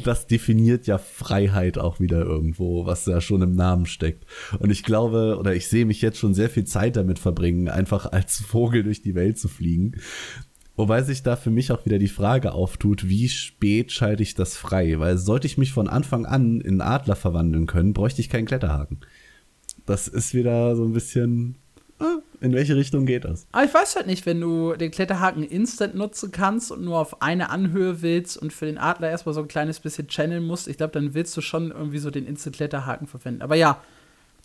das 0.04 0.26
definiert 0.26 0.86
ja 0.86 0.98
Freiheit 0.98 1.78
auch 1.78 2.00
wieder 2.00 2.22
irgendwo, 2.22 2.86
was 2.86 3.06
ja 3.06 3.20
schon 3.20 3.42
im 3.42 3.54
Namen 3.54 3.86
steckt. 3.86 4.24
Und 4.58 4.70
ich 4.70 4.82
glaube, 4.82 5.36
oder 5.38 5.54
ich 5.54 5.68
sehe 5.68 5.86
mich 5.86 6.02
jetzt 6.02 6.18
schon 6.18 6.34
sehr 6.34 6.50
viel 6.50 6.64
Zeit 6.64 6.96
damit 6.96 7.18
verbringen, 7.18 7.68
einfach 7.68 8.06
als 8.06 8.40
Vogel 8.40 8.82
durch 8.82 9.02
die 9.02 9.14
Welt 9.14 9.38
zu 9.38 9.48
fliegen. 9.48 9.96
Wobei 10.76 11.02
sich 11.02 11.22
da 11.22 11.36
für 11.36 11.50
mich 11.50 11.72
auch 11.72 11.84
wieder 11.84 11.98
die 11.98 12.08
Frage 12.08 12.52
auftut, 12.52 13.06
wie 13.08 13.28
spät 13.28 13.92
schalte 13.92 14.22
ich 14.22 14.34
das 14.34 14.56
frei? 14.56 14.98
Weil 14.98 15.18
sollte 15.18 15.46
ich 15.46 15.58
mich 15.58 15.72
von 15.72 15.88
Anfang 15.88 16.24
an 16.24 16.60
in 16.60 16.80
Adler 16.80 17.16
verwandeln 17.16 17.66
können, 17.66 17.92
bräuchte 17.92 18.20
ich 18.20 18.30
keinen 18.30 18.46
Kletterhaken. 18.46 19.00
Das 19.90 20.06
ist 20.06 20.34
wieder 20.34 20.76
so 20.76 20.84
ein 20.84 20.92
bisschen. 20.92 21.56
Ah, 21.98 22.18
in 22.40 22.52
welche 22.52 22.76
Richtung 22.76 23.06
geht 23.06 23.24
das? 23.24 23.48
Aber 23.50 23.64
ich 23.64 23.74
weiß 23.74 23.96
halt 23.96 24.06
nicht, 24.06 24.24
wenn 24.24 24.40
du 24.40 24.74
den 24.74 24.92
Kletterhaken 24.92 25.42
instant 25.42 25.96
nutzen 25.96 26.30
kannst 26.30 26.70
und 26.70 26.84
nur 26.84 27.00
auf 27.00 27.22
eine 27.22 27.50
Anhöhe 27.50 28.00
willst 28.00 28.36
und 28.36 28.52
für 28.52 28.66
den 28.66 28.78
Adler 28.78 29.10
erstmal 29.10 29.34
so 29.34 29.40
ein 29.40 29.48
kleines 29.48 29.80
bisschen 29.80 30.06
channeln 30.06 30.46
musst, 30.46 30.68
ich 30.68 30.76
glaube, 30.76 30.92
dann 30.92 31.12
willst 31.12 31.36
du 31.36 31.40
schon 31.40 31.72
irgendwie 31.72 31.98
so 31.98 32.12
den 32.12 32.24
Instant-Kletterhaken 32.24 33.08
verwenden. 33.08 33.42
Aber 33.42 33.56
ja, 33.56 33.82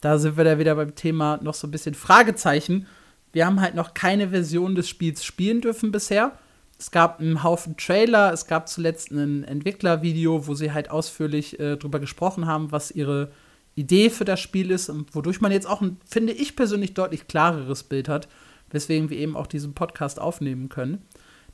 da 0.01 0.17
sind 0.17 0.35
wir 0.35 0.45
da 0.45 0.57
wieder 0.57 0.73
beim 0.73 0.95
Thema 0.95 1.37
noch 1.43 1.53
so 1.53 1.67
ein 1.67 1.71
bisschen 1.71 1.93
Fragezeichen. 1.93 2.87
Wir 3.31 3.45
haben 3.45 3.61
halt 3.61 3.75
noch 3.75 3.93
keine 3.93 4.29
Version 4.29 4.73
des 4.73 4.89
Spiels 4.89 5.23
spielen 5.23 5.61
dürfen 5.61 5.91
bisher. 5.91 6.31
Es 6.79 6.89
gab 6.89 7.19
einen 7.19 7.43
Haufen 7.43 7.77
Trailer, 7.77 8.33
es 8.33 8.47
gab 8.47 8.67
zuletzt 8.67 9.11
ein 9.11 9.43
Entwicklervideo, 9.43 10.47
wo 10.47 10.55
sie 10.55 10.73
halt 10.73 10.89
ausführlich 10.89 11.59
äh, 11.59 11.77
drüber 11.77 11.99
gesprochen 11.99 12.47
haben, 12.47 12.71
was 12.71 12.89
ihre 12.89 13.29
Idee 13.75 14.09
für 14.09 14.25
das 14.25 14.39
Spiel 14.39 14.71
ist 14.71 14.89
und 14.89 15.13
wodurch 15.15 15.41
man 15.41 15.51
jetzt 15.51 15.67
auch 15.67 15.81
ein, 15.81 15.97
finde 16.05 16.33
ich 16.33 16.55
persönlich, 16.55 16.93
deutlich 16.93 17.27
klareres 17.27 17.83
Bild 17.83 18.07
hat, 18.07 18.27
weswegen 18.71 19.09
wir 19.09 19.17
eben 19.17 19.35
auch 19.35 19.47
diesen 19.47 19.73
Podcast 19.73 20.19
aufnehmen 20.19 20.69
können. 20.69 21.03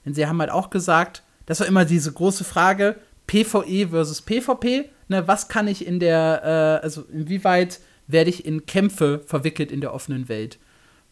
Denn 0.05 0.13
sie 0.13 0.27
haben 0.27 0.39
halt 0.39 0.51
auch 0.51 0.69
gesagt, 0.69 1.23
das 1.45 1.59
war 1.59 1.67
immer 1.67 1.85
diese 1.85 2.11
große 2.11 2.43
Frage, 2.43 2.95
PvE 3.27 3.89
versus 3.89 4.21
PvP, 4.21 4.89
ne, 5.07 5.27
was 5.27 5.47
kann 5.47 5.67
ich 5.67 5.85
in 5.85 5.99
der, 5.99 6.79
äh, 6.81 6.83
also 6.83 7.03
inwieweit 7.11 7.79
werde 8.07 8.29
ich 8.29 8.45
in 8.45 8.65
Kämpfe 8.65 9.21
verwickelt 9.25 9.71
in 9.71 9.81
der 9.81 9.93
offenen 9.93 10.29
Welt? 10.29 10.59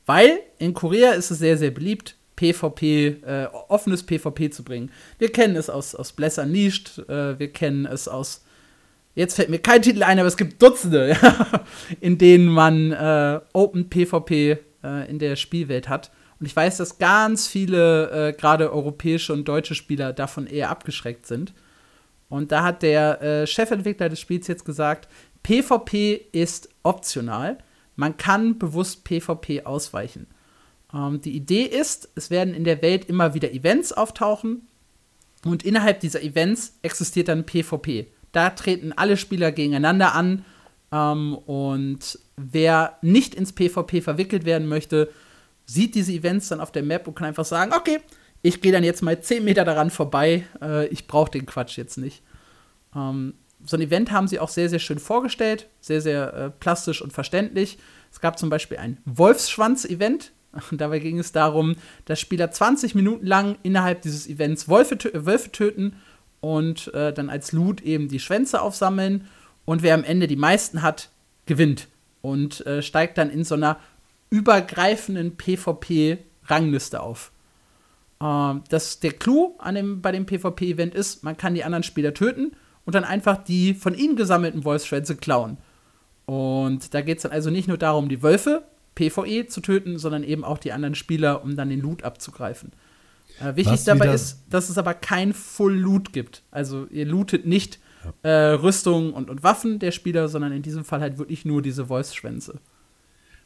Weil 0.05 0.39
in 0.57 0.73
Korea 0.73 1.11
ist 1.11 1.31
es 1.31 1.39
sehr, 1.39 1.57
sehr 1.57 1.71
beliebt, 1.71 2.15
PvP, 2.35 3.07
äh, 3.25 3.47
offenes 3.67 4.03
PvP 4.03 4.49
zu 4.49 4.63
bringen. 4.63 4.91
Wir 5.17 5.31
kennen 5.31 5.55
es 5.55 5.69
aus, 5.69 5.93
aus 5.93 6.13
Bless 6.13 6.37
Unleashed, 6.37 6.99
äh, 7.09 7.37
wir 7.37 7.51
kennen 7.51 7.85
es 7.85 8.07
aus. 8.07 8.43
Jetzt 9.19 9.35
fällt 9.35 9.49
mir 9.49 9.59
kein 9.59 9.81
Titel 9.81 10.01
ein, 10.03 10.17
aber 10.17 10.29
es 10.29 10.37
gibt 10.37 10.61
Dutzende, 10.61 11.17
in 11.99 12.17
denen 12.17 12.47
man 12.47 12.93
äh, 12.93 13.41
Open 13.51 13.89
PvP 13.89 14.59
äh, 14.81 15.09
in 15.09 15.19
der 15.19 15.35
Spielwelt 15.35 15.89
hat. 15.89 16.09
Und 16.39 16.45
ich 16.45 16.55
weiß, 16.55 16.77
dass 16.77 16.99
ganz 16.99 17.45
viele, 17.45 18.29
äh, 18.29 18.31
gerade 18.31 18.71
europäische 18.71 19.33
und 19.33 19.45
deutsche 19.45 19.75
Spieler, 19.75 20.13
davon 20.13 20.47
eher 20.47 20.69
abgeschreckt 20.69 21.27
sind. 21.27 21.53
Und 22.29 22.53
da 22.53 22.63
hat 22.63 22.81
der 22.81 23.21
äh, 23.21 23.45
Chefentwickler 23.45 24.07
des 24.07 24.21
Spiels 24.21 24.47
jetzt 24.47 24.63
gesagt, 24.63 25.09
PvP 25.43 26.27
ist 26.31 26.69
optional. 26.83 27.57
Man 27.97 28.15
kann 28.15 28.57
bewusst 28.57 29.03
PvP 29.03 29.65
ausweichen. 29.65 30.27
Ähm, 30.93 31.19
die 31.19 31.35
Idee 31.35 31.63
ist, 31.63 32.07
es 32.15 32.29
werden 32.29 32.53
in 32.53 32.63
der 32.63 32.81
Welt 32.81 33.03
immer 33.09 33.33
wieder 33.33 33.51
Events 33.51 33.91
auftauchen 33.91 34.69
und 35.43 35.63
innerhalb 35.63 35.99
dieser 35.99 36.23
Events 36.23 36.79
existiert 36.83 37.27
dann 37.27 37.45
PvP. 37.45 38.07
Da 38.31 38.51
treten 38.51 38.93
alle 38.93 39.17
Spieler 39.17 39.51
gegeneinander 39.51 40.13
an 40.13 40.45
ähm, 40.91 41.35
und 41.35 42.19
wer 42.37 42.97
nicht 43.01 43.35
ins 43.35 43.53
PvP 43.53 44.01
verwickelt 44.01 44.45
werden 44.45 44.67
möchte, 44.67 45.09
sieht 45.65 45.95
diese 45.95 46.13
Events 46.13 46.49
dann 46.49 46.61
auf 46.61 46.71
der 46.71 46.83
Map 46.83 47.07
und 47.07 47.15
kann 47.15 47.27
einfach 47.27 47.45
sagen, 47.45 47.73
okay, 47.73 47.99
ich 48.41 48.61
gehe 48.61 48.71
dann 48.71 48.83
jetzt 48.83 49.01
mal 49.01 49.19
10 49.19 49.43
Meter 49.43 49.65
daran 49.65 49.89
vorbei, 49.91 50.45
äh, 50.61 50.87
ich 50.87 51.07
brauche 51.07 51.31
den 51.31 51.45
Quatsch 51.45 51.77
jetzt 51.77 51.97
nicht. 51.97 52.23
Ähm, 52.95 53.33
so 53.65 53.77
ein 53.77 53.81
Event 53.81 54.11
haben 54.11 54.27
sie 54.27 54.39
auch 54.39 54.49
sehr, 54.49 54.69
sehr 54.69 54.79
schön 54.79 54.99
vorgestellt, 54.99 55.67
sehr, 55.81 56.01
sehr 56.01 56.33
äh, 56.33 56.49
plastisch 56.49 57.01
und 57.01 57.11
verständlich. 57.11 57.77
Es 58.11 58.21
gab 58.21 58.39
zum 58.39 58.49
Beispiel 58.49 58.77
ein 58.77 58.97
Wolfsschwanz-Event. 59.05 60.31
Dabei 60.71 60.99
ging 60.99 61.19
es 61.19 61.31
darum, 61.31 61.75
dass 62.05 62.19
Spieler 62.19 62.49
20 62.51 62.95
Minuten 62.95 63.25
lang 63.25 63.57
innerhalb 63.61 64.01
dieses 64.01 64.27
Events 64.27 64.69
Wölfe, 64.69 64.97
tö 64.97 65.11
Wölfe 65.13 65.51
töten 65.51 65.97
und 66.41 66.93
äh, 66.93 67.13
dann 67.13 67.29
als 67.29 67.51
Loot 67.51 67.81
eben 67.81 68.07
die 68.07 68.19
Schwänze 68.19 68.61
aufsammeln. 68.61 69.27
Und 69.65 69.83
wer 69.83 69.93
am 69.93 70.03
Ende 70.03 70.27
die 70.27 70.35
meisten 70.35 70.81
hat, 70.81 71.09
gewinnt 71.45 71.87
und 72.21 72.65
äh, 72.65 72.81
steigt 72.81 73.17
dann 73.17 73.29
in 73.29 73.43
so 73.43 73.55
einer 73.55 73.77
übergreifenden 74.29 75.35
PvP-Rangliste 75.37 77.01
auf. 77.01 77.31
Äh, 78.21 78.55
das, 78.69 78.99
der 78.99 79.13
Clou 79.13 79.55
an 79.57 79.75
dem, 79.75 80.01
bei 80.01 80.11
dem 80.11 80.25
PvP-Event 80.25 80.93
ist, 80.93 81.23
man 81.23 81.37
kann 81.37 81.55
die 81.55 81.63
anderen 81.63 81.83
Spieler 81.83 82.13
töten 82.13 82.51
und 82.85 82.95
dann 82.95 83.03
einfach 83.03 83.43
die 83.43 83.73
von 83.73 83.93
ihnen 83.93 84.15
gesammelten 84.15 84.63
Wolfsschwänze 84.63 85.15
klauen. 85.15 85.57
Und 86.25 86.93
da 86.93 87.01
geht 87.01 87.17
es 87.17 87.23
dann 87.23 87.31
also 87.31 87.49
nicht 87.49 87.67
nur 87.67 87.77
darum, 87.77 88.09
die 88.09 88.21
Wölfe 88.21 88.63
PvE 88.95 89.47
zu 89.47 89.61
töten, 89.61 89.97
sondern 89.97 90.23
eben 90.23 90.43
auch 90.43 90.57
die 90.57 90.71
anderen 90.71 90.95
Spieler, 90.95 91.43
um 91.43 91.55
dann 91.55 91.69
den 91.69 91.81
Loot 91.81 92.03
abzugreifen. 92.03 92.71
Äh, 93.39 93.55
wichtig 93.55 93.73
Was 93.73 93.83
dabei 93.85 94.13
ist, 94.13 94.43
dass 94.49 94.69
es 94.69 94.77
aber 94.77 94.93
kein 94.93 95.33
Full 95.33 95.75
Loot 95.75 96.13
gibt. 96.13 96.43
Also 96.51 96.87
ihr 96.91 97.05
lootet 97.05 97.45
nicht 97.45 97.79
ja. 98.23 98.29
äh, 98.29 98.51
Rüstung 98.53 99.13
und, 99.13 99.29
und 99.29 99.43
Waffen 99.43 99.79
der 99.79 99.91
Spieler, 99.91 100.27
sondern 100.27 100.51
in 100.51 100.61
diesem 100.61 100.83
Fall 100.83 101.01
halt 101.01 101.17
wirklich 101.17 101.45
nur 101.45 101.61
diese 101.61 101.89
Wolfsschwänze. 101.89 102.59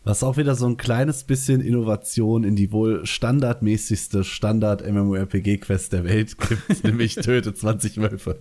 Was 0.06 0.22
auch 0.22 0.36
wieder 0.36 0.56
so 0.56 0.65
ein 0.65 0.76
kleines 0.76 1.24
bisschen 1.24 1.62
Innovation 1.62 2.43
in 2.43 2.58
die 2.58 2.74
wohl 2.74 3.06
standardmäßigste 3.06 4.26
Standard-MMORPG-Quest 4.26 5.93
der 5.93 6.04
Welt 6.04 6.38
gibt, 6.50 6.84
nämlich 6.84 7.15
Töte 7.15 7.54
20 7.54 8.02
Wölfe. 8.02 8.39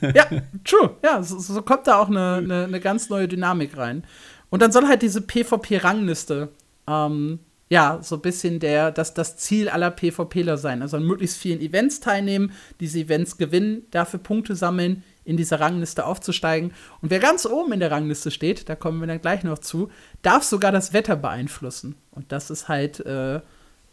ja, 0.00 0.26
true. 0.64 0.96
Ja, 1.04 1.22
so, 1.22 1.38
so 1.38 1.62
kommt 1.62 1.86
da 1.86 2.00
auch 2.00 2.08
eine, 2.08 2.34
eine, 2.34 2.64
eine, 2.64 2.80
ganz 2.80 3.08
neue 3.10 3.28
Dynamik 3.28 3.76
rein. 3.76 4.02
Und 4.50 4.60
dann 4.60 4.72
soll 4.72 4.88
halt 4.88 5.02
diese 5.02 5.20
PvP-Rangliste, 5.20 6.48
ähm, 6.88 7.38
ja, 7.68 7.98
so 8.00 8.16
ein 8.16 8.20
bisschen 8.20 8.60
der, 8.60 8.92
das, 8.92 9.14
das 9.14 9.36
Ziel 9.36 9.68
aller 9.68 9.90
PvPler 9.90 10.56
sein. 10.56 10.82
Also 10.82 10.96
an 10.96 11.04
möglichst 11.04 11.38
vielen 11.38 11.60
Events 11.60 11.98
teilnehmen, 12.00 12.52
diese 12.78 13.00
Events 13.00 13.38
gewinnen, 13.38 13.82
dafür 13.90 14.20
Punkte 14.20 14.54
sammeln, 14.54 15.02
in 15.24 15.36
dieser 15.36 15.58
Rangliste 15.58 16.06
aufzusteigen. 16.06 16.72
Und 17.02 17.10
wer 17.10 17.18
ganz 17.18 17.44
oben 17.44 17.72
in 17.72 17.80
der 17.80 17.90
Rangliste 17.90 18.30
steht, 18.30 18.68
da 18.68 18.76
kommen 18.76 19.00
wir 19.00 19.08
dann 19.08 19.20
gleich 19.20 19.42
noch 19.42 19.58
zu, 19.58 19.90
darf 20.22 20.44
sogar 20.44 20.70
das 20.70 20.92
Wetter 20.92 21.16
beeinflussen. 21.16 21.96
Und 22.12 22.30
das 22.30 22.50
ist 22.50 22.68
halt 22.68 23.00
äh, 23.00 23.40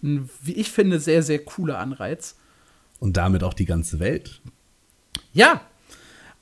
ein, 0.04 0.30
wie 0.42 0.54
ich 0.54 0.72
finde, 0.72 1.00
sehr, 1.00 1.24
sehr 1.24 1.40
cooler 1.40 1.80
Anreiz. 1.80 2.36
Und 3.00 3.18
damit 3.18 3.44
auch 3.44 3.56
die 3.56 3.66
ganze 3.66 4.00
Welt. 4.00 4.42
Ja. 5.34 5.62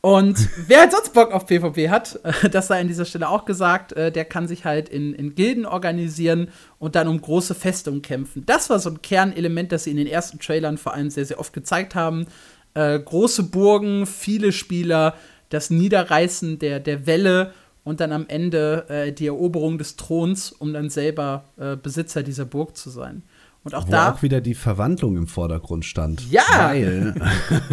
Und 0.01 0.49
wer 0.67 0.79
halt 0.79 0.91
sonst 0.91 1.13
Bock 1.13 1.31
auf 1.31 1.45
PvP 1.45 1.89
hat, 1.89 2.19
das 2.51 2.67
sei 2.67 2.81
an 2.81 2.87
dieser 2.87 3.05
Stelle 3.05 3.29
auch 3.29 3.45
gesagt, 3.45 3.93
äh, 3.93 4.11
der 4.11 4.25
kann 4.25 4.47
sich 4.47 4.65
halt 4.65 4.89
in, 4.89 5.13
in 5.13 5.35
Gilden 5.35 5.65
organisieren 5.65 6.49
und 6.79 6.95
dann 6.95 7.07
um 7.07 7.21
große 7.21 7.53
Festungen 7.53 8.01
kämpfen. 8.01 8.43
Das 8.45 8.69
war 8.71 8.79
so 8.79 8.89
ein 8.89 9.01
Kernelement, 9.03 9.71
das 9.71 9.83
sie 9.83 9.91
in 9.91 9.97
den 9.97 10.07
ersten 10.07 10.39
Trailern 10.39 10.79
vor 10.79 10.95
allem 10.95 11.11
sehr, 11.11 11.25
sehr 11.25 11.39
oft 11.39 11.53
gezeigt 11.53 11.93
haben 11.93 12.25
äh, 12.73 12.99
große 12.99 13.43
Burgen, 13.43 14.05
viele 14.05 14.51
Spieler, 14.51 15.15
das 15.49 15.69
Niederreißen 15.69 16.59
der, 16.59 16.79
der 16.79 17.05
Welle 17.05 17.53
und 17.83 17.99
dann 17.99 18.11
am 18.11 18.25
Ende 18.27 18.85
äh, 18.89 19.11
die 19.11 19.27
Eroberung 19.27 19.77
des 19.77 19.95
Throns, 19.95 20.51
um 20.51 20.73
dann 20.73 20.89
selber 20.89 21.45
äh, 21.57 21.75
Besitzer 21.75 22.23
dieser 22.23 22.45
Burg 22.45 22.77
zu 22.77 22.89
sein. 22.89 23.23
Und 23.63 23.75
auch 23.75 23.85
Wo 23.85 23.91
da 23.91 24.11
auch 24.11 24.23
wieder 24.23 24.41
die 24.41 24.55
Verwandlung 24.55 25.17
im 25.17 25.27
Vordergrund 25.27 25.85
stand. 25.85 26.29
Ja! 26.31 26.41
Weil 26.57 27.13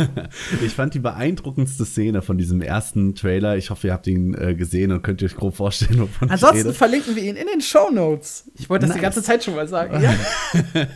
ich 0.62 0.74
fand 0.74 0.92
die 0.92 0.98
beeindruckendste 0.98 1.86
Szene 1.86 2.20
von 2.20 2.36
diesem 2.36 2.60
ersten 2.60 3.14
Trailer. 3.14 3.56
Ich 3.56 3.70
hoffe, 3.70 3.86
ihr 3.86 3.92
habt 3.94 4.06
ihn 4.06 4.34
äh, 4.34 4.54
gesehen 4.54 4.92
und 4.92 5.00
könnt 5.02 5.22
euch 5.22 5.34
grob 5.34 5.56
vorstellen, 5.56 6.00
wovon 6.00 6.28
Ansonsten 6.28 6.58
ich 6.58 6.64
rede. 6.66 6.74
verlinken 6.74 7.16
wir 7.16 7.22
ihn 7.22 7.36
in 7.36 7.46
den 7.46 7.62
Show 7.62 7.90
Notes. 7.90 8.50
Ich 8.58 8.68
wollte 8.68 8.82
das 8.82 8.90
nice. 8.90 8.98
die 8.98 9.02
ganze 9.02 9.22
Zeit 9.22 9.42
schon 9.42 9.54
mal 9.54 9.66
sagen. 9.66 10.02
Ja. 10.02 10.14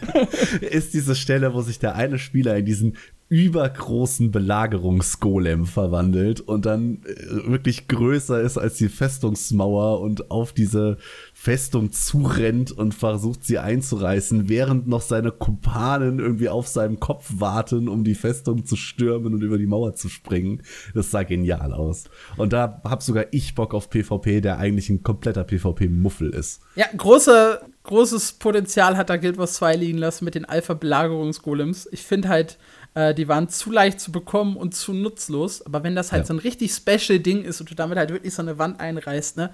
Ist 0.61 0.93
diese 0.93 1.15
Stelle, 1.15 1.55
wo 1.55 1.63
sich 1.63 1.79
der 1.79 1.95
eine 1.95 2.19
Spieler 2.19 2.55
in 2.59 2.67
diesen 2.67 2.99
übergroßen 3.33 4.31
Belagerungsgolem 4.31 5.65
verwandelt 5.65 6.43
und 6.43 6.67
dann 6.67 7.01
äh, 7.07 7.51
wirklich 7.51 7.89
größer 7.89 8.43
ist 8.43 8.59
als 8.59 8.75
die 8.75 8.91
Festungsmauer 8.91 10.03
und 10.03 10.31
auf 10.31 10.53
diese 10.53 10.99
Festung 11.33 11.93
zurennt 11.93 12.73
und 12.73 12.95
versucht 12.95 13.43
sie 13.47 13.59
einzureißen, 13.59 14.51
während 14.51 14.87
noch 14.87 15.01
seine 15.01 15.31
Kumpanen 15.31 16.19
irgendwie 16.19 16.51
auf 16.51 16.69
seinem 16.69 17.01
Kopf 17.01 17.33
warten, 17.39 17.89
um 17.89 18.05
die 18.05 18.15
Festung 18.15 18.67
zu 18.67 18.77
stürmen 18.77 19.33
und 19.33 19.41
über 19.41 19.57
die 19.57 19.67
Mauer 19.67 19.95
zu 19.95 20.11
springen. 20.11 20.63
Das 20.93 21.11
sah 21.11 21.23
genial 21.23 21.73
aus. 21.73 22.05
Und 22.37 22.53
da 22.53 22.83
hab 22.85 23.03
sogar 23.03 23.25
ich 23.31 23.55
Bock 23.55 23.73
auf 23.73 23.89
PvP, 23.89 24.43
der 24.43 24.59
eigentlich 24.59 24.91
ein 24.91 25.03
kompletter 25.03 25.45
PvP-Muffel 25.45 26.35
ist. 26.35 26.61
Ja, 26.77 26.85
große, 26.95 27.63
großes 27.85 28.35
Potenzial 28.35 28.99
hat 28.99 29.09
da 29.09 29.17
Guild 29.17 29.39
Wars 29.39 29.55
2 29.55 29.77
liegen 29.77 29.99
lassen 29.99 30.27
mit 30.27 30.35
den 30.35 30.45
Alpha-Belagerungsgolems. 30.45 31.89
Ich 31.93 32.03
finde 32.03 32.29
halt, 32.29 32.59
äh, 32.95 33.15
die 33.15 33.29
waren 33.29 33.49
zu 33.49 33.71
leicht 33.71 34.01
zu 34.01 34.13
bekommen 34.13 34.57
und 34.57 34.75
zu 34.75 34.93
nutzlos. 34.93 35.65
Aber 35.65 35.83
wenn 35.83 35.95
das 35.95 36.13
halt 36.13 36.23
ja. 36.23 36.27
so 36.27 36.35
ein 36.35 36.39
richtig 36.39 36.73
Special-Ding 36.73 37.45
ist 37.45 37.61
und 37.61 37.71
du 37.71 37.75
damit 37.75 37.99
halt 37.99 38.11
wirklich 38.11 38.35
so 38.35 38.43
eine 38.43 38.59
Wand 38.59 38.81
einreißt, 38.81 39.37
ne, 39.37 39.51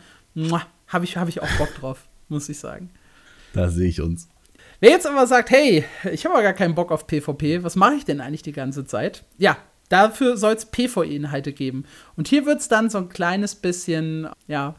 habe 0.87 1.05
ich, 1.05 1.17
hab 1.17 1.29
ich 1.29 1.43
auch 1.43 1.51
Bock 1.59 1.75
drauf, 1.75 2.09
muss 2.29 2.49
ich 2.49 2.59
sagen. 2.59 2.91
Da 3.53 3.69
sehe 3.69 3.89
ich 3.89 4.01
uns. 4.01 4.29
Wer 4.81 4.91
jetzt 4.91 5.07
aber 5.07 5.27
sagt, 5.27 5.51
hey, 5.51 5.85
ich 6.13 6.25
habe 6.25 6.35
aber 6.35 6.45
gar 6.45 6.53
keinen 6.53 6.75
Bock 6.75 6.93
auf 6.93 7.07
PvP, 7.07 7.65
was 7.65 7.75
mache 7.75 7.95
ich 7.95 8.05
denn 8.05 8.21
eigentlich 8.21 8.43
die 8.43 8.53
ganze 8.53 8.85
Zeit? 8.85 9.25
Ja, 9.37 9.57
dafür 9.89 10.37
soll 10.37 10.55
es 10.55 10.67
PvE-Inhalte 10.67 11.53
geben. 11.53 11.85
Und 12.17 12.29
hier 12.29 12.47
wird 12.47 12.61
es 12.61 12.69
dann 12.69 12.89
so 12.89 12.99
ein 12.99 13.09
kleines 13.09 13.57
bisschen, 13.57 14.29
ja, 14.47 14.77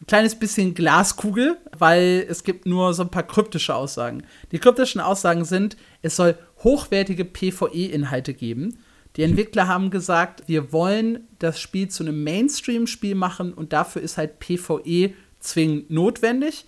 ein 0.00 0.06
kleines 0.06 0.34
bisschen 0.34 0.74
Glaskugel, 0.74 1.56
weil 1.76 2.26
es 2.28 2.44
gibt 2.44 2.66
nur 2.66 2.92
so 2.92 3.02
ein 3.02 3.10
paar 3.10 3.22
kryptische 3.22 3.74
Aussagen. 3.74 4.24
Die 4.52 4.58
kryptischen 4.58 5.00
Aussagen 5.00 5.44
sind, 5.44 5.76
es 6.02 6.16
soll 6.16 6.36
hochwertige 6.66 7.24
PvE-Inhalte 7.24 8.34
geben. 8.34 8.76
Die 9.14 9.22
Entwickler 9.22 9.68
haben 9.68 9.90
gesagt, 9.90 10.42
wir 10.46 10.72
wollen 10.72 11.20
das 11.38 11.60
Spiel 11.60 11.88
zu 11.88 12.02
einem 12.02 12.24
Mainstream-Spiel 12.24 13.14
machen 13.14 13.54
und 13.54 13.72
dafür 13.72 14.02
ist 14.02 14.18
halt 14.18 14.40
PvE 14.40 15.14
zwingend 15.38 15.90
notwendig. 15.90 16.66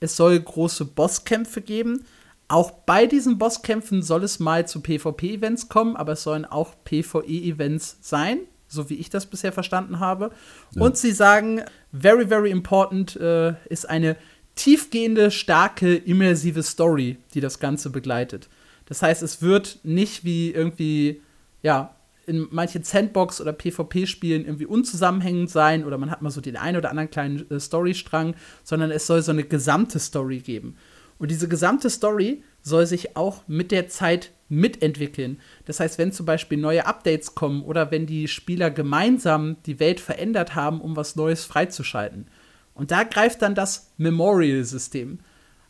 Es 0.00 0.16
soll 0.16 0.38
große 0.38 0.84
Bosskämpfe 0.84 1.62
geben. 1.62 2.04
Auch 2.46 2.70
bei 2.70 3.06
diesen 3.06 3.38
Bosskämpfen 3.38 4.02
soll 4.02 4.22
es 4.22 4.38
mal 4.38 4.68
zu 4.68 4.80
PvP-Events 4.80 5.70
kommen, 5.70 5.96
aber 5.96 6.12
es 6.12 6.22
sollen 6.22 6.44
auch 6.44 6.74
PvE-Events 6.84 7.98
sein, 8.02 8.40
so 8.68 8.90
wie 8.90 8.96
ich 8.96 9.08
das 9.08 9.24
bisher 9.24 9.52
verstanden 9.52 9.98
habe. 9.98 10.30
Ja. 10.74 10.82
Und 10.82 10.98
sie 10.98 11.12
sagen, 11.12 11.62
very, 11.90 12.26
very 12.26 12.50
important 12.50 13.16
äh, 13.16 13.54
ist 13.70 13.88
eine 13.88 14.16
tiefgehende, 14.56 15.30
starke, 15.30 15.96
immersive 15.96 16.62
Story, 16.62 17.16
die 17.32 17.40
das 17.40 17.60
Ganze 17.60 17.88
begleitet. 17.88 18.50
Das 18.88 19.02
heißt, 19.02 19.22
es 19.22 19.42
wird 19.42 19.80
nicht 19.82 20.24
wie 20.24 20.50
irgendwie, 20.50 21.20
ja, 21.62 21.94
in 22.26 22.46
manchen 22.50 22.82
Sandbox- 22.82 23.40
oder 23.40 23.52
PvP-Spielen 23.52 24.44
irgendwie 24.44 24.66
unzusammenhängend 24.66 25.50
sein 25.50 25.84
oder 25.84 25.96
man 25.96 26.10
hat 26.10 26.20
mal 26.20 26.30
so 26.30 26.42
den 26.42 26.56
einen 26.56 26.76
oder 26.76 26.90
anderen 26.90 27.10
kleinen 27.10 27.50
äh, 27.50 27.58
Storystrang, 27.58 28.34
sondern 28.64 28.90
es 28.90 29.06
soll 29.06 29.22
so 29.22 29.32
eine 29.32 29.44
gesamte 29.44 29.98
Story 29.98 30.38
geben. 30.38 30.76
Und 31.18 31.30
diese 31.30 31.48
gesamte 31.48 31.90
Story 31.90 32.42
soll 32.62 32.86
sich 32.86 33.16
auch 33.16 33.42
mit 33.48 33.72
der 33.72 33.88
Zeit 33.88 34.32
mitentwickeln. 34.48 35.40
Das 35.64 35.80
heißt, 35.80 35.98
wenn 35.98 36.12
zum 36.12 36.26
Beispiel 36.26 36.58
neue 36.58 36.86
Updates 36.86 37.34
kommen 37.34 37.62
oder 37.62 37.90
wenn 37.90 38.06
die 38.06 38.28
Spieler 38.28 38.70
gemeinsam 38.70 39.56
die 39.66 39.80
Welt 39.80 40.00
verändert 40.00 40.54
haben, 40.54 40.80
um 40.80 40.96
was 40.96 41.16
Neues 41.16 41.44
freizuschalten. 41.44 42.26
Und 42.74 42.90
da 42.90 43.02
greift 43.02 43.42
dann 43.42 43.54
das 43.54 43.90
Memorial-System. 43.96 45.18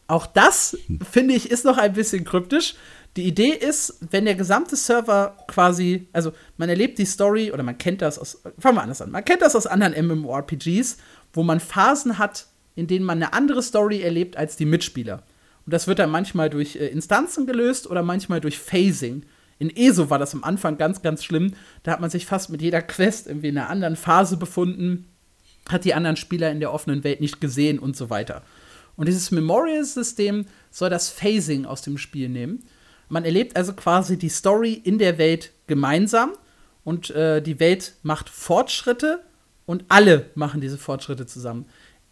Auch 0.07 0.27
das, 0.27 0.77
finde 1.11 1.35
ich, 1.35 1.51
ist 1.51 1.65
noch 1.65 1.79
ein 1.79 1.93
bisschen 1.93 2.25
kryptisch. 2.25 2.75
Die 3.19 3.27
Idee 3.27 3.51
ist, 3.51 3.99
wenn 4.13 4.27
der 4.27 4.37
gesamte 4.37 4.77
Server 4.77 5.37
quasi, 5.49 6.07
also 6.13 6.33
man 6.57 6.69
erlebt 6.69 7.01
die 7.01 7.05
Story 7.05 7.51
oder 7.51 7.65
man 7.65 7.77
kennt 7.77 8.01
das 8.01 8.17
aus, 8.17 8.41
fangen 8.61 8.77
wir 8.77 8.83
anders 8.83 9.03
an, 9.03 9.11
man 9.11 9.25
kennt 9.25 9.43
das 9.43 9.57
aus 9.57 9.67
anderen 9.67 10.07
MMORPGs, 10.07 10.99
wo 11.33 11.43
man 11.43 11.59
Phasen 11.59 12.19
hat, 12.19 12.47
in 12.77 12.87
denen 12.87 13.05
man 13.05 13.21
eine 13.21 13.33
andere 13.33 13.61
Story 13.65 14.03
erlebt 14.03 14.37
als 14.37 14.55
die 14.55 14.67
Mitspieler. 14.67 15.25
Und 15.67 15.75
das 15.75 15.89
wird 15.89 15.99
dann 15.99 16.13
manchmal 16.13 16.49
durch 16.49 16.77
äh, 16.77 16.87
Instanzen 16.87 17.45
gelöst 17.45 17.91
oder 17.91 18.05
manchmal 18.05 18.41
durch 18.41 18.57
Phasing. 18.57 19.25
In 19.59 19.77
ESO 19.77 20.11
war 20.11 20.21
das 20.21 20.33
am 20.33 20.45
Anfang 20.45 20.79
ganz, 20.79 21.03
ganz 21.03 21.25
schlimm. 21.25 21.55
Da 21.83 21.91
hat 21.91 22.01
man 22.01 22.11
sich 22.11 22.25
fast 22.25 22.51
mit 22.51 22.63
jeder 22.63 22.83
Quest 22.83 23.27
irgendwie 23.27 23.49
in 23.49 23.59
einer 23.59 23.69
anderen 23.69 23.97
Phase 23.97 24.37
befunden, 24.37 25.09
hat 25.69 25.85
die 25.85 25.95
anderen 25.95 26.17
Spieler 26.17 26.53
in 26.53 26.61
der 26.61 26.73
offenen 26.73 27.03
Welt 27.03 27.21
nicht 27.21 27.41
gesehen 27.41 27.81
und 27.81 27.97
so 27.97 28.11
weiter. 28.11 28.43
Und 28.95 29.07
dieses 29.07 29.33
Memorial-System 29.33 30.47
soll 30.71 30.89
das 30.89 31.09
Phasing 31.09 31.67
aus 31.67 31.83
dem 31.83 31.99
Spiel 31.99 32.29
nehmen. 32.29 32.63
Man 33.09 33.25
erlebt 33.25 33.57
also 33.57 33.73
quasi 33.73 34.19
die 34.19 34.29
Story 34.29 34.73
in 34.73 34.99
der 34.99 35.19
Welt 35.19 35.53
gemeinsam 35.67 36.33
und 36.85 37.11
äh, 37.11 37.41
die 37.41 37.61
Welt 37.61 37.95
macht 38.03 38.29
Fortschritte 38.29 39.21
und 39.67 39.85
alle 39.89 40.31
machen 40.35 40.61
diese 40.61 40.79
Fortschritte 40.79 41.27
zusammen 41.27 41.67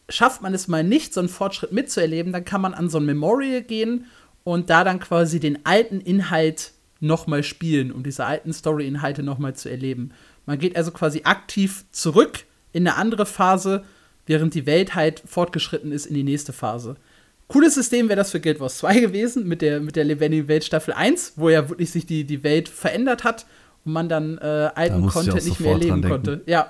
schafft 0.08 0.42
man 0.42 0.54
es 0.54 0.68
mal 0.68 0.84
nicht, 0.84 1.14
so 1.14 1.20
einen 1.20 1.28
Fortschritt 1.28 1.72
mitzuerleben, 1.72 2.32
dann 2.32 2.44
kann 2.44 2.60
man 2.60 2.74
an 2.74 2.88
so 2.88 2.98
ein 2.98 3.06
Memorial 3.06 3.62
gehen 3.62 4.06
und 4.44 4.70
da 4.70 4.84
dann 4.84 5.00
quasi 5.00 5.40
den 5.40 5.64
alten 5.64 6.00
Inhalt 6.00 6.72
nochmal 7.00 7.42
spielen, 7.42 7.92
um 7.92 8.02
diese 8.02 8.24
alten 8.24 8.52
Story-Inhalte 8.52 9.22
nochmal 9.22 9.54
zu 9.54 9.68
erleben. 9.68 10.12
Man 10.46 10.58
geht 10.58 10.76
also 10.76 10.92
quasi 10.92 11.22
aktiv 11.24 11.84
zurück 11.90 12.44
in 12.72 12.86
eine 12.86 12.96
andere 12.96 13.26
Phase, 13.26 13.84
während 14.26 14.54
die 14.54 14.66
Welt 14.66 14.94
halt 14.94 15.22
fortgeschritten 15.26 15.92
ist 15.92 16.06
in 16.06 16.14
die 16.14 16.24
nächste 16.24 16.52
Phase. 16.52 16.96
Cooles 17.48 17.74
System 17.74 18.08
wäre 18.08 18.16
das 18.16 18.30
für 18.30 18.40
Guild 18.40 18.60
Wars 18.60 18.78
2 18.78 19.00
gewesen, 19.00 19.46
mit 19.46 19.62
der, 19.62 19.80
mit 19.80 19.96
der 19.96 20.04
Lebendigen 20.04 20.48
Welt 20.48 20.64
Staffel 20.64 20.94
1, 20.94 21.34
wo 21.36 21.48
ja 21.48 21.68
wirklich 21.68 21.90
sich 21.90 22.06
die, 22.06 22.24
die 22.24 22.42
Welt 22.42 22.68
verändert 22.68 23.24
hat 23.24 23.46
und 23.84 23.92
man 23.92 24.08
dann 24.08 24.38
äh, 24.38 24.70
alten 24.74 25.06
Content 25.06 25.44
nicht 25.44 25.60
mehr 25.60 25.72
erleben 25.72 26.02
konnte. 26.02 26.42
Ja. 26.46 26.68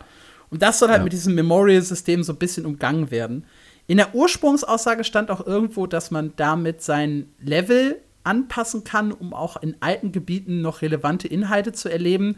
Und 0.50 0.62
das 0.62 0.78
soll 0.78 0.90
halt 0.90 1.00
ja. 1.00 1.04
mit 1.04 1.12
diesem 1.12 1.34
Memorial-System 1.34 2.22
so 2.22 2.32
ein 2.32 2.38
bisschen 2.38 2.66
umgangen 2.66 3.10
werden. 3.10 3.44
In 3.88 3.96
der 3.96 4.14
Ursprungsaussage 4.14 5.04
stand 5.04 5.30
auch 5.30 5.46
irgendwo, 5.46 5.86
dass 5.86 6.10
man 6.10 6.32
damit 6.36 6.82
sein 6.82 7.28
Level 7.40 8.00
anpassen 8.24 8.84
kann, 8.84 9.12
um 9.12 9.32
auch 9.32 9.62
in 9.62 9.76
alten 9.80 10.12
Gebieten 10.12 10.60
noch 10.60 10.82
relevante 10.82 11.28
Inhalte 11.28 11.72
zu 11.72 11.88
erleben. 11.88 12.36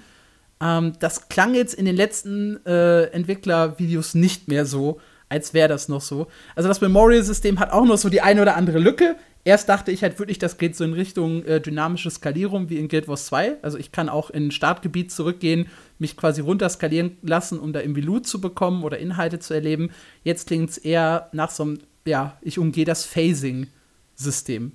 Ähm, 0.61 0.93
das 1.01 1.29
klang 1.29 1.55
jetzt 1.55 1.75
in 1.75 1.87
den 1.87 1.97
letzten 1.97 2.65
äh, 2.67 3.05
Entwicklervideos 3.05 4.15
nicht 4.15 4.49
mehr 4.49 4.67
so, 4.67 5.01
als 5.29 5.55
wäre 5.55 5.69
das 5.69 5.89
noch 5.89 6.01
so. 6.01 6.29
Also 6.55 6.69
das 6.69 6.81
Memorial-System 6.81 7.59
hat 7.59 7.71
auch 7.73 7.85
noch 7.85 7.99
so 7.99 8.09
die 8.09 8.21
eine 8.21 8.43
oder 8.43 8.57
andere 8.57 8.79
Lücke. 8.79 9.17
Erst 9.45 9.69
dachte 9.69 9.93
ich 9.93 10.03
halt 10.03 10.19
wirklich, 10.19 10.39
das 10.39 10.59
geht 10.59 10.77
so 10.77 10.85
in 10.85 10.93
Richtung 10.93 11.45
äh, 11.45 11.61
dynamische 11.61 12.11
Skalierung 12.11 12.71
wie 12.71 12.79
in 12.79 12.89
Guild 12.89 13.09
Wars 13.09 13.27
2. 13.27 13.59
Also 13.63 13.79
ich 13.79 13.93
kann 13.93 14.09
auch 14.09 14.31
in 14.31 14.49
ein 14.49 14.51
Startgebiet 14.51 15.13
zurückgehen, 15.13 15.67
mich 15.99 16.17
quasi 16.17 16.41
runterskalieren 16.41 17.17
lassen, 17.23 17.59
um 17.59 17.73
da 17.73 17.81
irgendwie 17.81 18.01
Loot 18.01 18.27
zu 18.27 18.41
bekommen 18.41 18.85
oder 18.85 18.99
Inhalte 18.99 19.39
zu 19.39 19.55
erleben. 19.55 19.91
Jetzt 20.23 20.49
klingt 20.49 20.71
es 20.71 20.79
eher 20.79 21.29
nach 21.33 21.51
so 21.51 21.63
einem 21.63 21.79
ja, 22.09 22.39
ich 22.43 22.59
umgehe 22.59 22.85
das 22.85 23.05
Phasing-System. 23.05 24.73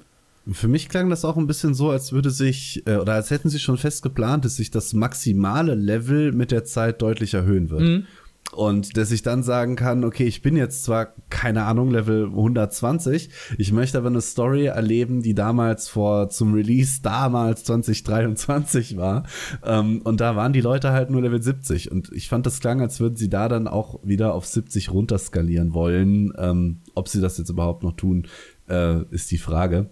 Für 0.51 0.67
mich 0.67 0.89
klang 0.89 1.09
das 1.09 1.23
auch 1.23 1.37
ein 1.37 1.47
bisschen 1.47 1.73
so, 1.73 1.89
als 1.89 2.11
würde 2.11 2.29
sich, 2.29 2.83
äh, 2.85 2.97
oder 2.97 3.13
als 3.13 3.29
hätten 3.31 3.49
sie 3.49 3.59
schon 3.59 3.77
fest 3.77 4.03
geplant, 4.03 4.43
dass 4.43 4.57
sich 4.57 4.71
das 4.71 4.93
maximale 4.93 5.73
Level 5.73 6.33
mit 6.33 6.51
der 6.51 6.65
Zeit 6.65 7.01
deutlich 7.01 7.33
erhöhen 7.33 7.69
wird. 7.69 7.81
Mhm. 7.81 8.07
Und 8.53 8.97
dass 8.97 9.11
ich 9.11 9.21
dann 9.21 9.43
sagen 9.43 9.75
kann, 9.75 10.03
okay, 10.03 10.25
ich 10.25 10.41
bin 10.41 10.55
jetzt 10.55 10.83
zwar, 10.83 11.13
keine 11.29 11.63
Ahnung, 11.63 11.91
Level 11.91 12.25
120, 12.25 13.29
ich 13.57 13.71
möchte 13.71 13.97
aber 13.97 14.07
eine 14.07 14.21
Story 14.21 14.65
erleben, 14.65 15.21
die 15.21 15.33
damals 15.33 15.87
vor, 15.87 16.29
zum 16.29 16.53
Release 16.53 17.01
damals 17.01 17.63
2023 17.65 18.97
war. 18.97 19.23
Ähm, 19.63 20.01
und 20.03 20.21
da 20.21 20.35
waren 20.35 20.53
die 20.53 20.61
Leute 20.61 20.91
halt 20.91 21.09
nur 21.09 21.21
Level 21.21 21.41
70. 21.41 21.91
Und 21.91 22.11
ich 22.13 22.29
fand 22.29 22.45
das 22.45 22.59
klang, 22.59 22.81
als 22.81 22.99
würden 22.99 23.15
sie 23.15 23.29
da 23.29 23.49
dann 23.49 23.67
auch 23.67 23.99
wieder 24.03 24.33
auf 24.33 24.45
70 24.45 24.91
runterskalieren 24.91 25.73
wollen. 25.73 26.33
Ähm, 26.37 26.81
ob 26.95 27.09
sie 27.09 27.21
das 27.21 27.37
jetzt 27.37 27.49
überhaupt 27.49 27.83
noch 27.83 27.95
tun, 27.95 28.27
äh, 28.69 29.01
ist 29.11 29.31
die 29.31 29.37
Frage 29.37 29.89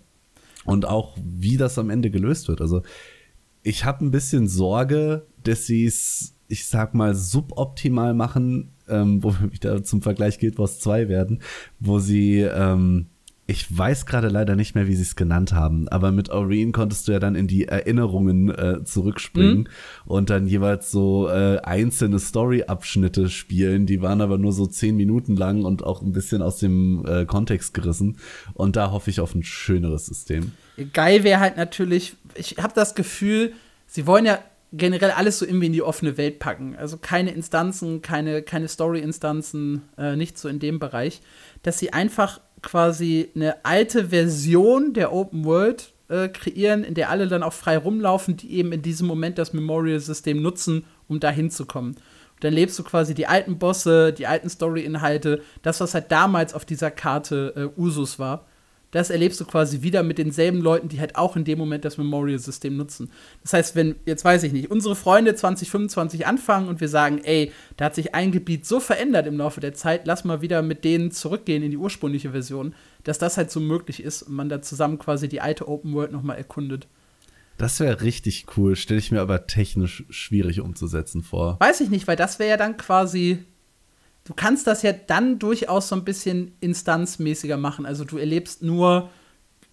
und 0.65 0.85
auch 0.85 1.17
wie 1.23 1.57
das 1.57 1.77
am 1.77 1.89
Ende 1.89 2.11
gelöst 2.11 2.47
wird. 2.47 2.61
Also 2.61 2.81
ich 3.63 3.85
habe 3.85 4.05
ein 4.05 4.11
bisschen 4.11 4.47
Sorge, 4.47 5.25
dass 5.43 5.65
sie 5.65 5.85
es, 5.85 6.33
ich 6.51 6.65
sag 6.65 6.93
mal, 6.93 7.15
suboptimal 7.15 8.13
machen, 8.13 8.71
ähm, 8.87 9.23
wo 9.23 9.33
wieder 9.51 9.83
zum 9.83 10.01
Vergleich 10.01 10.39
Guild 10.39 10.57
Wars 10.57 10.79
2 10.79 11.09
werden, 11.09 11.41
wo 11.79 11.99
sie 11.99 12.41
ähm, 12.41 13.07
ich 13.51 13.77
weiß 13.77 14.05
gerade 14.05 14.29
leider 14.29 14.55
nicht 14.55 14.75
mehr, 14.75 14.87
wie 14.87 14.95
sie 14.95 15.01
es 15.01 15.17
genannt 15.17 15.51
haben, 15.51 15.89
aber 15.89 16.11
mit 16.11 16.31
Aureen 16.31 16.71
konntest 16.71 17.07
du 17.07 17.11
ja 17.11 17.19
dann 17.19 17.35
in 17.35 17.47
die 17.47 17.67
Erinnerungen 17.67 18.49
äh, 18.49 18.83
zurückspringen 18.85 19.57
mhm. 19.57 19.67
und 20.05 20.29
dann 20.29 20.47
jeweils 20.47 20.89
so 20.89 21.27
äh, 21.27 21.57
einzelne 21.59 22.19
Story-Abschnitte 22.19 23.29
spielen. 23.29 23.85
Die 23.87 24.01
waren 24.01 24.21
aber 24.21 24.37
nur 24.37 24.53
so 24.53 24.67
zehn 24.67 24.95
Minuten 24.95 25.35
lang 25.35 25.65
und 25.65 25.83
auch 25.83 26.01
ein 26.01 26.13
bisschen 26.13 26.41
aus 26.41 26.59
dem 26.59 27.05
äh, 27.05 27.25
Kontext 27.25 27.73
gerissen. 27.73 28.17
Und 28.53 28.77
da 28.77 28.91
hoffe 28.91 29.09
ich 29.09 29.19
auf 29.19 29.35
ein 29.35 29.43
schöneres 29.43 30.05
System. 30.05 30.53
Geil 30.93 31.25
wäre 31.25 31.41
halt 31.41 31.57
natürlich, 31.57 32.15
ich 32.35 32.57
habe 32.57 32.73
das 32.73 32.95
Gefühl, 32.95 33.51
sie 33.85 34.07
wollen 34.07 34.25
ja 34.25 34.39
generell 34.73 35.11
alles 35.11 35.39
so 35.39 35.45
irgendwie 35.45 35.65
in 35.67 35.73
die 35.73 35.81
offene 35.81 36.17
Welt 36.17 36.39
packen. 36.39 36.75
Also 36.75 36.97
keine 36.97 37.31
Instanzen, 37.31 38.01
keine, 38.01 38.41
keine 38.41 38.67
Story-Instanzen, 38.67 39.83
äh, 39.97 40.15
nicht 40.15 40.37
so 40.37 40.47
in 40.47 40.59
dem 40.59 40.79
Bereich, 40.79 41.21
dass 41.63 41.79
sie 41.79 41.93
einfach 41.93 42.39
quasi 42.61 43.29
eine 43.35 43.65
alte 43.65 44.09
Version 44.09 44.93
der 44.93 45.11
Open 45.11 45.43
World 45.45 45.93
äh, 46.07 46.29
kreieren, 46.29 46.83
in 46.83 46.93
der 46.93 47.09
alle 47.09 47.27
dann 47.27 47.43
auch 47.43 47.53
frei 47.53 47.77
rumlaufen, 47.77 48.37
die 48.37 48.53
eben 48.53 48.71
in 48.71 48.81
diesem 48.81 49.07
Moment 49.07 49.37
das 49.37 49.53
Memorial-System 49.53 50.41
nutzen, 50.41 50.85
um 51.07 51.19
da 51.19 51.31
hinzukommen. 51.31 51.95
Und 51.95 52.43
dann 52.43 52.53
lebst 52.53 52.79
du 52.79 52.83
quasi 52.83 53.13
die 53.13 53.27
alten 53.27 53.59
Bosse, 53.59 54.13
die 54.13 54.27
alten 54.27 54.49
Story-Inhalte, 54.49 55.41
das, 55.63 55.81
was 55.81 55.93
halt 55.93 56.11
damals 56.11 56.53
auf 56.53 56.63
dieser 56.65 56.91
Karte 56.91 57.71
äh, 57.75 57.79
Usus 57.79 58.19
war 58.19 58.45
das 58.91 59.09
erlebst 59.09 59.39
du 59.39 59.45
quasi 59.45 59.81
wieder 59.81 60.03
mit 60.03 60.17
denselben 60.17 60.61
Leuten, 60.61 60.89
die 60.89 60.99
halt 60.99 61.15
auch 61.15 61.35
in 61.35 61.45
dem 61.45 61.57
Moment 61.57 61.85
das 61.85 61.97
Memorial-System 61.97 62.75
nutzen. 62.75 63.09
Das 63.41 63.53
heißt, 63.53 63.75
wenn, 63.75 63.95
jetzt 64.05 64.23
weiß 64.23 64.43
ich 64.43 64.53
nicht, 64.53 64.69
unsere 64.69 64.95
Freunde 64.95 65.33
2025 65.33 66.27
anfangen 66.27 66.67
und 66.67 66.81
wir 66.81 66.89
sagen, 66.89 67.21
ey, 67.23 67.51
da 67.77 67.85
hat 67.85 67.95
sich 67.95 68.13
ein 68.13 68.31
Gebiet 68.31 68.65
so 68.65 68.79
verändert 68.79 69.27
im 69.27 69.37
Laufe 69.37 69.61
der 69.61 69.73
Zeit, 69.73 70.05
lass 70.05 70.25
mal 70.25 70.41
wieder 70.41 70.61
mit 70.61 70.83
denen 70.83 71.11
zurückgehen 71.11 71.63
in 71.63 71.71
die 71.71 71.77
ursprüngliche 71.77 72.31
Version, 72.31 72.75
dass 73.03 73.17
das 73.17 73.37
halt 73.37 73.49
so 73.49 73.59
möglich 73.59 74.03
ist 74.03 74.23
und 74.23 74.35
man 74.35 74.49
da 74.49 74.61
zusammen 74.61 74.99
quasi 74.99 75.27
die 75.27 75.41
alte 75.41 75.67
Open 75.67 75.93
World 75.93 76.11
nochmal 76.11 76.37
erkundet. 76.37 76.87
Das 77.57 77.79
wäre 77.79 78.01
richtig 78.01 78.45
cool, 78.57 78.75
stelle 78.75 78.99
ich 78.99 79.11
mir 79.11 79.21
aber 79.21 79.45
technisch 79.45 80.03
schwierig 80.09 80.61
umzusetzen 80.61 81.21
vor. 81.21 81.57
Weiß 81.59 81.79
ich 81.81 81.89
nicht, 81.89 82.07
weil 82.07 82.15
das 82.15 82.39
wäre 82.39 82.49
ja 82.49 82.57
dann 82.57 82.75
quasi 82.75 83.45
du 84.25 84.33
kannst 84.33 84.67
das 84.67 84.81
ja 84.81 84.93
dann 84.93 85.39
durchaus 85.39 85.89
so 85.89 85.95
ein 85.95 86.03
bisschen 86.03 86.53
instanzmäßiger 86.59 87.57
machen. 87.57 87.85
Also 87.85 88.05
du 88.05 88.17
erlebst 88.17 88.61
nur 88.61 89.09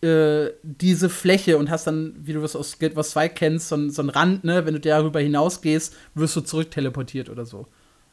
äh, 0.01 0.51
diese 0.63 1.09
Fläche 1.09 1.59
und 1.59 1.71
hast 1.71 1.87
dann, 1.87 2.15
wie 2.21 2.33
du 2.33 2.43
es 2.43 2.55
aus 2.55 2.79
Guild 2.79 2.97
Wars 2.97 3.11
2 3.11 3.29
kennst, 3.31 3.69
so, 3.69 3.89
so 3.89 4.03
einen 4.03 4.11
Rand, 4.11 4.45
ne? 4.45 4.65
Wenn 4.65 4.75
du 4.75 4.81
darüber 4.81 5.21
hinausgehst, 5.21 5.95
wirst 6.15 6.37
du 6.37 6.41
zurückteleportiert 6.41 7.29
oder 7.29 7.45
so. 7.45 7.67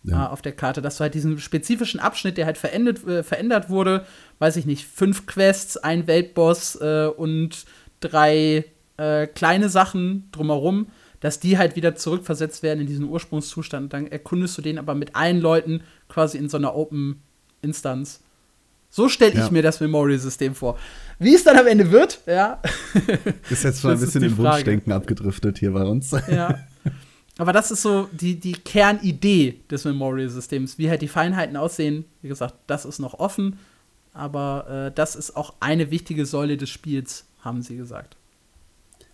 Ja. 0.04 0.26
Äh, 0.26 0.30
auf 0.30 0.42
der 0.42 0.54
Karte, 0.54 0.82
dass 0.82 0.98
du 0.98 1.02
halt 1.02 1.14
diesen 1.14 1.38
spezifischen 1.38 2.00
Abschnitt, 2.00 2.38
der 2.38 2.46
halt 2.46 2.58
verändert, 2.58 3.06
äh, 3.08 3.24
verändert 3.24 3.70
wurde, 3.70 4.06
weiß 4.40 4.56
ich 4.58 4.66
nicht, 4.66 4.88
fünf 4.88 5.26
Quests, 5.26 5.78
ein 5.78 6.08
Weltboss 6.08 6.76
äh, 6.82 7.08
und 7.08 7.66
drei 8.00 8.66
äh, 8.98 9.28
kleine 9.28 9.70
Sachen 9.70 10.30
drumherum, 10.32 10.88
dass 11.20 11.40
die 11.40 11.58
halt 11.58 11.76
wieder 11.76 11.96
zurückversetzt 11.96 12.64
werden 12.64 12.82
in 12.82 12.88
diesen 12.88 13.06
Ursprungszustand. 13.06 13.94
Dann 13.94 14.08
erkundest 14.08 14.58
du 14.58 14.62
den 14.62 14.78
aber 14.78 14.96
mit 14.96 15.16
allen 15.16 15.40
Leuten 15.40 15.82
quasi 16.08 16.38
in 16.38 16.50
so 16.50 16.58
einer 16.58 16.76
Open-Instanz. 16.76 18.22
So 18.90 19.10
stelle 19.10 19.34
ich 19.34 19.40
ja. 19.40 19.50
mir 19.50 19.62
das 19.62 19.82
Memorial-System 19.82 20.56
vor. 20.56 20.80
Wie 21.20 21.36
es 21.36 21.44
dann 21.44 21.58
am 21.58 21.68
Ende 21.68 21.92
wird, 21.92 22.22
ja. 22.28 22.62
Ist 23.50 23.64
jetzt 23.64 23.82
schon 23.82 23.92
ein 23.92 24.00
bisschen 24.00 24.24
im 24.24 24.38
Wunschdenken 24.38 24.94
abgedriftet 24.94 25.58
hier 25.60 25.72
bei 25.72 25.84
uns. 25.84 26.12
Ja. 26.32 26.60
Aber 27.38 27.52
das 27.52 27.72
ist 27.72 27.82
so 27.82 28.08
die, 28.14 28.40
die 28.40 28.54
Kernidee 28.54 29.60
des 29.70 29.84
Memorial-Systems. 29.84 30.78
Wie 30.78 30.90
halt 30.90 31.02
die 31.02 31.10
Feinheiten 31.10 31.58
aussehen, 31.58 32.06
wie 32.22 32.30
gesagt, 32.30 32.56
das 32.68 32.86
ist 32.86 33.00
noch 33.00 33.16
offen. 33.16 33.60
Aber 34.14 34.88
äh, 34.88 34.96
das 34.96 35.18
ist 35.18 35.36
auch 35.36 35.56
eine 35.60 35.92
wichtige 35.92 36.26
Säule 36.26 36.56
des 36.56 36.70
Spiels, 36.70 37.26
haben 37.42 37.62
sie 37.62 37.76
gesagt. 37.76 38.16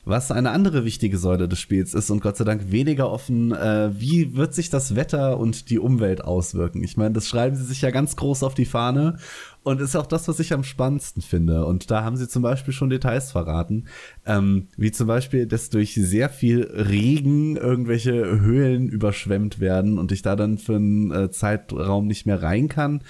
Was 0.03 0.31
eine 0.31 0.49
andere 0.49 0.83
wichtige 0.83 1.19
Säule 1.19 1.47
des 1.47 1.59
Spiels 1.59 1.93
ist 1.93 2.09
und 2.09 2.21
Gott 2.21 2.35
sei 2.35 2.43
Dank 2.43 2.71
weniger 2.71 3.11
offen, 3.11 3.51
äh, 3.51 3.91
wie 3.93 4.35
wird 4.35 4.55
sich 4.55 4.71
das 4.71 4.95
Wetter 4.95 5.37
und 5.37 5.69
die 5.69 5.77
Umwelt 5.77 6.23
auswirken? 6.23 6.83
Ich 6.83 6.97
meine, 6.97 7.13
das 7.13 7.27
schreiben 7.27 7.55
sie 7.55 7.65
sich 7.65 7.83
ja 7.83 7.91
ganz 7.91 8.15
groß 8.15 8.41
auf 8.41 8.55
die 8.55 8.65
Fahne 8.65 9.17
und 9.61 9.79
ist 9.79 9.95
auch 9.95 10.07
das, 10.07 10.27
was 10.27 10.39
ich 10.39 10.53
am 10.53 10.63
spannendsten 10.63 11.21
finde. 11.21 11.65
Und 11.65 11.91
da 11.91 12.03
haben 12.03 12.17
sie 12.17 12.27
zum 12.27 12.41
Beispiel 12.41 12.73
schon 12.73 12.89
Details 12.89 13.31
verraten, 13.31 13.85
ähm, 14.25 14.69
wie 14.75 14.91
zum 14.91 15.05
Beispiel, 15.05 15.45
dass 15.45 15.69
durch 15.69 15.93
sehr 15.93 16.29
viel 16.29 16.63
Regen 16.63 17.55
irgendwelche 17.55 18.41
Höhlen 18.41 18.89
überschwemmt 18.89 19.59
werden 19.59 19.99
und 19.99 20.11
ich 20.11 20.23
da 20.23 20.35
dann 20.35 20.57
für 20.57 20.77
einen 20.77 21.11
äh, 21.11 21.29
Zeitraum 21.29 22.07
nicht 22.07 22.25
mehr 22.25 22.41
rein 22.41 22.69
kann. 22.69 23.03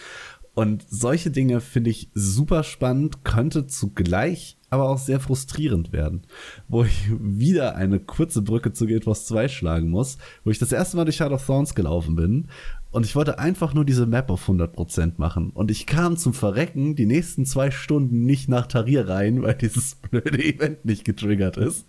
Und 0.53 0.85
solche 0.89 1.31
Dinge 1.31 1.61
finde 1.61 1.91
ich 1.91 2.09
super 2.13 2.63
spannend, 2.63 3.23
könnte 3.23 3.67
zugleich 3.67 4.57
aber 4.71 4.89
auch 4.89 4.97
sehr 4.97 5.19
frustrierend 5.19 5.91
werden, 5.91 6.21
wo 6.69 6.85
ich 6.85 7.11
wieder 7.19 7.75
eine 7.75 7.99
kurze 7.99 8.41
Brücke 8.41 8.71
zu 8.71 8.87
Guild 8.87 9.05
Wars 9.05 9.25
2 9.25 9.49
schlagen 9.49 9.89
muss, 9.89 10.17
wo 10.45 10.49
ich 10.49 10.59
das 10.59 10.71
erste 10.71 10.95
Mal 10.95 11.03
durch 11.03 11.17
Shadow 11.17 11.35
of 11.35 11.45
Thorns 11.45 11.75
gelaufen 11.75 12.15
bin 12.15 12.47
und 12.89 13.05
ich 13.05 13.15
wollte 13.15 13.37
einfach 13.37 13.73
nur 13.73 13.83
diese 13.83 14.05
Map 14.05 14.29
auf 14.29 14.47
100% 14.47 15.13
machen 15.17 15.51
und 15.51 15.71
ich 15.71 15.85
kam 15.85 16.15
zum 16.15 16.33
Verrecken 16.33 16.95
die 16.95 17.05
nächsten 17.05 17.45
zwei 17.45 17.69
Stunden 17.69 18.23
nicht 18.23 18.47
nach 18.47 18.65
Tarir 18.65 19.09
rein, 19.09 19.43
weil 19.43 19.55
dieses 19.55 19.95
blöde 20.09 20.41
Event 20.41 20.85
nicht 20.85 21.03
getriggert 21.03 21.57
ist. 21.57 21.85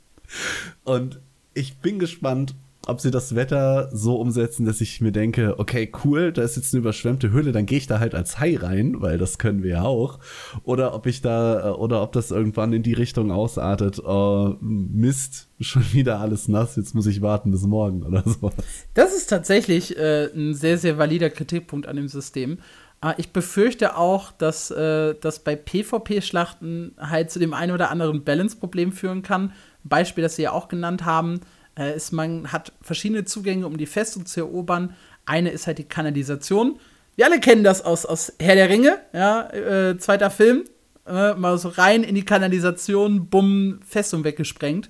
Und 0.82 1.20
ich 1.54 1.78
bin 1.78 2.00
gespannt, 2.00 2.56
ob 2.86 3.00
sie 3.00 3.10
das 3.10 3.34
Wetter 3.36 3.88
so 3.92 4.16
umsetzen, 4.16 4.66
dass 4.66 4.80
ich 4.80 5.00
mir 5.00 5.12
denke, 5.12 5.58
okay, 5.58 5.90
cool, 6.04 6.32
da 6.32 6.42
ist 6.42 6.56
jetzt 6.56 6.74
eine 6.74 6.80
überschwemmte 6.80 7.30
Höhle, 7.30 7.52
dann 7.52 7.66
gehe 7.66 7.78
ich 7.78 7.86
da 7.86 8.00
halt 8.00 8.14
als 8.14 8.40
Hai 8.40 8.56
rein, 8.56 9.00
weil 9.00 9.18
das 9.18 9.38
können 9.38 9.62
wir 9.62 9.70
ja 9.70 9.82
auch. 9.82 10.18
Oder 10.64 10.94
ob 10.94 11.06
ich 11.06 11.22
da, 11.22 11.68
äh, 11.68 11.72
oder 11.72 12.02
ob 12.02 12.12
das 12.12 12.30
irgendwann 12.30 12.72
in 12.72 12.82
die 12.82 12.92
Richtung 12.92 13.30
ausartet, 13.30 14.00
oh, 14.04 14.56
Mist, 14.60 15.48
schon 15.60 15.92
wieder 15.92 16.18
alles 16.20 16.48
nass, 16.48 16.76
jetzt 16.76 16.94
muss 16.94 17.06
ich 17.06 17.22
warten 17.22 17.52
bis 17.52 17.62
morgen 17.62 18.02
oder 18.02 18.22
so. 18.26 18.50
Das 18.94 19.14
ist 19.14 19.26
tatsächlich 19.26 19.96
äh, 19.96 20.26
ein 20.34 20.54
sehr, 20.54 20.76
sehr 20.76 20.98
valider 20.98 21.30
Kritikpunkt 21.30 21.86
an 21.86 21.96
dem 21.96 22.08
System. 22.08 22.58
Ah, 23.00 23.14
ich 23.16 23.32
befürchte 23.32 23.96
auch, 23.96 24.30
dass 24.30 24.70
äh, 24.70 25.14
das 25.20 25.40
bei 25.40 25.56
PvP-Schlachten 25.56 26.94
halt 26.98 27.32
zu 27.32 27.40
dem 27.40 27.52
einen 27.52 27.72
oder 27.72 27.90
anderen 27.90 28.22
Balance-Problem 28.22 28.92
führen 28.92 29.22
kann. 29.22 29.52
Beispiel, 29.82 30.22
das 30.22 30.36
Sie 30.36 30.42
ja 30.42 30.52
auch 30.52 30.68
genannt 30.68 31.04
haben, 31.04 31.40
äh, 31.82 31.96
ist, 31.96 32.12
man 32.12 32.52
hat 32.52 32.72
verschiedene 32.82 33.24
Zugänge, 33.24 33.66
um 33.66 33.76
die 33.76 33.86
Festung 33.86 34.26
zu 34.26 34.40
erobern. 34.40 34.94
Eine 35.26 35.50
ist 35.50 35.66
halt 35.66 35.78
die 35.78 35.84
Kanalisation. 35.84 36.78
Wir 37.16 37.26
alle 37.26 37.40
kennen 37.40 37.64
das 37.64 37.84
aus, 37.84 38.06
aus 38.06 38.32
Herr 38.38 38.54
der 38.54 38.68
Ringe, 38.68 38.98
ja, 39.12 39.50
äh, 39.50 39.98
zweiter 39.98 40.30
Film. 40.30 40.64
Äh, 41.06 41.34
mal 41.34 41.58
so 41.58 41.68
rein 41.68 42.04
in 42.04 42.14
die 42.14 42.24
Kanalisation, 42.24 43.26
bumm, 43.28 43.80
Festung 43.86 44.24
weggesprengt. 44.24 44.88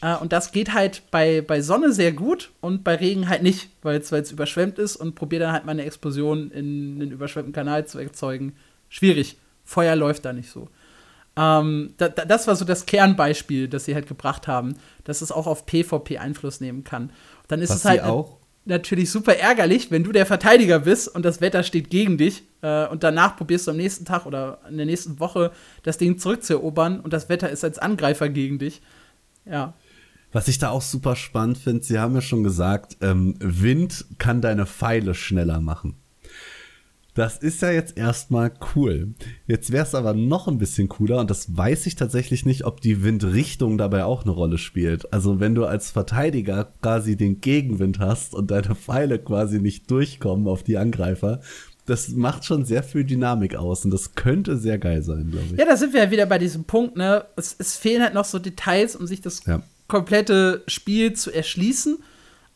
Äh, 0.00 0.16
und 0.16 0.32
das 0.32 0.52
geht 0.52 0.72
halt 0.72 1.02
bei, 1.10 1.40
bei 1.40 1.60
Sonne 1.60 1.92
sehr 1.92 2.12
gut 2.12 2.50
und 2.60 2.84
bei 2.84 2.94
Regen 2.94 3.28
halt 3.28 3.42
nicht, 3.42 3.70
weil 3.82 3.98
es 3.98 4.32
überschwemmt 4.32 4.78
ist 4.78 4.96
und 4.96 5.14
probiert 5.14 5.42
dann 5.42 5.52
halt 5.52 5.64
mal 5.64 5.72
eine 5.72 5.84
Explosion 5.84 6.50
in 6.50 7.00
einen 7.00 7.10
überschwemmten 7.10 7.52
Kanal 7.52 7.86
zu 7.86 7.98
erzeugen. 7.98 8.54
Schwierig. 8.88 9.36
Feuer 9.64 9.96
läuft 9.96 10.24
da 10.24 10.32
nicht 10.32 10.50
so. 10.50 10.68
Ähm, 11.38 11.94
da, 11.98 12.08
da, 12.08 12.24
das 12.24 12.48
war 12.48 12.56
so 12.56 12.64
das 12.64 12.84
Kernbeispiel, 12.84 13.68
das 13.68 13.84
sie 13.84 13.94
halt 13.94 14.08
gebracht 14.08 14.48
haben, 14.48 14.74
dass 15.04 15.22
es 15.22 15.30
auch 15.30 15.46
auf 15.46 15.66
PvP 15.66 16.18
Einfluss 16.18 16.60
nehmen 16.60 16.82
kann. 16.82 17.12
Dann 17.46 17.62
ist 17.62 17.70
Was 17.70 17.76
es 17.78 17.84
halt 17.84 18.02
auch 18.02 18.38
natürlich 18.64 19.10
super 19.10 19.36
ärgerlich, 19.36 19.90
wenn 19.92 20.02
du 20.02 20.10
der 20.12 20.26
Verteidiger 20.26 20.80
bist 20.80 21.08
und 21.08 21.24
das 21.24 21.40
Wetter 21.40 21.62
steht 21.62 21.90
gegen 21.90 22.18
dich 22.18 22.42
äh, 22.60 22.86
und 22.88 23.04
danach 23.04 23.36
probierst 23.36 23.68
du 23.68 23.70
am 23.70 23.76
nächsten 23.76 24.04
Tag 24.04 24.26
oder 24.26 24.58
in 24.68 24.76
der 24.76 24.86
nächsten 24.86 25.20
Woche 25.20 25.52
das 25.84 25.96
Ding 25.96 26.18
zurückzuerobern 26.18 27.00
und 27.00 27.12
das 27.12 27.28
Wetter 27.28 27.48
ist 27.48 27.64
als 27.64 27.78
Angreifer 27.78 28.28
gegen 28.28 28.58
dich. 28.58 28.82
Ja. 29.46 29.74
Was 30.32 30.48
ich 30.48 30.58
da 30.58 30.70
auch 30.70 30.82
super 30.82 31.16
spannend 31.16 31.56
finde, 31.56 31.84
Sie 31.84 31.98
haben 31.98 32.14
ja 32.14 32.20
schon 32.20 32.42
gesagt, 32.42 32.98
ähm, 33.00 33.36
Wind 33.38 34.04
kann 34.18 34.42
deine 34.42 34.66
Pfeile 34.66 35.14
schneller 35.14 35.60
machen. 35.60 35.94
Das 37.18 37.36
ist 37.36 37.62
ja 37.62 37.72
jetzt 37.72 37.98
erstmal 37.98 38.52
cool. 38.76 39.14
Jetzt 39.48 39.72
wäre 39.72 39.84
es 39.84 39.96
aber 39.96 40.14
noch 40.14 40.46
ein 40.46 40.58
bisschen 40.58 40.88
cooler 40.88 41.18
und 41.18 41.28
das 41.28 41.56
weiß 41.56 41.86
ich 41.86 41.96
tatsächlich 41.96 42.46
nicht, 42.46 42.64
ob 42.64 42.80
die 42.80 43.02
Windrichtung 43.02 43.76
dabei 43.76 44.04
auch 44.04 44.22
eine 44.22 44.30
Rolle 44.30 44.56
spielt. 44.56 45.12
Also 45.12 45.40
wenn 45.40 45.56
du 45.56 45.64
als 45.64 45.90
Verteidiger 45.90 46.72
quasi 46.80 47.16
den 47.16 47.40
Gegenwind 47.40 47.98
hast 47.98 48.36
und 48.36 48.52
deine 48.52 48.76
Pfeile 48.76 49.18
quasi 49.18 49.58
nicht 49.58 49.90
durchkommen 49.90 50.46
auf 50.46 50.62
die 50.62 50.78
Angreifer, 50.78 51.40
das 51.86 52.10
macht 52.10 52.44
schon 52.44 52.64
sehr 52.64 52.84
viel 52.84 53.02
Dynamik 53.02 53.56
aus 53.56 53.84
und 53.84 53.90
das 53.90 54.14
könnte 54.14 54.56
sehr 54.56 54.78
geil 54.78 55.02
sein, 55.02 55.32
glaube 55.32 55.46
ich. 55.50 55.58
Ja, 55.58 55.64
da 55.64 55.76
sind 55.76 55.94
wir 55.94 56.04
ja 56.04 56.10
wieder 56.12 56.26
bei 56.26 56.38
diesem 56.38 56.66
Punkt, 56.66 56.96
ne? 56.96 57.24
Es, 57.34 57.56
es 57.58 57.76
fehlen 57.76 58.00
halt 58.00 58.14
noch 58.14 58.26
so 58.26 58.38
Details, 58.38 58.94
um 58.94 59.08
sich 59.08 59.22
das 59.22 59.44
ja. 59.44 59.60
komplette 59.88 60.62
Spiel 60.68 61.14
zu 61.14 61.32
erschließen. 61.32 61.98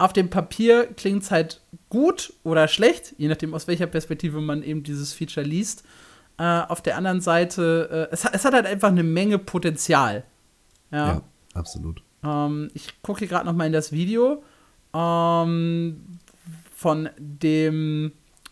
Auf 0.03 0.13
dem 0.13 0.31
Papier 0.31 0.89
klingt 0.97 1.23
es 1.23 1.31
halt 1.31 1.61
gut 1.89 2.33
oder 2.43 2.67
schlecht, 2.67 3.15
je 3.19 3.29
nachdem, 3.29 3.55
aus 3.55 3.69
welcher 3.69 3.87
Perspektive 3.87 4.41
man 4.41 4.65
eben 4.65 4.83
dieses 4.83 5.13
Feature 5.13 5.47
liest. 5.47 5.85
Äh, 6.39 6.43
auf 6.43 6.83
der 6.83 6.97
anderen 6.97 7.21
Seite, 7.21 8.09
äh, 8.11 8.13
es, 8.13 8.25
es, 8.25 8.45
hat 8.45 8.53
halt 8.53 8.67
einfach 8.67 8.89
eine 8.89 9.05
Menge 9.05 9.39
Potenzial. 9.39 10.25
Ja, 10.91 11.07
ja 11.07 11.23
absolut. 11.55 12.03
Ähm, 12.25 12.69
ich 12.75 13.01
gucke 13.03 13.21
hier 13.21 13.29
gerade 13.29 13.47
noch 13.47 13.55
mal 13.55 13.67
in 13.67 13.73
das 13.73 13.93
Video 13.93 14.43
ähm, 14.93 16.19
von 16.75 17.09
dem, 17.17 18.11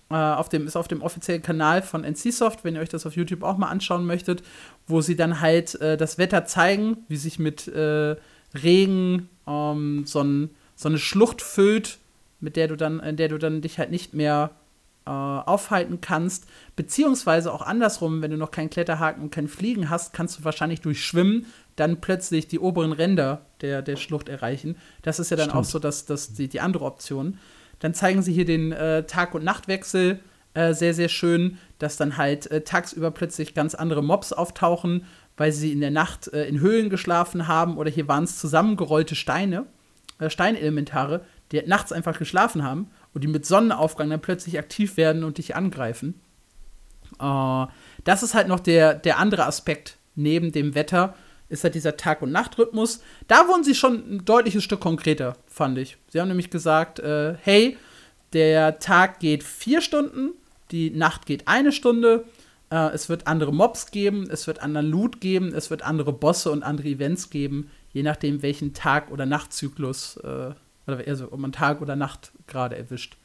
äh, 0.08 0.14
auf 0.14 0.48
dem, 0.50 0.68
ist 0.68 0.76
auf 0.76 0.86
dem 0.86 1.02
offiziellen 1.02 1.42
Kanal 1.42 1.82
von 1.82 2.04
NCSoft, 2.04 2.62
wenn 2.62 2.76
ihr 2.76 2.80
euch 2.80 2.90
das 2.90 3.06
auf 3.06 3.16
YouTube 3.16 3.42
auch 3.42 3.58
mal 3.58 3.70
anschauen 3.70 4.06
möchtet, 4.06 4.44
wo 4.86 5.00
sie 5.00 5.16
dann 5.16 5.40
halt 5.40 5.74
äh, 5.80 5.96
das 5.96 6.16
Wetter 6.16 6.44
zeigen, 6.44 6.98
wie 7.08 7.16
sich 7.16 7.40
mit 7.40 7.66
äh, 7.66 8.14
Regen 8.54 9.28
ähm, 9.48 10.04
so 10.06 10.22
ein 10.22 10.50
so 10.80 10.88
eine 10.88 10.98
Schlucht 10.98 11.42
füllt, 11.42 11.98
mit 12.40 12.56
der 12.56 12.68
du 12.68 12.76
dann, 12.76 13.00
in 13.00 13.16
der 13.16 13.28
du 13.28 13.36
dann 13.36 13.60
dich 13.60 13.78
halt 13.78 13.90
nicht 13.90 14.14
mehr 14.14 14.50
äh, 15.04 15.10
aufhalten 15.10 16.00
kannst. 16.00 16.46
Beziehungsweise 16.74 17.52
auch 17.52 17.60
andersrum, 17.60 18.22
wenn 18.22 18.30
du 18.30 18.38
noch 18.38 18.50
keinen 18.50 18.70
Kletterhaken 18.70 19.22
und 19.22 19.30
kein 19.30 19.46
Fliegen 19.46 19.90
hast, 19.90 20.14
kannst 20.14 20.38
du 20.38 20.44
wahrscheinlich 20.44 20.80
durch 20.80 21.04
Schwimmen 21.04 21.46
dann 21.76 22.00
plötzlich 22.00 22.48
die 22.48 22.58
oberen 22.58 22.92
Ränder 22.92 23.42
der, 23.60 23.82
der 23.82 23.96
Schlucht 23.96 24.30
erreichen. 24.30 24.76
Das 25.02 25.18
ist 25.18 25.30
ja 25.30 25.36
dann 25.36 25.50
Stimmt. 25.50 25.60
auch 25.60 25.68
so 25.68 25.78
dass, 25.78 26.06
dass 26.06 26.32
die, 26.32 26.48
die 26.48 26.60
andere 26.60 26.86
Option. 26.86 27.38
Dann 27.78 27.92
zeigen 27.92 28.22
sie 28.22 28.32
hier 28.32 28.46
den 28.46 28.72
äh, 28.72 29.04
Tag- 29.04 29.34
und 29.34 29.44
Nachtwechsel 29.44 30.20
äh, 30.54 30.72
sehr, 30.72 30.94
sehr 30.94 31.10
schön, 31.10 31.58
dass 31.78 31.98
dann 31.98 32.16
halt 32.16 32.50
äh, 32.50 32.62
tagsüber 32.62 33.10
plötzlich 33.10 33.52
ganz 33.52 33.74
andere 33.74 34.02
Mobs 34.02 34.32
auftauchen, 34.32 35.04
weil 35.36 35.52
sie 35.52 35.72
in 35.72 35.80
der 35.80 35.90
Nacht 35.90 36.32
äh, 36.32 36.46
in 36.46 36.60
Höhlen 36.60 36.88
geschlafen 36.88 37.48
haben 37.48 37.76
oder 37.76 37.90
hier 37.90 38.08
waren 38.08 38.24
es 38.24 38.38
zusammengerollte 38.38 39.14
Steine 39.14 39.66
Steinelementare, 40.28 41.24
die 41.52 41.62
nachts 41.66 41.92
einfach 41.92 42.18
geschlafen 42.18 42.62
haben 42.62 42.90
und 43.14 43.24
die 43.24 43.28
mit 43.28 43.46
Sonnenaufgang 43.46 44.10
dann 44.10 44.20
plötzlich 44.20 44.58
aktiv 44.58 44.96
werden 44.96 45.24
und 45.24 45.38
dich 45.38 45.56
angreifen. 45.56 46.20
Äh, 47.18 47.66
das 48.04 48.22
ist 48.22 48.34
halt 48.34 48.48
noch 48.48 48.60
der, 48.60 48.94
der 48.94 49.18
andere 49.18 49.46
Aspekt 49.46 49.96
neben 50.14 50.52
dem 50.52 50.74
Wetter, 50.74 51.14
ist 51.48 51.64
halt 51.64 51.74
dieser 51.74 51.96
Tag- 51.96 52.22
und 52.22 52.30
Nachtrhythmus. 52.30 53.02
Da 53.26 53.48
wurden 53.48 53.64
sie 53.64 53.74
schon 53.74 53.94
ein 54.16 54.24
deutliches 54.24 54.62
Stück 54.62 54.80
konkreter, 54.80 55.36
fand 55.46 55.78
ich. 55.78 55.96
Sie 56.08 56.20
haben 56.20 56.28
nämlich 56.28 56.50
gesagt, 56.50 57.00
äh, 57.00 57.34
hey, 57.42 57.76
der 58.32 58.78
Tag 58.78 59.18
geht 59.18 59.42
vier 59.42 59.80
Stunden, 59.80 60.30
die 60.70 60.90
Nacht 60.90 61.26
geht 61.26 61.48
eine 61.48 61.72
Stunde, 61.72 62.24
äh, 62.70 62.90
es 62.92 63.08
wird 63.08 63.26
andere 63.26 63.52
Mobs 63.52 63.90
geben, 63.90 64.28
es 64.30 64.46
wird 64.46 64.62
anderen 64.62 64.88
Loot 64.88 65.20
geben, 65.20 65.52
es 65.54 65.70
wird 65.70 65.82
andere 65.82 66.12
Bosse 66.12 66.50
und 66.50 66.62
andere 66.62 66.88
Events 66.88 67.30
geben 67.30 67.70
je 67.92 68.02
nachdem, 68.02 68.42
welchen 68.42 68.72
Tag- 68.72 69.10
oder 69.10 69.26
Nachtzyklus, 69.26 70.16
äh, 70.18 70.52
oder 70.86 71.04
also, 71.06 71.32
ob 71.32 71.38
man 71.38 71.52
Tag 71.52 71.80
oder 71.80 71.96
Nacht 71.96 72.32
gerade 72.46 72.76
erwischt. 72.76 73.16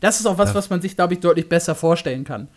Das 0.00 0.20
ist 0.20 0.26
auch 0.26 0.38
was, 0.38 0.50
ja. 0.50 0.54
was 0.54 0.70
man 0.70 0.80
sich, 0.80 0.94
glaube 0.94 1.14
ich, 1.14 1.20
deutlich 1.20 1.48
besser 1.48 1.74
vorstellen 1.74 2.24
kann. 2.24 2.48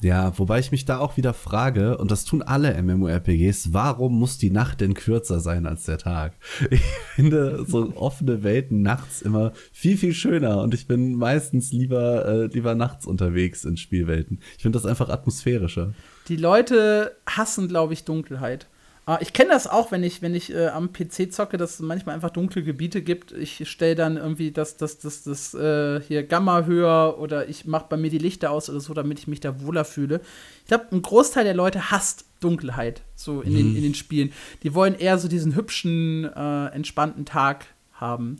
Ja, 0.00 0.36
wobei 0.38 0.60
ich 0.60 0.70
mich 0.70 0.84
da 0.84 0.98
auch 0.98 1.16
wieder 1.16 1.34
frage, 1.34 1.98
und 1.98 2.10
das 2.10 2.24
tun 2.24 2.42
alle 2.42 2.80
MMORPGs, 2.80 3.72
warum 3.72 4.18
muss 4.18 4.38
die 4.38 4.50
Nacht 4.50 4.80
denn 4.80 4.94
kürzer 4.94 5.40
sein 5.40 5.66
als 5.66 5.84
der 5.84 5.98
Tag? 5.98 6.34
Ich 6.70 7.24
finde 7.24 7.64
so 7.66 7.92
offene 7.96 8.44
Welten 8.44 8.82
nachts 8.82 9.22
immer 9.22 9.52
viel, 9.72 9.96
viel 9.96 10.14
schöner 10.14 10.62
und 10.62 10.72
ich 10.72 10.86
bin 10.86 11.14
meistens 11.14 11.72
lieber, 11.72 12.24
äh, 12.26 12.46
lieber 12.46 12.76
nachts 12.76 13.06
unterwegs 13.06 13.64
in 13.64 13.76
Spielwelten. 13.76 14.38
Ich 14.56 14.62
finde 14.62 14.78
das 14.78 14.86
einfach 14.86 15.08
atmosphärischer. 15.08 15.94
Die 16.28 16.36
Leute 16.36 17.16
hassen, 17.26 17.66
glaube 17.66 17.94
ich, 17.94 18.04
Dunkelheit. 18.04 18.68
Ah, 19.08 19.16
ich 19.22 19.32
kenne 19.32 19.48
das 19.48 19.66
auch, 19.66 19.90
wenn 19.90 20.02
ich, 20.02 20.20
wenn 20.20 20.34
ich 20.34 20.52
äh, 20.52 20.66
am 20.66 20.92
PC 20.92 21.32
zocke, 21.32 21.56
dass 21.56 21.72
es 21.72 21.80
manchmal 21.80 22.14
einfach 22.14 22.28
dunkle 22.28 22.62
Gebiete 22.62 23.00
gibt. 23.00 23.32
Ich 23.32 23.66
stelle 23.66 23.94
dann 23.94 24.18
irgendwie 24.18 24.50
das, 24.50 24.76
das, 24.76 24.98
das, 24.98 25.22
das 25.22 25.54
äh, 25.54 26.02
hier 26.02 26.24
Gamma 26.24 26.66
höher 26.66 27.16
oder 27.18 27.48
ich 27.48 27.64
mache 27.64 27.86
bei 27.88 27.96
mir 27.96 28.10
die 28.10 28.18
Lichter 28.18 28.50
aus 28.50 28.68
oder 28.68 28.80
so, 28.80 28.92
damit 28.92 29.18
ich 29.18 29.26
mich 29.26 29.40
da 29.40 29.62
wohler 29.62 29.86
fühle. 29.86 30.20
Ich 30.60 30.66
glaube, 30.66 30.88
ein 30.92 31.00
Großteil 31.00 31.44
der 31.44 31.54
Leute 31.54 31.90
hasst 31.90 32.26
Dunkelheit, 32.40 33.00
so 33.14 33.40
in, 33.40 33.52
mhm. 33.52 33.56
den, 33.56 33.76
in 33.76 33.82
den 33.84 33.94
Spielen. 33.94 34.30
Die 34.62 34.74
wollen 34.74 34.94
eher 34.94 35.16
so 35.16 35.26
diesen 35.26 35.56
hübschen, 35.56 36.24
äh, 36.26 36.66
entspannten 36.66 37.24
Tag 37.24 37.64
haben. 37.94 38.36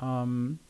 Ähm, 0.00 0.60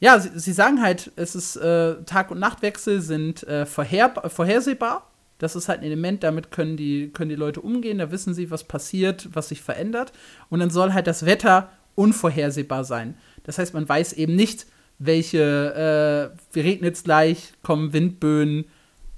ja, 0.00 0.20
sie, 0.20 0.38
sie, 0.38 0.52
sagen 0.52 0.82
halt, 0.82 1.12
es 1.16 1.34
ist 1.34 1.56
äh, 1.56 2.02
Tag- 2.02 2.30
und 2.30 2.40
Nachtwechsel 2.40 3.00
sind 3.00 3.42
äh, 3.44 3.64
vorher, 3.64 4.12
vorhersehbar 4.28 5.10
das 5.38 5.56
ist 5.56 5.68
halt 5.68 5.80
ein 5.80 5.86
Element, 5.86 6.22
damit 6.22 6.50
können 6.50 6.76
die, 6.76 7.10
können 7.12 7.28
die 7.28 7.36
Leute 7.36 7.60
umgehen, 7.60 7.98
da 7.98 8.10
wissen 8.10 8.34
sie, 8.34 8.50
was 8.50 8.64
passiert, 8.64 9.28
was 9.32 9.48
sich 9.48 9.60
verändert. 9.60 10.12
Und 10.48 10.60
dann 10.60 10.70
soll 10.70 10.92
halt 10.92 11.06
das 11.06 11.26
Wetter 11.26 11.70
unvorhersehbar 11.94 12.84
sein. 12.84 13.16
Das 13.44 13.58
heißt, 13.58 13.74
man 13.74 13.88
weiß 13.88 14.14
eben 14.14 14.34
nicht, 14.34 14.66
welche, 14.98 16.32
äh, 16.54 16.58
regnet 16.58 16.94
es 16.94 17.04
gleich, 17.04 17.52
kommen 17.62 17.92
Windböen, 17.92 18.64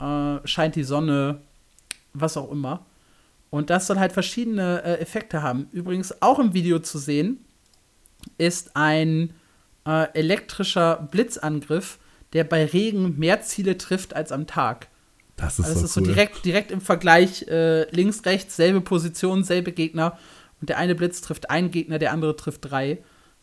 äh, 0.00 0.38
scheint 0.44 0.74
die 0.74 0.84
Sonne, 0.84 1.40
was 2.14 2.36
auch 2.36 2.50
immer. 2.50 2.84
Und 3.50 3.70
das 3.70 3.86
soll 3.86 3.98
halt 3.98 4.12
verschiedene 4.12 4.82
äh, 4.82 5.00
Effekte 5.00 5.42
haben. 5.42 5.68
Übrigens 5.72 6.20
auch 6.20 6.38
im 6.38 6.52
Video 6.52 6.80
zu 6.80 6.98
sehen 6.98 7.44
ist 8.36 8.76
ein 8.76 9.32
äh, 9.86 10.12
elektrischer 10.12 11.08
Blitzangriff, 11.10 11.98
der 12.32 12.44
bei 12.44 12.66
Regen 12.66 13.18
mehr 13.18 13.40
Ziele 13.40 13.78
trifft 13.78 14.14
als 14.14 14.32
am 14.32 14.46
Tag. 14.46 14.88
Das 15.38 15.58
ist, 15.58 15.66
also 15.66 15.80
so, 15.80 15.86
ist 15.86 15.94
so 15.94 16.00
direkt, 16.00 16.44
direkt 16.44 16.70
im 16.70 16.80
Vergleich 16.80 17.46
äh, 17.48 17.88
links, 17.90 18.26
rechts, 18.26 18.56
selbe 18.56 18.80
Position, 18.80 19.44
selbe 19.44 19.72
Gegner. 19.72 20.18
Und 20.60 20.68
der 20.68 20.78
eine 20.78 20.94
Blitz 20.94 21.20
trifft 21.20 21.48
einen 21.50 21.70
Gegner, 21.70 21.98
der 21.98 22.12
andere 22.12 22.36
trifft 22.36 22.70
drei 22.70 22.98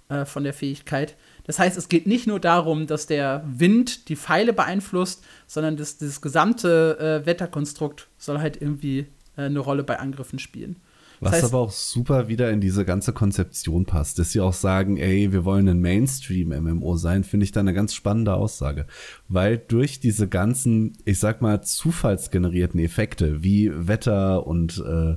äh, 0.10 0.26
von 0.26 0.44
der 0.44 0.54
Fähigkeit. 0.54 1.16
Das 1.46 1.58
heißt, 1.58 1.78
es 1.78 1.90
geht 1.90 2.06
nicht 2.06 2.28
nur 2.28 2.40
darum, 2.40 2.86
dass 2.86 3.08
der 3.08 3.44
Wind 3.48 4.10
die 4.10 4.16
Pfeile 4.16 4.52
beeinflusst, 4.52 5.24
sondern 5.48 5.78
das, 5.78 5.98
das 5.98 6.22
gesamte 6.22 7.22
äh, 7.24 7.26
Wetterkonstrukt 7.26 8.08
soll 8.18 8.40
halt 8.40 8.62
irgendwie 8.62 9.08
äh, 9.38 9.44
eine 9.44 9.60
Rolle 9.60 9.84
bei 9.84 10.00
Angriffen 10.00 10.40
spielen. 10.40 10.76
Was 11.20 11.32
das 11.32 11.44
heißt, 11.44 11.54
aber 11.54 11.64
auch 11.64 11.72
super 11.72 12.28
wieder 12.28 12.52
in 12.52 12.62
diese 12.62 12.86
ganze 12.86 13.14
Konzeption 13.14 13.86
passt, 13.86 14.20
dass 14.20 14.32
sie 14.32 14.42
auch 14.42 14.54
sagen, 14.54 14.98
ey, 14.98 15.32
wir 15.32 15.46
wollen 15.46 15.68
ein 15.68 15.80
Mainstream-MMO 15.80 16.98
sein, 16.98 17.24
finde 17.24 17.46
ich 17.46 17.52
da 17.52 17.60
eine 17.60 17.74
ganz 17.74 17.94
spannende 17.94 18.34
Aussage. 18.34 18.86
Weil 19.28 19.58
durch 19.58 20.00
diese 20.00 20.28
ganzen, 20.28 20.94
ich 21.06 21.20
sag 21.20 21.42
mal, 21.42 21.62
zufallsgenerierten 21.62 22.80
Effekte 22.80 23.44
wie 23.44 23.72
Wetter 23.74 24.46
und 24.46 24.84
äh, 24.86 25.16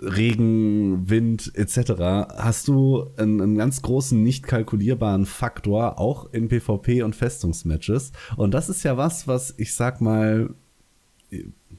Regen, 0.00 1.10
Wind 1.10 1.50
etc. 1.54 1.92
hast 2.36 2.68
du 2.68 3.10
einen, 3.16 3.40
einen, 3.40 3.56
ganz 3.56 3.82
großen, 3.82 4.22
nicht 4.22 4.46
kalkulierbaren 4.46 5.26
Faktor 5.26 5.98
auch 5.98 6.32
in 6.32 6.48
PvP 6.48 7.02
und 7.02 7.16
Festungsmatches. 7.16 8.12
Und 8.36 8.54
das 8.54 8.68
ist 8.68 8.84
ja 8.84 8.96
was, 8.96 9.26
was 9.26 9.54
ich 9.56 9.74
sag 9.74 10.00
mal 10.00 10.54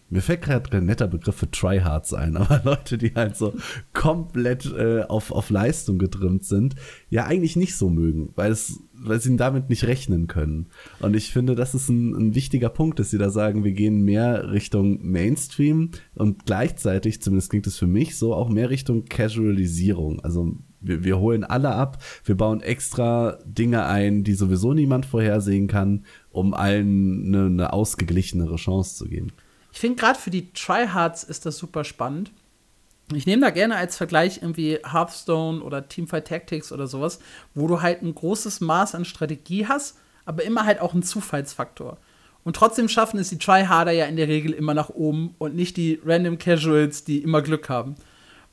mir 0.09 0.21
fällt 0.21 0.41
gerade 0.41 0.77
ein 0.77 0.85
netter 0.85 1.07
Begriff 1.07 1.35
für 1.35 1.51
Tryhards 1.51 2.13
ein, 2.13 2.37
aber 2.37 2.61
Leute, 2.63 2.97
die 2.97 3.13
halt 3.13 3.37
so 3.37 3.53
komplett 3.93 4.65
äh, 4.65 5.03
auf, 5.03 5.31
auf 5.31 5.49
Leistung 5.49 5.99
getrimmt 5.99 6.45
sind, 6.45 6.75
ja 7.09 7.25
eigentlich 7.25 7.55
nicht 7.55 7.75
so 7.75 7.89
mögen, 7.89 8.31
weil 8.35 8.51
es, 8.51 8.79
weil 8.93 9.21
sie 9.21 9.35
damit 9.37 9.69
nicht 9.69 9.85
rechnen 9.85 10.27
können. 10.27 10.67
Und 10.99 11.15
ich 11.15 11.31
finde, 11.31 11.55
das 11.55 11.75
ist 11.75 11.89
ein, 11.89 12.13
ein 12.15 12.35
wichtiger 12.35 12.69
Punkt, 12.69 12.99
dass 12.99 13.11
sie 13.11 13.17
da 13.17 13.29
sagen, 13.29 13.63
wir 13.63 13.71
gehen 13.71 14.03
mehr 14.03 14.51
Richtung 14.51 14.99
Mainstream 15.03 15.91
und 16.15 16.45
gleichzeitig, 16.45 17.21
zumindest 17.21 17.51
klingt 17.51 17.67
es 17.67 17.77
für 17.77 17.87
mich 17.87 18.17
so, 18.17 18.33
auch 18.33 18.49
mehr 18.49 18.69
Richtung 18.69 19.05
Casualisierung. 19.05 20.19
Also 20.21 20.55
wir, 20.81 21.03
wir 21.03 21.19
holen 21.19 21.43
alle 21.43 21.69
ab, 21.69 22.01
wir 22.23 22.35
bauen 22.35 22.61
extra 22.61 23.37
Dinge 23.45 23.85
ein, 23.85 24.23
die 24.23 24.33
sowieso 24.33 24.73
niemand 24.73 25.05
vorhersehen 25.05 25.67
kann, 25.67 26.05
um 26.31 26.53
allen 26.53 27.27
eine, 27.27 27.45
eine 27.45 27.73
ausgeglichenere 27.73 28.55
Chance 28.55 28.95
zu 28.95 29.05
geben. 29.05 29.31
Ich 29.71 29.79
finde 29.79 29.97
gerade 29.97 30.19
für 30.19 30.29
die 30.29 30.51
Tryhards 30.53 31.23
ist 31.23 31.45
das 31.45 31.57
super 31.57 31.83
spannend. 31.83 32.31
Ich 33.13 33.25
nehme 33.25 33.41
da 33.41 33.49
gerne 33.49 33.75
als 33.75 33.97
Vergleich 33.97 34.41
irgendwie 34.41 34.79
Hearthstone 34.83 35.61
oder 35.61 35.87
Teamfight 35.87 36.27
Tactics 36.27 36.71
oder 36.71 36.85
sowas, 36.87 37.19
wo 37.55 37.67
du 37.67 37.81
halt 37.81 38.01
ein 38.01 38.13
großes 38.13 38.61
Maß 38.61 38.93
an 38.95 39.05
Strategie 39.05 39.67
hast, 39.67 39.97
aber 40.25 40.43
immer 40.43 40.65
halt 40.65 40.79
auch 40.79 40.93
einen 40.93 41.03
Zufallsfaktor. 41.03 41.97
Und 42.43 42.55
trotzdem 42.55 42.87
schaffen 42.87 43.19
es 43.19 43.29
die 43.29 43.37
Tryharder 43.37 43.91
ja 43.91 44.05
in 44.05 44.15
der 44.15 44.27
Regel 44.27 44.53
immer 44.53 44.73
nach 44.73 44.89
oben 44.89 45.35
und 45.39 45.55
nicht 45.55 45.75
die 45.77 45.99
Random 46.05 46.37
Casuals, 46.37 47.03
die 47.03 47.19
immer 47.19 47.41
Glück 47.41 47.67
haben. 47.67 47.95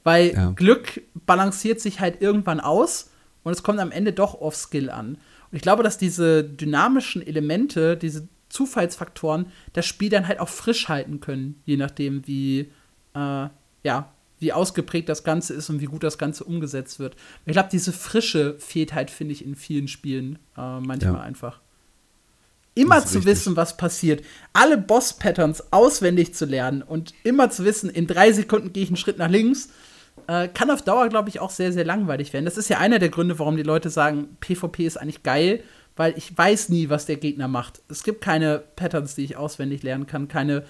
Weil 0.04 0.32
ja. 0.32 0.50
Glück 0.50 1.02
balanciert 1.26 1.80
sich 1.80 2.00
halt 2.00 2.22
irgendwann 2.22 2.60
aus 2.60 3.10
und 3.42 3.52
es 3.52 3.62
kommt 3.62 3.78
am 3.78 3.92
Ende 3.92 4.12
doch 4.12 4.40
auf 4.40 4.56
Skill 4.56 4.90
an. 4.90 5.18
Und 5.50 5.56
ich 5.56 5.62
glaube, 5.62 5.82
dass 5.82 5.98
diese 5.98 6.42
dynamischen 6.42 7.26
Elemente, 7.26 7.96
diese 7.96 8.26
Zufallsfaktoren 8.56 9.46
das 9.74 9.86
Spiel 9.86 10.08
dann 10.08 10.26
halt 10.26 10.40
auch 10.40 10.48
frisch 10.48 10.88
halten 10.88 11.20
können, 11.20 11.60
je 11.66 11.76
nachdem, 11.76 12.26
wie, 12.26 12.72
äh, 13.14 13.48
ja, 13.82 14.12
wie 14.38 14.52
ausgeprägt 14.52 15.08
das 15.08 15.24
Ganze 15.24 15.54
ist 15.54 15.70
und 15.70 15.80
wie 15.80 15.86
gut 15.86 16.02
das 16.02 16.18
Ganze 16.18 16.44
umgesetzt 16.44 16.98
wird. 16.98 17.16
Ich 17.44 17.52
glaube, 17.52 17.68
diese 17.70 17.92
Frische 17.92 18.58
fehlt 18.58 18.94
halt, 18.94 19.10
finde 19.10 19.32
ich, 19.32 19.44
in 19.44 19.54
vielen 19.54 19.88
Spielen 19.88 20.38
äh, 20.56 20.80
manchmal 20.80 21.14
ja. 21.14 21.20
einfach. 21.20 21.60
Immer 22.74 23.00
zu 23.00 23.18
richtig. 23.18 23.24
wissen, 23.24 23.56
was 23.56 23.78
passiert, 23.78 24.22
alle 24.52 24.76
Boss-Patterns 24.76 25.72
auswendig 25.72 26.34
zu 26.34 26.44
lernen 26.44 26.82
und 26.82 27.14
immer 27.24 27.50
zu 27.50 27.64
wissen, 27.64 27.88
in 27.88 28.06
drei 28.06 28.32
Sekunden 28.32 28.72
gehe 28.72 28.82
ich 28.82 28.90
einen 28.90 28.98
Schritt 28.98 29.16
nach 29.16 29.30
links, 29.30 29.70
äh, 30.26 30.48
kann 30.48 30.70
auf 30.70 30.82
Dauer, 30.82 31.08
glaube 31.08 31.30
ich, 31.30 31.40
auch 31.40 31.50
sehr, 31.50 31.72
sehr 31.72 31.84
langweilig 31.84 32.32
werden. 32.34 32.44
Das 32.44 32.58
ist 32.58 32.68
ja 32.68 32.78
einer 32.78 32.98
der 32.98 33.08
Gründe, 33.08 33.38
warum 33.38 33.56
die 33.56 33.62
Leute 33.62 33.88
sagen, 33.88 34.36
PvP 34.40 34.86
ist 34.86 34.98
eigentlich 34.98 35.22
geil, 35.22 35.62
weil 35.96 36.16
ich 36.16 36.36
weiß 36.36 36.68
nie, 36.68 36.88
was 36.88 37.06
der 37.06 37.16
Gegner 37.16 37.48
macht. 37.48 37.82
Es 37.88 38.02
gibt 38.02 38.20
keine 38.20 38.62
Patterns, 38.76 39.14
die 39.14 39.24
ich 39.24 39.36
auswendig 39.36 39.82
lernen 39.82 40.06
kann, 40.06 40.28
keine 40.28 40.64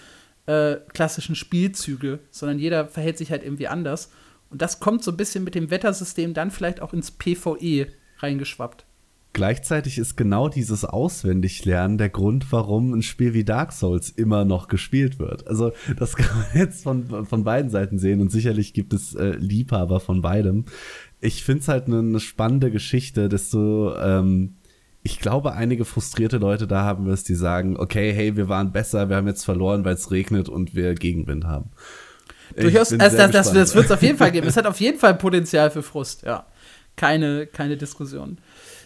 äh, 0.46 0.76
klassischen 0.92 1.34
Spielzüge, 1.34 2.20
sondern 2.30 2.58
jeder 2.58 2.88
verhält 2.88 3.18
sich 3.18 3.30
halt 3.30 3.42
irgendwie 3.42 3.68
anders. 3.68 4.10
Und 4.48 4.62
das 4.62 4.80
kommt 4.80 5.02
so 5.02 5.10
ein 5.10 5.16
bisschen 5.16 5.44
mit 5.44 5.54
dem 5.54 5.70
Wettersystem 5.70 6.32
dann 6.32 6.50
vielleicht 6.50 6.80
auch 6.80 6.92
ins 6.92 7.10
PvE 7.10 7.88
reingeschwappt. 8.18 8.86
Gleichzeitig 9.32 9.98
ist 9.98 10.16
genau 10.16 10.48
dieses 10.48 10.86
Auswendiglernen 10.86 11.98
der 11.98 12.08
Grund, 12.08 12.50
warum 12.52 12.94
ein 12.94 13.02
Spiel 13.02 13.34
wie 13.34 13.44
Dark 13.44 13.72
Souls 13.72 14.08
immer 14.08 14.46
noch 14.46 14.66
gespielt 14.68 15.18
wird. 15.18 15.46
Also 15.46 15.72
das 15.98 16.16
kann 16.16 16.38
man 16.38 16.46
jetzt 16.54 16.84
von, 16.84 17.26
von 17.26 17.44
beiden 17.44 17.70
Seiten 17.70 17.98
sehen 17.98 18.22
und 18.22 18.30
sicherlich 18.30 18.72
gibt 18.72 18.94
es 18.94 19.14
äh, 19.14 19.32
Liebhaber 19.32 20.00
von 20.00 20.22
beidem. 20.22 20.64
Ich 21.20 21.44
finde 21.44 21.60
es 21.60 21.68
halt 21.68 21.86
eine 21.86 22.02
ne 22.02 22.20
spannende 22.20 22.70
Geschichte, 22.70 23.28
desto 23.28 23.94
ähm, 23.98 24.55
ich 25.06 25.20
glaube, 25.20 25.52
einige 25.52 25.84
frustrierte 25.84 26.38
Leute 26.38 26.66
da 26.66 26.82
haben 26.82 27.06
wir 27.06 27.12
es, 27.12 27.22
die 27.22 27.36
sagen, 27.36 27.76
okay, 27.78 28.12
hey, 28.12 28.36
wir 28.36 28.48
waren 28.48 28.72
besser, 28.72 29.08
wir 29.08 29.14
haben 29.14 29.28
jetzt 29.28 29.44
verloren, 29.44 29.84
weil 29.84 29.94
es 29.94 30.10
regnet 30.10 30.48
und 30.48 30.74
wir 30.74 30.94
Gegenwind 30.94 31.44
haben. 31.44 31.70
Durchaus, 32.56 32.92
also 32.92 33.16
das, 33.16 33.30
das, 33.30 33.52
das 33.52 33.74
wird 33.76 33.84
es 33.86 33.92
auf 33.92 34.02
jeden 34.02 34.18
Fall 34.18 34.32
geben. 34.32 34.48
Es 34.48 34.56
hat 34.56 34.66
auf 34.66 34.80
jeden 34.80 34.98
Fall 34.98 35.14
Potenzial 35.14 35.70
für 35.70 35.82
Frust, 35.82 36.22
ja. 36.22 36.44
Keine, 36.96 37.46
keine 37.46 37.76
Diskussion. 37.76 38.38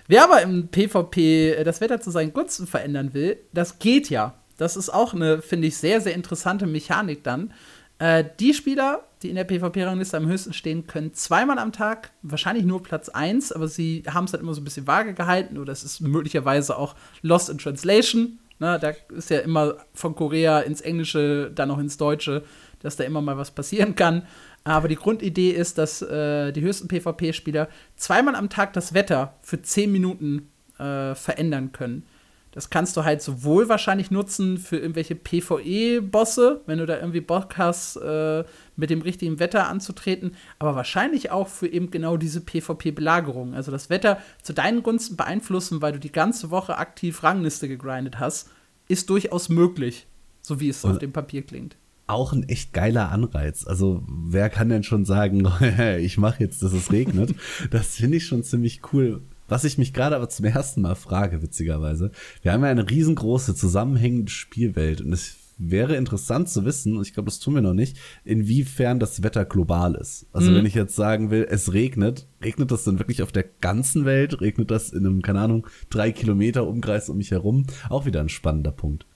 Wer 0.08 0.24
aber 0.24 0.42
im 0.42 0.68
PvP 0.68 1.52
äh, 1.52 1.64
das 1.64 1.80
Wetter 1.80 2.00
zu 2.00 2.10
seinen 2.10 2.34
Gunsten 2.34 2.66
verändern 2.66 3.14
will, 3.14 3.38
das 3.52 3.78
geht 3.78 4.10
ja. 4.10 4.34
Das 4.58 4.76
ist 4.76 4.90
auch 4.90 5.14
eine, 5.14 5.40
finde 5.40 5.68
ich, 5.68 5.78
sehr, 5.78 6.02
sehr 6.02 6.14
interessante 6.14 6.66
Mechanik 6.66 7.24
dann. 7.24 7.54
Äh, 7.98 8.24
die 8.38 8.52
Spieler, 8.52 9.04
die 9.22 9.28
in 9.28 9.36
der 9.36 9.44
PvP-Rangliste 9.44 10.16
am 10.16 10.26
höchsten 10.26 10.52
stehen, 10.52 10.86
können 10.86 11.12
zweimal 11.12 11.58
am 11.58 11.72
Tag, 11.72 12.10
wahrscheinlich 12.22 12.64
nur 12.64 12.82
Platz 12.82 13.08
1, 13.08 13.52
aber 13.52 13.68
sie 13.68 14.02
haben 14.08 14.24
es 14.24 14.32
halt 14.32 14.42
immer 14.42 14.54
so 14.54 14.60
ein 14.60 14.64
bisschen 14.64 14.86
vage 14.86 15.14
gehalten 15.14 15.58
oder 15.58 15.72
es 15.72 15.84
ist 15.84 16.00
möglicherweise 16.00 16.76
auch 16.78 16.94
Lost 17.22 17.50
in 17.50 17.58
Translation. 17.58 18.38
Ne, 18.58 18.78
da 18.78 18.92
ist 19.16 19.30
ja 19.30 19.38
immer 19.38 19.76
von 19.94 20.14
Korea 20.14 20.60
ins 20.60 20.82
Englische, 20.82 21.50
dann 21.54 21.68
noch 21.68 21.78
ins 21.78 21.96
Deutsche, 21.96 22.44
dass 22.80 22.96
da 22.96 23.04
immer 23.04 23.22
mal 23.22 23.38
was 23.38 23.50
passieren 23.50 23.94
kann. 23.94 24.26
Aber 24.64 24.88
die 24.88 24.96
Grundidee 24.96 25.50
ist, 25.50 25.78
dass 25.78 26.02
äh, 26.02 26.52
die 26.52 26.60
höchsten 26.60 26.88
PvP-Spieler 26.88 27.68
zweimal 27.96 28.34
am 28.34 28.50
Tag 28.50 28.74
das 28.74 28.92
Wetter 28.92 29.34
für 29.40 29.62
10 29.62 29.90
Minuten 29.90 30.50
äh, 30.78 31.14
verändern 31.14 31.72
können. 31.72 32.04
Das 32.52 32.68
kannst 32.68 32.96
du 32.96 33.04
halt 33.04 33.22
sowohl 33.22 33.68
wahrscheinlich 33.68 34.10
nutzen 34.10 34.58
für 34.58 34.76
irgendwelche 34.76 35.14
PvE-Bosse, 35.14 36.62
wenn 36.66 36.78
du 36.78 36.86
da 36.86 36.98
irgendwie 36.98 37.20
Bock 37.20 37.56
hast, 37.58 37.96
äh, 37.96 38.44
mit 38.76 38.90
dem 38.90 39.02
richtigen 39.02 39.38
Wetter 39.38 39.68
anzutreten, 39.68 40.34
aber 40.58 40.74
wahrscheinlich 40.74 41.30
auch 41.30 41.46
für 41.46 41.68
eben 41.68 41.90
genau 41.90 42.16
diese 42.16 42.40
PvP-Belagerung. 42.40 43.54
Also 43.54 43.70
das 43.70 43.88
Wetter 43.88 44.18
zu 44.42 44.52
deinen 44.52 44.82
Gunsten 44.82 45.16
beeinflussen, 45.16 45.80
weil 45.80 45.92
du 45.92 46.00
die 46.00 46.12
ganze 46.12 46.50
Woche 46.50 46.78
aktiv 46.78 47.22
Rangliste 47.22 47.68
gegrindet 47.68 48.18
hast, 48.18 48.50
ist 48.88 49.08
durchaus 49.10 49.48
möglich, 49.48 50.08
so 50.42 50.58
wie 50.58 50.68
es 50.68 50.84
Und 50.84 50.92
auf 50.92 50.98
dem 50.98 51.12
Papier 51.12 51.42
klingt. 51.42 51.76
Auch 52.08 52.32
ein 52.32 52.48
echt 52.48 52.72
geiler 52.72 53.12
Anreiz. 53.12 53.64
Also 53.64 54.02
wer 54.08 54.50
kann 54.50 54.68
denn 54.68 54.82
schon 54.82 55.04
sagen, 55.04 55.46
ich 56.00 56.18
mache 56.18 56.42
jetzt, 56.42 56.64
dass 56.64 56.72
es 56.72 56.90
regnet? 56.90 57.32
das 57.70 57.94
finde 57.94 58.16
ich 58.16 58.26
schon 58.26 58.42
ziemlich 58.42 58.80
cool 58.92 59.22
was 59.50 59.64
ich 59.64 59.76
mich 59.78 59.92
gerade 59.92 60.16
aber 60.16 60.28
zum 60.28 60.46
ersten 60.46 60.80
Mal 60.80 60.94
frage, 60.94 61.42
witzigerweise, 61.42 62.10
wir 62.42 62.52
haben 62.52 62.62
ja 62.64 62.70
eine 62.70 62.88
riesengroße 62.88 63.54
zusammenhängende 63.54 64.30
Spielwelt 64.30 65.00
und 65.00 65.12
es 65.12 65.36
wäre 65.60 65.96
interessant 65.96 66.48
zu 66.48 66.64
wissen, 66.64 66.96
und 66.96 67.06
ich 67.06 67.12
glaube, 67.12 67.26
das 67.26 67.38
tun 67.38 67.54
wir 67.54 67.60
noch 67.60 67.74
nicht, 67.74 67.98
inwiefern 68.24 68.98
das 68.98 69.22
Wetter 69.22 69.44
global 69.44 69.94
ist. 69.94 70.26
Also 70.32 70.50
mhm. 70.50 70.56
wenn 70.56 70.66
ich 70.66 70.74
jetzt 70.74 70.96
sagen 70.96 71.30
will, 71.30 71.46
es 71.48 71.72
regnet, 71.72 72.26
regnet 72.42 72.70
das 72.70 72.84
dann 72.84 72.98
wirklich 72.98 73.22
auf 73.22 73.30
der 73.30 73.44
ganzen 73.60 74.06
Welt? 74.06 74.40
Regnet 74.40 74.70
das 74.70 74.90
in 74.90 75.06
einem, 75.06 75.22
keine 75.22 75.40
Ahnung, 75.40 75.66
drei 75.90 76.12
Kilometer 76.12 76.66
Umkreis 76.66 77.10
um 77.10 77.18
mich 77.18 77.30
herum? 77.30 77.66
Auch 77.90 78.06
wieder 78.06 78.20
ein 78.20 78.30
spannender 78.30 78.72
Punkt. 78.72 79.06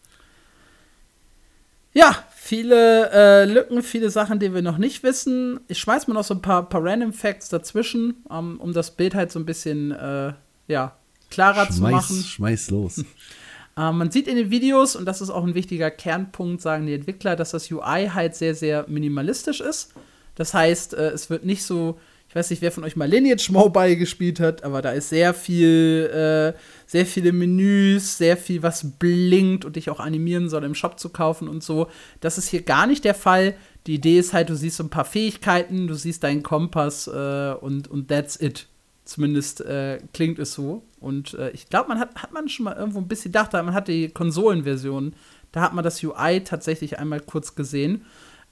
Ja, 1.94 2.24
viele 2.34 3.10
äh, 3.10 3.44
Lücken, 3.46 3.82
viele 3.82 4.10
Sachen, 4.10 4.40
die 4.40 4.52
wir 4.52 4.62
noch 4.62 4.78
nicht 4.78 5.02
wissen. 5.04 5.60
Ich 5.68 5.78
schmeiß 5.78 6.08
mal 6.08 6.14
noch 6.14 6.24
so 6.24 6.34
ein 6.34 6.42
paar, 6.42 6.68
paar 6.68 6.84
Random 6.84 7.12
Facts 7.12 7.48
dazwischen, 7.48 8.16
um, 8.28 8.60
um 8.60 8.72
das 8.72 8.90
Bild 8.90 9.14
halt 9.14 9.30
so 9.30 9.38
ein 9.38 9.46
bisschen 9.46 9.92
äh, 9.92 10.32
ja, 10.66 10.96
klarer 11.30 11.66
schmeiß, 11.66 11.76
zu 11.76 11.82
machen. 11.82 12.16
Schmeiß 12.22 12.70
los. 12.70 12.98
äh, 13.78 13.92
man 13.92 14.10
sieht 14.10 14.26
in 14.26 14.36
den 14.36 14.50
Videos, 14.50 14.96
und 14.96 15.04
das 15.04 15.20
ist 15.20 15.30
auch 15.30 15.44
ein 15.44 15.54
wichtiger 15.54 15.90
Kernpunkt, 15.90 16.60
sagen 16.60 16.86
die 16.86 16.94
Entwickler, 16.94 17.36
dass 17.36 17.52
das 17.52 17.70
UI 17.70 18.10
halt 18.12 18.34
sehr, 18.34 18.56
sehr 18.56 18.84
minimalistisch 18.88 19.60
ist. 19.60 19.92
Das 20.34 20.52
heißt, 20.52 20.94
äh, 20.94 21.10
es 21.10 21.30
wird 21.30 21.44
nicht 21.44 21.62
so 21.62 21.98
ich 22.34 22.36
weiß 22.36 22.50
nicht, 22.50 22.62
wer 22.62 22.72
von 22.72 22.82
euch 22.82 22.96
mal 22.96 23.08
Lineage 23.08 23.52
Mobile 23.52 23.96
gespielt 23.96 24.40
hat, 24.40 24.64
aber 24.64 24.82
da 24.82 24.90
ist 24.90 25.08
sehr 25.08 25.34
viel, 25.34 26.10
äh, 26.12 26.58
sehr 26.84 27.06
viele 27.06 27.30
Menüs, 27.30 28.18
sehr 28.18 28.36
viel, 28.36 28.64
was 28.64 28.98
blinkt 28.98 29.64
und 29.64 29.76
dich 29.76 29.88
auch 29.88 30.00
animieren 30.00 30.48
soll, 30.48 30.64
im 30.64 30.74
Shop 30.74 30.98
zu 30.98 31.10
kaufen 31.10 31.46
und 31.46 31.62
so. 31.62 31.86
Das 32.18 32.36
ist 32.36 32.48
hier 32.48 32.62
gar 32.62 32.88
nicht 32.88 33.04
der 33.04 33.14
Fall. 33.14 33.54
Die 33.86 33.94
Idee 33.94 34.18
ist 34.18 34.32
halt, 34.32 34.48
du 34.48 34.56
siehst 34.56 34.78
so 34.78 34.82
ein 34.82 34.90
paar 34.90 35.04
Fähigkeiten, 35.04 35.86
du 35.86 35.94
siehst 35.94 36.24
deinen 36.24 36.42
Kompass 36.42 37.06
äh, 37.06 37.54
und, 37.60 37.86
und 37.86 38.08
that's 38.08 38.40
it. 38.40 38.66
Zumindest 39.04 39.60
äh, 39.60 40.00
klingt 40.12 40.40
es 40.40 40.54
so. 40.54 40.82
Und 40.98 41.34
äh, 41.34 41.50
ich 41.50 41.68
glaube, 41.68 41.88
man 41.88 42.00
hat, 42.00 42.16
hat 42.16 42.32
man 42.32 42.48
schon 42.48 42.64
mal 42.64 42.74
irgendwo 42.74 42.98
ein 42.98 43.06
bisschen 43.06 43.30
gedacht, 43.30 43.52
man 43.52 43.74
hat 43.74 43.86
die 43.86 44.08
Konsolenversion, 44.08 45.14
da 45.52 45.60
hat 45.60 45.72
man 45.72 45.84
das 45.84 46.02
UI 46.02 46.40
tatsächlich 46.42 46.98
einmal 46.98 47.20
kurz 47.20 47.54
gesehen. 47.54 48.04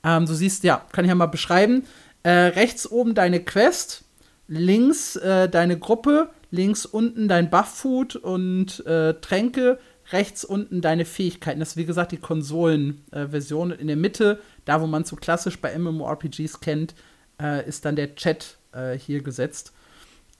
Ähm, 0.04 0.26
du 0.26 0.34
siehst, 0.34 0.64
ja, 0.64 0.84
kann 0.92 1.04
ich 1.04 1.08
ja 1.08 1.14
mal 1.14 1.26
beschreiben. 1.26 1.84
Äh, 2.22 2.30
rechts 2.30 2.90
oben 2.90 3.14
deine 3.14 3.40
Quest, 3.40 4.04
links 4.46 5.16
äh, 5.16 5.48
deine 5.48 5.78
Gruppe, 5.78 6.30
links 6.50 6.86
unten 6.86 7.26
dein 7.26 7.50
Buff-Food 7.50 8.16
und 8.16 8.84
äh, 8.86 9.14
Tränke, 9.14 9.78
rechts 10.12 10.44
unten 10.44 10.80
deine 10.80 11.04
Fähigkeiten. 11.04 11.60
Das 11.60 11.70
ist 11.70 11.76
wie 11.76 11.86
gesagt 11.86 12.12
die 12.12 12.18
Konsolenversion. 12.18 13.72
in 13.72 13.86
der 13.86 13.96
Mitte, 13.96 14.40
da 14.64 14.80
wo 14.80 14.86
man 14.86 15.04
so 15.04 15.16
klassisch 15.16 15.60
bei 15.60 15.76
MMORPGs 15.76 16.60
kennt, 16.60 16.94
äh, 17.40 17.66
ist 17.66 17.84
dann 17.84 17.96
der 17.96 18.14
Chat 18.14 18.58
äh, 18.72 18.96
hier 18.96 19.22
gesetzt. 19.22 19.72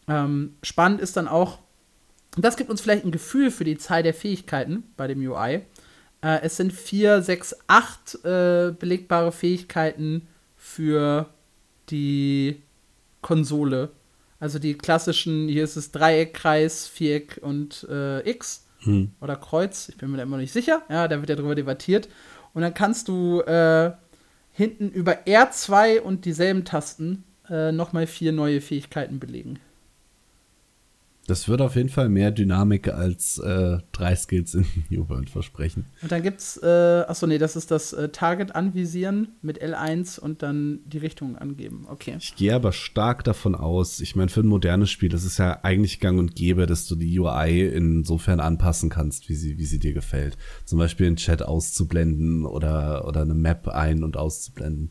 Ähm, 0.08 0.56
spannend 0.62 1.00
ist 1.00 1.16
dann 1.16 1.28
auch, 1.28 1.58
das 2.36 2.56
gibt 2.56 2.70
uns 2.70 2.80
vielleicht 2.80 3.04
ein 3.04 3.12
Gefühl 3.12 3.50
für 3.50 3.64
die 3.64 3.78
Zahl 3.78 4.02
der 4.02 4.14
Fähigkeiten 4.14 4.84
bei 4.96 5.06
dem 5.06 5.20
UI. 5.20 5.62
Äh, 6.22 6.40
es 6.42 6.56
sind 6.56 6.72
vier, 6.72 7.22
sechs, 7.22 7.56
acht 7.66 8.18
belegbare 8.22 9.32
Fähigkeiten 9.32 10.28
für 10.56 11.28
die 11.92 12.62
Konsole. 13.20 13.90
Also 14.40 14.58
die 14.58 14.74
klassischen, 14.74 15.46
hier 15.46 15.62
ist 15.62 15.76
es 15.76 15.92
Dreieck, 15.92 16.34
Kreis, 16.34 16.88
Viereck 16.88 17.38
und 17.42 17.86
äh, 17.88 18.28
X 18.28 18.66
hm. 18.80 19.12
oder 19.20 19.36
Kreuz. 19.36 19.88
Ich 19.88 19.96
bin 19.96 20.10
mir 20.10 20.16
da 20.16 20.24
immer 20.24 20.38
nicht 20.38 20.52
sicher. 20.52 20.82
Ja, 20.88 21.06
da 21.06 21.20
wird 21.20 21.30
ja 21.30 21.36
drüber 21.36 21.54
debattiert. 21.54 22.08
Und 22.52 22.62
dann 22.62 22.74
kannst 22.74 23.06
du 23.06 23.40
äh, 23.42 23.92
hinten 24.50 24.90
über 24.90 25.24
R2 25.26 26.00
und 26.00 26.24
dieselben 26.24 26.64
Tasten 26.64 27.24
äh, 27.48 27.70
nochmal 27.70 28.06
vier 28.06 28.32
neue 28.32 28.60
Fähigkeiten 28.60 29.20
belegen. 29.20 29.60
Das 31.32 31.48
wird 31.48 31.62
auf 31.62 31.76
jeden 31.76 31.88
Fall 31.88 32.10
mehr 32.10 32.30
Dynamik 32.30 32.88
als 32.88 33.38
äh, 33.38 33.78
drei 33.92 34.14
Skills 34.14 34.52
in 34.52 34.66
New 34.90 35.08
World 35.08 35.30
versprechen. 35.30 35.86
Und 36.02 36.12
dann 36.12 36.22
gibt's, 36.22 36.58
äh, 36.62 36.66
achso, 36.66 37.26
nee, 37.26 37.38
das 37.38 37.56
ist 37.56 37.70
das 37.70 37.94
äh, 37.94 38.10
Target 38.10 38.54
anvisieren 38.54 39.28
mit 39.40 39.64
L1 39.64 40.20
und 40.20 40.42
dann 40.42 40.80
die 40.84 40.98
Richtung 40.98 41.38
angeben. 41.38 41.86
Okay. 41.88 42.16
Ich 42.18 42.36
gehe 42.36 42.54
aber 42.54 42.72
stark 42.72 43.24
davon 43.24 43.54
aus, 43.54 44.00
ich 44.00 44.14
meine, 44.14 44.28
für 44.28 44.40
ein 44.40 44.46
modernes 44.46 44.90
Spiel, 44.90 45.08
das 45.08 45.24
ist 45.24 45.38
ja 45.38 45.60
eigentlich 45.62 46.00
gang 46.00 46.18
und 46.18 46.34
gäbe, 46.34 46.66
dass 46.66 46.86
du 46.86 46.96
die 46.96 47.18
UI 47.18 47.66
insofern 47.66 48.38
anpassen 48.38 48.90
kannst, 48.90 49.30
wie 49.30 49.34
sie, 49.34 49.56
wie 49.56 49.64
sie 49.64 49.78
dir 49.78 49.94
gefällt. 49.94 50.36
Zum 50.66 50.78
Beispiel 50.78 51.06
den 51.06 51.16
Chat 51.16 51.40
auszublenden 51.40 52.44
oder, 52.44 53.08
oder 53.08 53.22
eine 53.22 53.32
Map 53.32 53.68
ein- 53.68 54.04
und 54.04 54.18
auszublenden. 54.18 54.90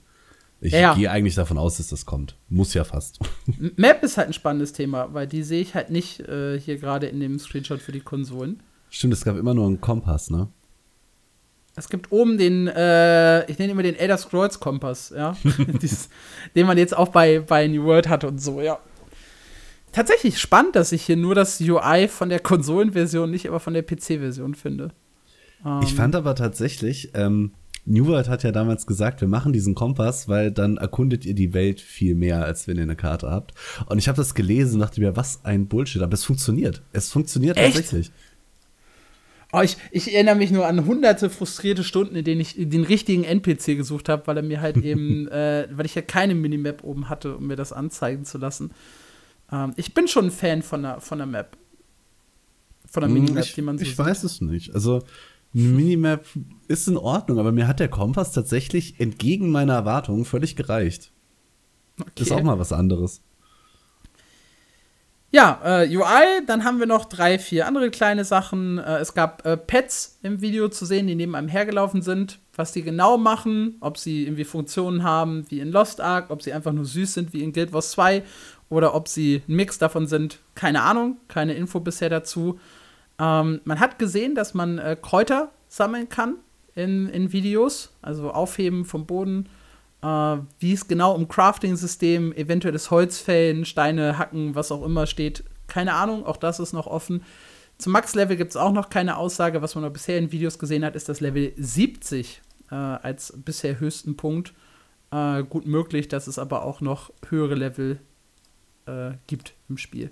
Ich 0.64 0.74
ja, 0.74 0.94
gehe 0.94 1.10
eigentlich 1.10 1.34
davon 1.34 1.58
aus, 1.58 1.78
dass 1.78 1.88
das 1.88 2.06
kommt. 2.06 2.36
Muss 2.48 2.76
ja 2.76 2.84
fast. 2.84 3.20
Map 3.76 4.04
ist 4.04 4.18
halt 4.18 4.28
ein 4.28 4.34
spannendes 4.34 4.74
Thema, 4.74 5.12
weil 5.12 5.26
die 5.26 5.42
sehe 5.42 5.60
ich 5.60 5.74
halt 5.74 5.90
nicht 5.90 6.20
äh, 6.22 6.60
hier 6.60 6.78
gerade 6.78 7.08
in 7.08 7.20
dem 7.20 7.40
Screenshot 7.40 7.82
für 7.82 7.92
die 7.92 8.00
Konsolen. 8.00 8.62
Stimmt, 8.92 9.14
es 9.14 9.26
gab 9.26 9.38
immer 9.38 9.56
nur 9.56 9.66
einen 9.66 9.82
Kompass, 9.82 10.30
ne? 10.30 10.50
Es 11.76 11.90
gibt 11.90 12.12
oben 12.12 12.38
den, 12.38 12.68
äh, 12.68 13.50
ich 13.50 13.58
nenne 13.58 13.72
immer 13.72 13.82
den 13.82 13.96
Elder 13.96 14.18
Scrolls 14.18 14.60
Kompass, 14.60 15.12
ja. 15.16 15.36
Dies, 15.82 16.10
den 16.56 16.68
man 16.68 16.78
jetzt 16.78 16.96
auch 16.96 17.08
bei, 17.08 17.40
bei 17.40 17.68
New 17.68 17.84
World 17.84 18.08
hatte 18.08 18.28
und 18.28 18.40
so, 18.40 18.62
ja. 18.62 18.80
Tatsächlich 19.92 20.40
spannend, 20.40 20.76
dass 20.76 20.92
ich 20.92 21.04
hier 21.04 21.18
nur 21.18 21.34
das 21.34 21.60
UI 21.60 22.08
von 22.08 22.30
der 22.30 22.40
Konsolenversion, 22.40 23.32
nicht 23.32 23.48
aber 23.48 23.60
von 23.60 23.74
der 23.74 23.82
PC-Version 23.82 24.54
finde. 24.54 24.92
Ähm, 25.66 25.80
ich 25.84 25.96
fand 25.96 26.16
aber 26.16 26.36
tatsächlich, 26.36 27.12
ähm, 27.14 27.52
New 27.86 28.06
World 28.08 28.30
hat 28.30 28.44
ja 28.44 28.52
damals 28.52 28.86
gesagt, 28.86 29.22
wir 29.22 29.28
machen 29.28 29.54
diesen 29.54 29.74
Kompass, 29.74 30.28
weil 30.28 30.52
dann 30.52 30.78
erkundet 30.78 31.26
ihr 31.26 31.34
die 31.34 31.54
Welt 31.54 31.82
viel 31.82 32.16
mehr, 32.16 32.46
als 32.46 32.68
wenn 32.68 32.78
ihr 32.78 32.84
eine 32.84 32.96
Karte 32.96 33.32
habt. 33.32 33.54
Und 33.88 33.98
ich 33.98 34.08
habe 34.08 34.18
das 34.18 34.36
gelesen 34.36 34.76
und 34.76 34.80
dachte 34.82 35.02
mir, 35.02 35.16
was 35.16 35.44
ein 35.44 35.68
Bullshit. 35.68 36.02
Aber 36.02 36.14
es 36.14 36.24
funktioniert. 36.24 36.84
Es 36.94 37.12
funktioniert 37.12 37.58
Echt? 37.58 37.76
tatsächlich. 37.76 38.12
Oh, 39.54 39.62
ich, 39.62 39.76
ich, 39.92 40.14
erinnere 40.14 40.36
mich 40.36 40.52
nur 40.52 40.66
an 40.66 40.86
hunderte 40.86 41.30
frustrierte 41.30 41.84
Stunden, 41.84 42.16
in 42.16 42.24
denen 42.24 42.40
ich 42.40 42.56
den 42.58 42.84
richtigen 42.86 43.26
NPC 43.26 43.76
gesucht 43.76 44.08
habe, 44.08 44.26
weil 44.28 44.38
er 44.38 44.44
mir 44.44 44.62
halt 44.62 44.78
eben, 44.84 45.28
äh, 45.28 45.68
weil 45.72 45.86
ich 45.86 45.96
ja 45.96 46.02
keine 46.02 46.36
Minimap 46.36 46.84
oben 46.84 47.10
hatte, 47.10 47.36
um 47.36 47.48
mir 47.48 47.58
das 47.58 47.74
anzeigen 47.74 48.24
zu 48.24 48.38
lassen. 48.38 48.72
Ähm, 49.52 49.74
ich 49.76 49.94
bin 49.94 50.08
schon 50.08 50.26
ein 50.26 50.32
Fan 50.32 50.62
von 50.62 50.84
der, 50.84 51.02
von 51.02 51.18
der 51.18 51.28
Map. 51.28 51.58
Von 52.90 53.02
der 53.02 53.10
hm, 53.10 53.14
Minimap, 53.14 53.44
ich, 53.44 53.54
die 53.54 53.62
man 53.62 53.78
so 53.78 53.84
Ich 53.84 53.90
sieht. 53.90 53.98
weiß 54.00 54.24
es 54.24 54.40
nicht. 54.40 54.74
Also, 54.74 55.04
eine 55.54 55.64
Minimap 55.64 56.26
ist 56.68 56.88
in 56.88 56.98
Ordnung, 56.98 57.40
aber 57.40 57.52
mir 57.52 57.68
hat 57.68 57.80
der 57.80 57.90
Kompass 57.90 58.32
tatsächlich 58.32 59.00
entgegen 59.00 59.52
meiner 59.52 59.74
Erwartungen 59.74 60.26
völlig 60.26 60.56
gereicht. 60.56 61.12
Okay. 62.00 62.24
Ist 62.24 62.32
auch 62.32 62.42
mal 62.42 62.60
was 62.60 62.72
anderes. 62.72 63.22
Ja, 65.34 65.62
äh, 65.64 65.96
UI, 65.96 66.46
dann 66.46 66.66
haben 66.66 66.80
wir 66.80 66.88
noch 66.88 67.06
drei, 67.06 67.40
vier 67.40 67.66
andere 67.66 67.90
kleine 67.90 68.26
Sachen. 68.26 68.80
Äh, 68.80 68.98
es 68.98 69.14
gab 69.14 69.46
äh, 69.46 69.56
Pets 69.56 70.20
im 70.24 70.42
Video 70.42 70.68
zu 70.68 70.86
sehen, 70.86 71.08
die 71.08 71.16
neben 71.16 71.36
einem 71.36 71.48
hergelaufen 71.48 72.02
sind. 72.02 72.40
Was 72.54 72.74
die 72.74 72.84
genau 72.84 73.18
machen, 73.18 73.78
ob 73.80 73.98
sie 73.98 74.24
irgendwie 74.24 74.44
Funktionen 74.44 75.04
haben 75.04 75.46
wie 75.50 75.62
in 75.62 75.72
Lost 75.72 76.02
Ark, 76.02 76.32
ob 76.32 76.42
sie 76.42 76.52
einfach 76.52 76.74
nur 76.74 76.84
süß 76.84 77.14
sind 77.14 77.32
wie 77.32 77.44
in 77.44 77.54
Guild 77.54 77.72
Wars 77.72 77.92
2 77.92 78.24
oder 78.70 78.94
ob 78.94 79.08
sie 79.08 79.42
ein 79.48 79.56
Mix 79.56 79.78
davon 79.78 80.06
sind. 80.06 80.40
Keine 80.54 80.82
Ahnung, 80.82 81.16
keine 81.30 81.54
Info 81.54 81.80
bisher 81.80 82.10
dazu. 82.10 82.60
Ähm, 83.22 83.62
man 83.64 83.80
hat 83.80 84.00
gesehen, 84.00 84.34
dass 84.36 84.54
man 84.54 84.80
äh, 84.80 84.98
Kräuter 85.00 85.52
sammeln 85.70 86.10
kann 86.10 86.36
in, 86.76 87.08
in 87.10 87.32
Videos, 87.32 87.94
also 88.02 88.32
aufheben 88.32 88.84
vom 88.84 89.06
Boden 89.06 89.48
äh, 90.02 90.38
wie 90.60 90.74
es 90.74 90.88
genau 90.88 91.16
im 91.16 91.28
Crafting-System, 91.28 92.34
eventuelles 92.34 92.92
Holzfällen, 92.92 93.66
Steine 93.66 94.18
hacken, 94.18 94.56
was 94.56 94.72
auch 94.72 94.84
immer 94.84 95.08
steht, 95.08 95.44
keine 95.68 95.94
Ahnung, 95.94 96.26
auch 96.26 96.38
das 96.38 96.60
ist 96.60 96.74
noch 96.74 96.88
offen. 96.88 97.24
Zum 97.78 97.94
Max-Level 97.94 98.36
gibt 98.36 98.52
es 98.52 98.58
auch 98.58 98.72
noch 98.72 98.90
keine 98.90 99.18
Aussage. 99.18 99.62
Was 99.62 99.74
man 99.74 99.84
noch 99.84 99.92
bisher 99.92 100.18
in 100.18 100.32
Videos 100.32 100.60
gesehen 100.60 100.86
hat, 100.86 100.96
ist 100.96 101.10
das 101.10 101.20
Level 101.20 101.54
70 101.58 102.42
äh, 102.70 102.76
als 102.76 103.34
bisher 103.38 103.80
höchsten 103.80 104.18
Punkt. 104.18 104.54
Äh, 105.12 105.44
gut 105.44 105.66
möglich, 105.66 106.08
dass 106.08 106.28
es 106.28 106.38
aber 106.38 106.64
auch 106.64 106.82
noch 106.82 107.12
höhere 107.30 107.56
Level 107.56 108.00
äh, 108.86 109.12
gibt 109.28 109.54
im 109.68 109.78
Spiel. 109.78 110.12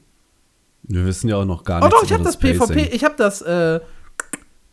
Wir 0.84 1.06
wissen 1.06 1.30
ja 1.30 1.38
auch 1.38 1.46
noch 1.46 1.64
gar 1.64 1.80
nicht. 1.80 1.88
Oh 1.88 1.90
doch, 1.90 2.04
ich 2.04 2.12
habe 2.12 2.24
das, 2.24 2.38
das 2.38 2.42
PvP, 2.42 2.90
ich 2.92 3.04
habe 3.04 3.16
das, 3.18 3.42
äh, 3.42 3.80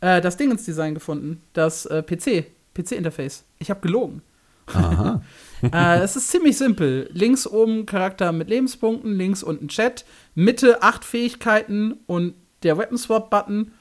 äh, 0.01 0.21
das 0.21 0.37
Dingensdesign 0.37 0.95
gefunden. 0.95 1.43
Das 1.53 1.87
äh, 1.87 2.03
PC, 2.03 2.47
PC-Interface. 2.75 3.45
Ich 3.59 3.71
habe 3.71 3.81
gelogen. 3.81 4.23
Aha. 4.67 5.23
äh, 5.63 6.01
es 6.01 6.17
ist 6.17 6.29
ziemlich 6.29 6.57
simpel. 6.57 7.09
Links 7.13 7.47
oben 7.47 7.87
Charakter 7.87 8.33
mit 8.33 8.49
Lebenspunkten, 8.49 9.17
links 9.17 9.43
unten 9.43 9.69
Chat, 9.69 10.05
Mitte 10.35 10.83
acht 10.83 11.05
Fähigkeiten 11.05 11.95
und 12.07 12.35
der 12.63 12.79
Weapon 12.79 12.99
Swap 12.99 13.31
Button. 13.31 13.73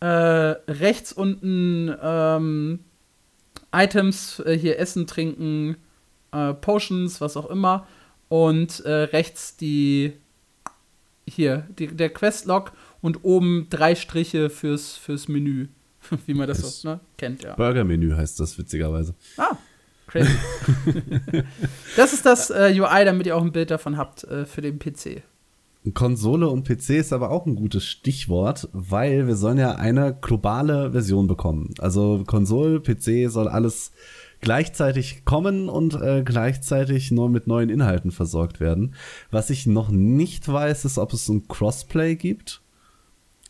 Äh, 0.00 0.06
rechts 0.06 1.12
unten 1.12 1.94
ähm, 2.02 2.80
Items, 3.74 4.40
äh, 4.40 4.56
hier 4.56 4.78
Essen, 4.78 5.06
Trinken, 5.06 5.76
äh, 6.32 6.52
Potions, 6.54 7.20
was 7.20 7.36
auch 7.36 7.48
immer. 7.48 7.86
Und 8.28 8.80
äh, 8.80 8.90
rechts 8.90 9.56
die 9.56 10.12
hier, 11.26 11.66
die, 11.78 11.88
der 11.88 12.10
Questlog 12.10 12.72
und 13.00 13.24
oben 13.24 13.68
drei 13.70 13.94
Striche 13.94 14.50
fürs, 14.50 14.96
fürs 14.96 15.28
Menü. 15.28 15.68
Wie 16.26 16.34
man 16.34 16.46
das, 16.46 16.60
das 16.60 16.80
so 16.82 16.88
ne, 16.88 17.00
kennt, 17.16 17.42
ja. 17.42 17.54
Burger-Menü 17.54 18.14
heißt 18.14 18.38
das 18.40 18.58
witzigerweise. 18.58 19.14
Ah, 19.36 19.56
Crazy. 20.06 20.30
das 21.96 22.12
ist 22.12 22.26
das 22.26 22.50
äh, 22.50 22.74
UI, 22.78 23.04
damit 23.04 23.26
ihr 23.26 23.36
auch 23.36 23.42
ein 23.42 23.52
Bild 23.52 23.70
davon 23.70 23.96
habt 23.96 24.24
äh, 24.24 24.44
für 24.44 24.60
den 24.60 24.78
PC. 24.78 25.22
Konsole 25.92 26.48
und 26.48 26.66
PC 26.66 26.90
ist 26.90 27.12
aber 27.12 27.30
auch 27.30 27.44
ein 27.44 27.56
gutes 27.56 27.84
Stichwort, 27.84 28.68
weil 28.72 29.26
wir 29.26 29.36
sollen 29.36 29.58
ja 29.58 29.72
eine 29.72 30.16
globale 30.18 30.92
Version 30.92 31.26
bekommen. 31.26 31.74
Also 31.78 32.24
Konsole, 32.26 32.80
PC 32.80 33.30
soll 33.30 33.48
alles 33.48 33.92
gleichzeitig 34.44 35.24
kommen 35.24 35.70
und 35.70 35.94
äh, 35.94 36.22
gleichzeitig 36.22 37.10
nur 37.10 37.30
mit 37.30 37.46
neuen 37.46 37.70
Inhalten 37.70 38.10
versorgt 38.10 38.60
werden. 38.60 38.94
Was 39.30 39.48
ich 39.48 39.66
noch 39.66 39.88
nicht 39.88 40.46
weiß, 40.46 40.84
ist, 40.84 40.98
ob 40.98 41.14
es 41.14 41.28
ein 41.28 41.48
Crossplay 41.48 42.14
gibt. 42.14 42.60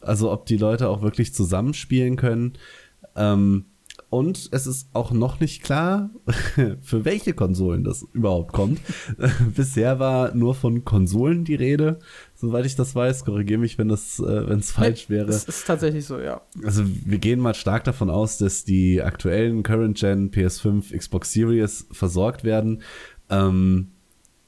Also 0.01 0.31
ob 0.31 0.47
die 0.47 0.57
Leute 0.57 0.89
auch 0.89 1.03
wirklich 1.03 1.35
zusammenspielen 1.35 2.15
können. 2.15 2.53
Ähm, 3.17 3.65
und 4.09 4.51
es 4.53 4.69
ist 4.69 4.91
auch 4.93 5.11
noch 5.11 5.41
nicht 5.41 5.65
klar, 5.65 6.11
für 6.81 7.05
welche 7.05 7.35
Konsolen 7.35 7.83
das 7.83 8.07
überhaupt 8.13 8.53
kommt. 8.53 8.81
Bisher 9.57 9.99
war 9.99 10.33
nur 10.37 10.55
von 10.55 10.85
Konsolen 10.85 11.45
die 11.45 11.57
Rede. 11.57 11.99
Soweit 12.45 12.67
ich 12.67 12.77
das 12.77 12.95
weiß, 12.95 13.25
korrigiere 13.25 13.59
mich, 13.59 13.79
wenn 13.79 13.89
das, 13.89 14.19
äh, 14.19 14.49
wenn 14.49 14.59
es 14.59 14.73
falsch 14.73 15.09
wäre. 15.09 15.27
Das 15.27 15.45
ist 15.45 15.67
tatsächlich 15.67 16.07
so, 16.07 16.19
ja. 16.19 16.43
Also 16.65 16.85
wir 16.87 17.19
gehen 17.19 17.41
mal 17.41 17.55
stark 17.55 17.85
davon 17.85 18.11
aus, 18.11 18.39
dass 18.39 18.65
die 18.65 19.03
aktuellen 19.03 19.63
Current 19.63 19.99
Gen 19.99 20.31
PS5, 20.31 20.97
Xbox 20.97 21.33
Series 21.33 21.87
versorgt 21.91 22.45
werden. 22.45 22.83
Ähm, 23.31 23.93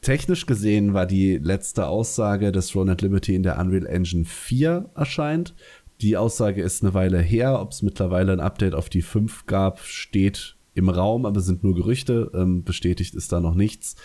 technisch 0.00 0.46
gesehen 0.46 0.94
war 0.94 1.06
die 1.06 1.38
letzte 1.38 1.86
Aussage, 1.88 2.52
dass 2.52 2.74
Run 2.76 2.90
at 2.90 3.02
Liberty 3.02 3.34
in 3.34 3.42
der 3.42 3.58
Unreal 3.58 3.86
Engine 3.86 4.24
4 4.24 4.90
erscheint. 4.94 5.54
Die 6.00 6.16
Aussage 6.16 6.62
ist 6.62 6.82
eine 6.82 6.94
Weile 6.94 7.18
her. 7.18 7.60
Ob 7.60 7.72
es 7.72 7.82
mittlerweile 7.82 8.32
ein 8.32 8.40
Update 8.40 8.74
auf 8.74 8.88
die 8.88 9.02
5 9.02 9.46
gab, 9.46 9.80
steht 9.80 10.56
im 10.74 10.88
Raum, 10.90 11.24
aber 11.24 11.40
sind 11.40 11.64
nur 11.64 11.74
Gerüchte. 11.74 12.30
Ähm, 12.34 12.62
bestätigt 12.64 13.14
ist 13.14 13.32
da 13.32 13.40
noch 13.40 13.54
nichts. 13.54 13.96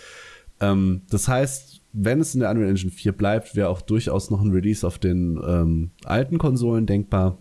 Ähm, 0.61 1.01
das 1.09 1.27
heißt, 1.27 1.70
wenn 1.93 2.21
es 2.21 2.33
in 2.33 2.41
der 2.41 2.49
Unreal 2.51 2.69
Engine 2.69 2.91
4 2.91 3.11
bleibt, 3.11 3.55
wäre 3.55 3.69
auch 3.69 3.81
durchaus 3.81 4.29
noch 4.29 4.41
ein 4.41 4.51
Release 4.51 4.85
auf 4.85 4.97
den 4.97 5.39
ähm, 5.45 5.91
alten 6.03 6.37
Konsolen 6.37 6.85
denkbar. 6.85 7.37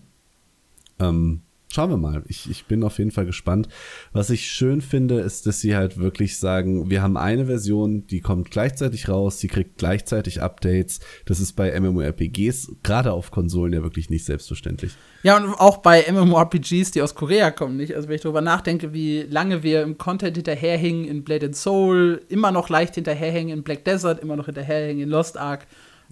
Ähm, 0.99 1.43
schauen 1.73 1.91
wir 1.91 1.97
mal. 1.97 2.23
Ich, 2.27 2.51
ich 2.51 2.67
bin 2.67 2.83
auf 2.83 2.99
jeden 2.99 3.11
Fall 3.11 3.27
gespannt. 3.27 3.69
Was 4.13 4.31
ich 4.31 4.51
schön 4.51 4.81
finde, 4.81 5.21
ist, 5.21 5.47
dass 5.47 5.61
sie 5.61 5.77
halt 5.77 5.99
wirklich 5.99 6.39
sagen, 6.39 6.91
wir 6.91 7.01
haben 7.01 7.17
eine 7.17 7.47
Version, 7.47 8.07
die 8.07 8.21
kommt 8.21 8.51
gleichzeitig 8.51 9.09
raus, 9.09 9.39
die 9.39 9.49
kriegt 9.49 9.79
gleichzeitig 9.79 10.43
Updates. 10.43 11.01
Das 11.27 11.41
ist 11.41 11.53
bei 11.53 11.79
MMORPGs, 11.79 12.73
gerade 12.83 13.13
auf 13.13 13.31
Konsolen, 13.31 13.73
ja 13.73 13.83
wirklich 13.83 14.11
nicht 14.11 14.25
selbstverständlich. 14.25 14.93
Ja, 15.23 15.37
und 15.37 15.55
auch 15.55 15.79
bei 15.79 16.05
MMORPGs, 16.11 16.91
die 16.91 17.03
aus 17.03 17.15
Korea 17.15 17.51
kommen, 17.51 17.77
nicht? 17.77 17.95
Also 17.95 18.09
wenn 18.09 18.17
ich 18.17 18.23
darüber 18.23 18.41
nachdenke, 18.41 18.93
wie 18.93 19.23
lange 19.23 19.63
wir 19.63 19.83
im 19.83 19.97
Content 19.97 20.37
hinterherhängen 20.37 21.05
in 21.05 21.23
Blade 21.25 21.47
and 21.47 21.57
Soul, 21.57 22.23
immer 22.29 22.51
noch 22.51 22.69
leicht 22.69 22.97
hinterherhängen 22.97 23.59
in 23.59 23.63
Black 23.63 23.85
Desert, 23.85 24.21
immer 24.21 24.37
noch 24.37 24.47
hinterherhängen 24.47 25.05
in 25.05 25.09
Lost 25.09 25.37
Ark. 25.37 25.67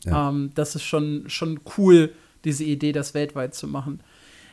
Ja. 0.05 0.29
Ähm, 0.29 0.51
das 0.55 0.77
ist 0.77 0.85
schon, 0.85 1.25
schon 1.27 1.61
cool, 1.77 2.13
diese 2.45 2.65
Idee, 2.65 2.93
das 2.93 3.15
weltweit 3.15 3.55
zu 3.55 3.67
machen. 3.67 4.01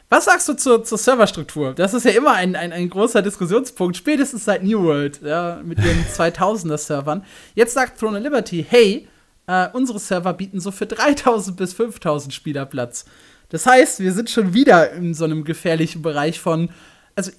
Was 0.10 0.26
sagst 0.26 0.48
du 0.48 0.54
zur, 0.54 0.84
zur 0.84 0.98
Serverstruktur? 0.98 1.74
Das 1.74 1.94
ist 1.94 2.06
ja 2.06 2.12
immer 2.12 2.34
ein, 2.34 2.56
ein, 2.56 2.72
ein 2.72 2.90
großer 2.90 3.22
Diskussionspunkt, 3.22 3.98
spätestens 3.98 4.46
seit 4.46 4.64
New 4.64 4.84
World, 4.84 5.22
ja, 5.24 5.62
mit 5.64 5.80
ihren 5.80 6.06
2000er-Servern. 6.16 7.26
Jetzt 7.56 7.74
sagt 7.74 8.00
Throne 8.00 8.18
of 8.18 8.24
Liberty, 8.24 8.66
hey, 8.68 9.08
äh, 9.48 9.68
unsere 9.74 10.00
Server 10.00 10.34
bieten 10.34 10.60
so 10.60 10.72
für 10.72 10.86
3000 10.86 11.58
bis 11.58 11.74
5000 11.74 12.34
Spieler 12.34 12.66
Platz. 12.66 13.06
Das 13.50 13.66
heißt, 13.66 14.00
wir 14.00 14.14
sind 14.14 14.30
schon 14.30 14.54
wieder 14.54 14.92
in 14.92 15.14
so 15.14 15.26
einem 15.26 15.44
gefährlichen 15.44 16.02
Bereich 16.02 16.40
von. 16.40 16.70
Also, 17.16 17.32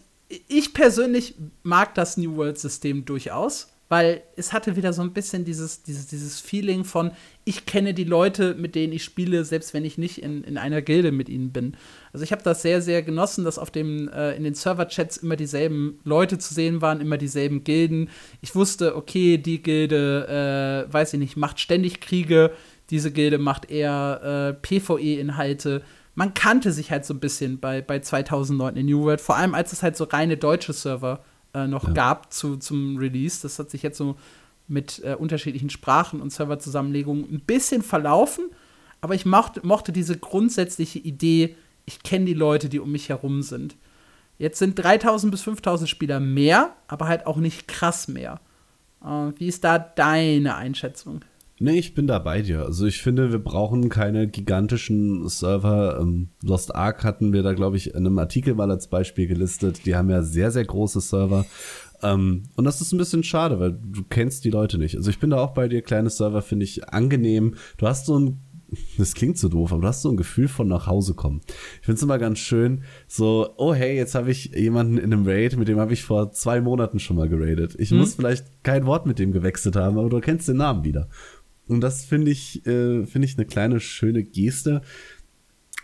ich 0.48 0.74
persönlich 0.74 1.34
mag 1.62 1.94
das 1.94 2.16
New 2.16 2.36
World-System 2.36 3.04
durchaus 3.04 3.68
weil 3.88 4.22
es 4.34 4.52
hatte 4.52 4.74
wieder 4.74 4.92
so 4.92 5.02
ein 5.02 5.12
bisschen 5.12 5.44
dieses, 5.44 5.82
dieses, 5.82 6.08
dieses 6.08 6.40
Feeling 6.40 6.84
von, 6.84 7.12
ich 7.44 7.66
kenne 7.66 7.94
die 7.94 8.04
Leute, 8.04 8.54
mit 8.54 8.74
denen 8.74 8.92
ich 8.92 9.04
spiele, 9.04 9.44
selbst 9.44 9.74
wenn 9.74 9.84
ich 9.84 9.96
nicht 9.96 10.22
in, 10.22 10.42
in 10.42 10.58
einer 10.58 10.82
Gilde 10.82 11.12
mit 11.12 11.28
ihnen 11.28 11.52
bin. 11.52 11.76
Also 12.12 12.24
ich 12.24 12.32
habe 12.32 12.42
das 12.42 12.62
sehr, 12.62 12.82
sehr 12.82 13.02
genossen, 13.02 13.44
dass 13.44 13.58
auf 13.58 13.70
dem, 13.70 14.08
äh, 14.08 14.34
in 14.34 14.42
den 14.42 14.54
Server-Chats 14.54 15.18
immer 15.18 15.36
dieselben 15.36 16.00
Leute 16.02 16.38
zu 16.38 16.52
sehen 16.52 16.82
waren, 16.82 17.00
immer 17.00 17.16
dieselben 17.16 17.62
Gilden. 17.62 18.10
Ich 18.40 18.56
wusste, 18.56 18.96
okay, 18.96 19.38
die 19.38 19.62
Gilde, 19.62 20.86
äh, 20.88 20.92
weiß 20.92 21.14
ich 21.14 21.20
nicht, 21.20 21.36
macht 21.36 21.60
ständig 21.60 22.00
Kriege, 22.00 22.52
diese 22.90 23.12
Gilde 23.12 23.38
macht 23.38 23.70
eher 23.70 24.56
äh, 24.58 24.66
PvE-Inhalte. 24.66 25.82
Man 26.16 26.34
kannte 26.34 26.72
sich 26.72 26.90
halt 26.90 27.04
so 27.04 27.14
ein 27.14 27.20
bisschen 27.20 27.60
bei, 27.60 27.82
bei 27.82 28.00
2009 28.00 28.76
in 28.76 28.86
New 28.86 29.02
World, 29.02 29.20
vor 29.20 29.36
allem 29.36 29.54
als 29.54 29.72
es 29.72 29.84
halt 29.84 29.96
so 29.96 30.04
reine 30.04 30.36
deutsche 30.36 30.72
Server 30.72 31.22
äh, 31.56 31.66
noch 31.66 31.84
ja. 31.88 31.92
gab 31.94 32.32
zu, 32.32 32.56
zum 32.56 32.98
Release. 32.98 33.40
Das 33.42 33.58
hat 33.58 33.70
sich 33.70 33.82
jetzt 33.82 33.96
so 33.96 34.16
mit 34.68 35.02
äh, 35.04 35.14
unterschiedlichen 35.14 35.70
Sprachen 35.70 36.20
und 36.20 36.30
Serverzusammenlegungen 36.32 37.24
ein 37.32 37.40
bisschen 37.40 37.82
verlaufen. 37.82 38.50
Aber 39.00 39.14
ich 39.14 39.24
mochte, 39.24 39.66
mochte 39.66 39.92
diese 39.92 40.18
grundsätzliche 40.18 40.98
Idee, 40.98 41.56
ich 41.86 42.02
kenne 42.02 42.26
die 42.26 42.34
Leute, 42.34 42.68
die 42.68 42.80
um 42.80 42.92
mich 42.92 43.08
herum 43.08 43.42
sind. 43.42 43.76
Jetzt 44.38 44.58
sind 44.58 44.74
3000 44.74 45.30
bis 45.30 45.42
5000 45.42 45.88
Spieler 45.88 46.20
mehr, 46.20 46.74
aber 46.88 47.08
halt 47.08 47.26
auch 47.26 47.38
nicht 47.38 47.68
krass 47.68 48.06
mehr. 48.06 48.40
Äh, 49.02 49.32
wie 49.36 49.46
ist 49.46 49.64
da 49.64 49.78
deine 49.78 50.56
Einschätzung? 50.56 51.24
Nee, 51.58 51.78
ich 51.78 51.94
bin 51.94 52.06
da 52.06 52.18
bei 52.18 52.42
dir. 52.42 52.66
Also 52.66 52.84
ich 52.84 53.00
finde, 53.00 53.32
wir 53.32 53.38
brauchen 53.38 53.88
keine 53.88 54.28
gigantischen 54.28 55.26
Server. 55.28 55.98
Ähm, 56.00 56.28
Lost 56.42 56.74
Ark 56.74 57.02
hatten 57.02 57.32
wir 57.32 57.42
da, 57.42 57.54
glaube 57.54 57.78
ich, 57.78 57.94
in 57.94 58.06
einem 58.06 58.18
Artikel 58.18 58.54
mal 58.54 58.70
als 58.70 58.88
Beispiel 58.88 59.26
gelistet. 59.26 59.86
Die 59.86 59.96
haben 59.96 60.10
ja 60.10 60.22
sehr, 60.22 60.50
sehr 60.50 60.64
große 60.64 61.00
Server. 61.00 61.46
Ähm, 62.02 62.42
und 62.56 62.64
das 62.64 62.82
ist 62.82 62.92
ein 62.92 62.98
bisschen 62.98 63.22
schade, 63.22 63.58
weil 63.58 63.72
du 63.72 64.04
kennst 64.04 64.44
die 64.44 64.50
Leute 64.50 64.76
nicht. 64.76 64.96
Also 64.96 65.08
ich 65.08 65.18
bin 65.18 65.30
da 65.30 65.38
auch 65.38 65.54
bei 65.54 65.66
dir. 65.66 65.80
Kleine 65.80 66.10
Server 66.10 66.42
finde 66.42 66.64
ich 66.64 66.90
angenehm. 66.90 67.54
Du 67.78 67.86
hast 67.86 68.04
so 68.04 68.18
ein 68.18 68.40
das 68.98 69.14
klingt 69.14 69.38
so 69.38 69.48
doof, 69.48 69.72
aber 69.72 69.82
du 69.82 69.88
hast 69.88 70.02
so 70.02 70.10
ein 70.10 70.16
Gefühl 70.16 70.48
von 70.48 70.68
nach 70.68 70.86
Hause 70.86 71.14
kommen. 71.14 71.40
Ich 71.80 71.86
finde 71.86 71.96
es 71.96 72.02
immer 72.02 72.18
ganz 72.18 72.38
schön, 72.38 72.82
so, 73.06 73.54
oh 73.56 73.74
hey, 73.74 73.96
jetzt 73.96 74.14
habe 74.14 74.30
ich 74.30 74.46
jemanden 74.54 74.98
in 74.98 75.12
einem 75.12 75.26
Raid, 75.26 75.56
mit 75.56 75.68
dem 75.68 75.78
habe 75.78 75.92
ich 75.92 76.02
vor 76.02 76.32
zwei 76.32 76.60
Monaten 76.60 76.98
schon 76.98 77.16
mal 77.16 77.28
geradet. 77.28 77.76
Ich 77.78 77.90
hm. 77.90 77.98
muss 77.98 78.14
vielleicht 78.14 78.62
kein 78.62 78.86
Wort 78.86 79.06
mit 79.06 79.18
dem 79.18 79.32
gewechselt 79.32 79.76
haben, 79.76 79.98
aber 79.98 80.08
du 80.08 80.20
kennst 80.20 80.48
den 80.48 80.56
Namen 80.56 80.84
wieder. 80.84 81.08
Und 81.68 81.80
das 81.80 82.04
finde 82.04 82.30
ich, 82.30 82.66
äh, 82.66 83.06
finde 83.06 83.26
ich 83.26 83.36
eine 83.36 83.46
kleine 83.46 83.80
schöne 83.80 84.22
Geste. 84.22 84.82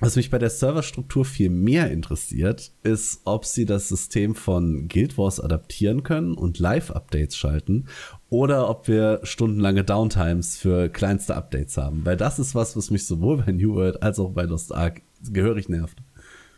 Was 0.01 0.16
mich 0.16 0.30
bei 0.30 0.39
der 0.39 0.51
Serverstruktur 0.51 1.24
viel 1.24 1.49
mehr 1.49 1.93
interessiert, 1.93 2.72
ist, 2.83 3.20
ob 3.24 3.45
sie 3.45 3.66
das 3.66 3.89
System 3.89 4.35
von 4.35 4.89
Guild 4.89 5.16
Wars 5.16 5.39
adaptieren 5.39 6.03
können 6.03 6.35
und 6.35 6.59
Live-Updates 6.59 7.37
schalten 7.37 7.87
oder 8.28 8.68
ob 8.68 8.89
wir 8.89 9.20
stundenlange 9.22 9.85
Downtimes 9.85 10.57
für 10.57 10.89
kleinste 10.89 11.37
Updates 11.37 11.76
haben. 11.76 12.05
Weil 12.05 12.16
das 12.16 12.41
ist 12.41 12.57
was, 12.57 12.76
was 12.76 12.91
mich 12.91 13.07
sowohl 13.07 13.45
bei 13.45 13.53
New 13.53 13.74
World 13.76 14.03
als 14.03 14.18
auch 14.18 14.30
bei 14.30 14.43
Lost 14.43 14.74
Ark 14.74 15.03
gehörig 15.30 15.68
nervt. 15.68 15.99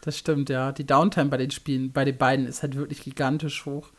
Das 0.00 0.16
stimmt, 0.16 0.48
ja. 0.48 0.72
Die 0.72 0.86
Downtime 0.86 1.28
bei 1.28 1.36
den 1.36 1.50
Spielen, 1.50 1.92
bei 1.92 2.06
den 2.06 2.16
beiden 2.16 2.46
ist 2.46 2.62
halt 2.62 2.76
wirklich 2.76 3.02
gigantisch 3.02 3.66
hoch. 3.66 3.90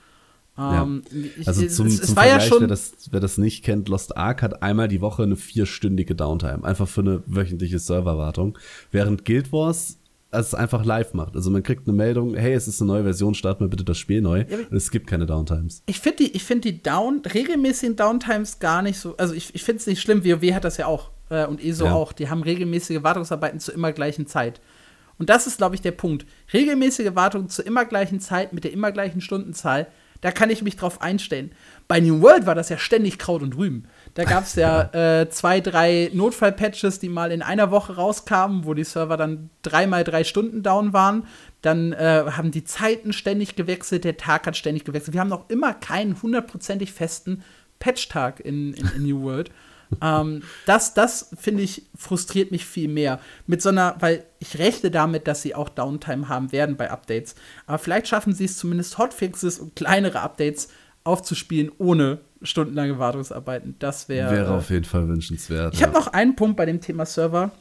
Ähm, 0.57 1.03
ja. 1.11 1.47
Also 1.47 1.65
zum, 1.67 1.87
es, 1.87 1.99
es 1.99 2.07
zum 2.07 2.15
Vergleich, 2.15 2.49
ja 2.49 2.59
wer, 2.59 2.67
das, 2.67 2.93
wer 3.11 3.19
das 3.19 3.37
nicht 3.37 3.63
kennt, 3.63 3.89
Lost 3.89 4.15
Ark 4.15 4.41
hat 4.41 4.63
einmal 4.63 4.87
die 4.87 5.01
Woche 5.01 5.23
eine 5.23 5.35
vierstündige 5.35 6.15
Downtime, 6.15 6.63
einfach 6.63 6.87
für 6.87 7.01
eine 7.01 7.23
wöchentliche 7.25 7.79
Serverwartung, 7.79 8.57
während 8.91 9.25
Guild 9.25 9.51
Wars 9.51 9.97
es 10.31 10.53
einfach 10.53 10.83
live 10.83 11.13
macht. 11.13 11.35
Also 11.35 11.49
man 11.49 11.63
kriegt 11.63 11.87
eine 11.87 11.95
Meldung, 11.95 12.35
hey, 12.35 12.53
es 12.53 12.67
ist 12.67 12.81
eine 12.81 12.91
neue 12.91 13.03
Version, 13.03 13.35
start 13.35 13.61
mal 13.61 13.69
bitte 13.69 13.83
das 13.83 13.97
Spiel 13.97 14.21
neu. 14.21 14.45
Ja, 14.49 14.57
und 14.69 14.75
es 14.75 14.91
gibt 14.91 15.07
keine 15.07 15.25
Downtimes. 15.25 15.83
Ich 15.85 15.99
finde 15.99 16.23
die, 16.23 16.35
ich 16.35 16.43
find 16.43 16.65
die 16.65 16.81
Down, 16.81 17.21
regelmäßigen 17.21 17.95
Downtimes 17.95 18.59
gar 18.59 18.81
nicht 18.81 18.97
so, 18.97 19.15
also 19.17 19.33
ich, 19.33 19.53
ich 19.55 19.63
finde 19.63 19.79
es 19.79 19.87
nicht 19.87 20.01
schlimm, 20.01 20.25
WoW 20.25 20.53
hat 20.53 20.63
das 20.63 20.77
ja 20.77 20.87
auch 20.87 21.11
äh, 21.29 21.45
und 21.45 21.63
ESO 21.63 21.85
ja. 21.85 21.93
auch. 21.93 22.13
Die 22.13 22.29
haben 22.29 22.43
regelmäßige 22.43 23.03
Wartungsarbeiten 23.03 23.59
zu 23.59 23.71
immer 23.71 23.91
gleichen 23.91 24.27
Zeit. 24.27 24.61
Und 25.17 25.29
das 25.29 25.47
ist, 25.47 25.57
glaube 25.57 25.75
ich, 25.75 25.81
der 25.81 25.91
Punkt. 25.91 26.25
Regelmäßige 26.53 27.15
Wartung 27.15 27.47
zu 27.47 27.61
immer 27.61 27.85
gleichen 27.85 28.19
Zeit 28.19 28.51
mit 28.51 28.65
der 28.65 28.73
immer 28.73 28.91
gleichen 28.91 29.21
Stundenzahl 29.21 29.87
da 30.22 30.32
kann 30.32 30.49
ich 30.49 30.61
mich 30.61 30.76
drauf 30.76 31.01
einstellen. 31.01 31.51
Bei 31.88 31.99
New 31.99 32.22
World 32.22 32.45
war 32.45 32.55
das 32.55 32.70
ja 32.70 32.78
ständig 32.78 33.20
Kraut 33.20 33.41
und 33.41 33.57
Rüben. 33.57 33.88
Da 34.16 34.24
gab 34.24 34.43
es 34.43 34.55
ja 34.55 34.82
äh, 35.22 35.30
zwei, 35.30 35.61
drei 35.61 36.09
Notfallpatches, 36.13 36.99
die 36.99 37.09
mal 37.09 37.32
in 37.32 37.41
einer 37.41 37.72
Woche 37.72 37.95
rauskamen, 37.95 38.66
wo 38.66 38.74
die 38.74 38.84
Server 38.84 39.18
dann 39.18 39.49
dreimal 39.61 40.03
drei 40.03 40.24
Stunden 40.24 40.63
down 40.63 40.93
waren. 40.93 41.28
Dann 41.61 41.93
äh, 41.93 42.26
haben 42.32 42.51
die 42.51 42.63
Zeiten 42.63 43.13
ständig 43.13 43.55
gewechselt, 43.55 44.03
der 44.03 44.18
Tag 44.18 44.47
hat 44.47 44.57
ständig 44.57 44.84
gewechselt. 44.86 45.13
Wir 45.13 45.22
haben 45.22 45.30
noch 45.30 45.49
immer 45.49 45.74
keinen 45.74 46.22
hundertprozentig 46.22 46.91
festen 46.91 47.43
Patchtag 47.80 48.39
in, 48.39 48.74
in, 48.74 48.89
in 48.95 49.03
New 49.03 49.22
World 49.22 49.51
ähm, 50.01 50.43
das, 50.65 50.93
das 50.93 51.31
finde 51.39 51.63
ich, 51.63 51.83
frustriert 51.95 52.51
mich 52.51 52.65
viel 52.65 52.87
mehr. 52.87 53.19
Mit 53.47 53.61
so 53.61 53.69
einer, 53.69 53.95
weil 53.99 54.25
ich 54.39 54.57
rechne 54.59 54.91
damit, 54.91 55.27
dass 55.27 55.41
sie 55.41 55.55
auch 55.55 55.69
Downtime 55.69 56.29
haben 56.29 56.51
werden 56.51 56.77
bei 56.77 56.91
Updates. 56.91 57.35
Aber 57.67 57.77
vielleicht 57.77 58.07
schaffen 58.07 58.33
sie 58.33 58.45
es 58.45 58.57
zumindest 58.57 58.97
Hotfixes 58.97 59.59
und 59.59 59.75
kleinere 59.75 60.21
Updates 60.21 60.69
aufzuspielen, 61.03 61.71
ohne 61.77 62.19
stundenlange 62.41 62.99
Wartungsarbeiten. 62.99 63.75
Das 63.79 64.09
wäre. 64.09 64.31
Wäre 64.31 64.55
auf 64.55 64.69
jeden 64.69 64.85
Fall 64.85 65.07
wünschenswert. 65.07 65.73
Ich 65.73 65.79
ja. 65.79 65.87
habe 65.87 65.97
noch 65.97 66.07
einen 66.07 66.35
Punkt 66.35 66.57
bei 66.57 66.65
dem 66.65 66.81
Thema 66.81 67.05
Server. 67.05 67.51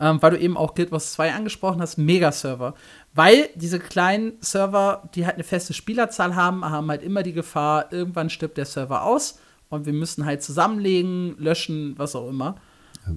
Ähm, 0.00 0.20
weil 0.20 0.32
du 0.32 0.38
eben 0.38 0.58
auch 0.58 0.74
Guild 0.74 0.92
Wars 0.92 1.14
2 1.14 1.32
angesprochen 1.32 1.80
hast, 1.80 1.96
Mega-Server. 1.96 2.74
Weil 3.14 3.48
diese 3.54 3.78
kleinen 3.78 4.34
Server, 4.40 5.08
die 5.14 5.24
halt 5.24 5.36
eine 5.36 5.44
feste 5.44 5.72
Spielerzahl 5.72 6.36
haben, 6.36 6.62
haben 6.62 6.90
halt 6.90 7.02
immer 7.02 7.22
die 7.22 7.32
Gefahr, 7.32 7.90
irgendwann 7.90 8.28
stirbt 8.28 8.58
der 8.58 8.66
Server 8.66 9.02
aus 9.04 9.38
und 9.68 9.86
wir 9.86 9.92
müssen 9.92 10.24
halt 10.24 10.42
zusammenlegen, 10.42 11.36
löschen, 11.38 11.94
was 11.98 12.16
auch 12.16 12.28
immer. 12.28 12.56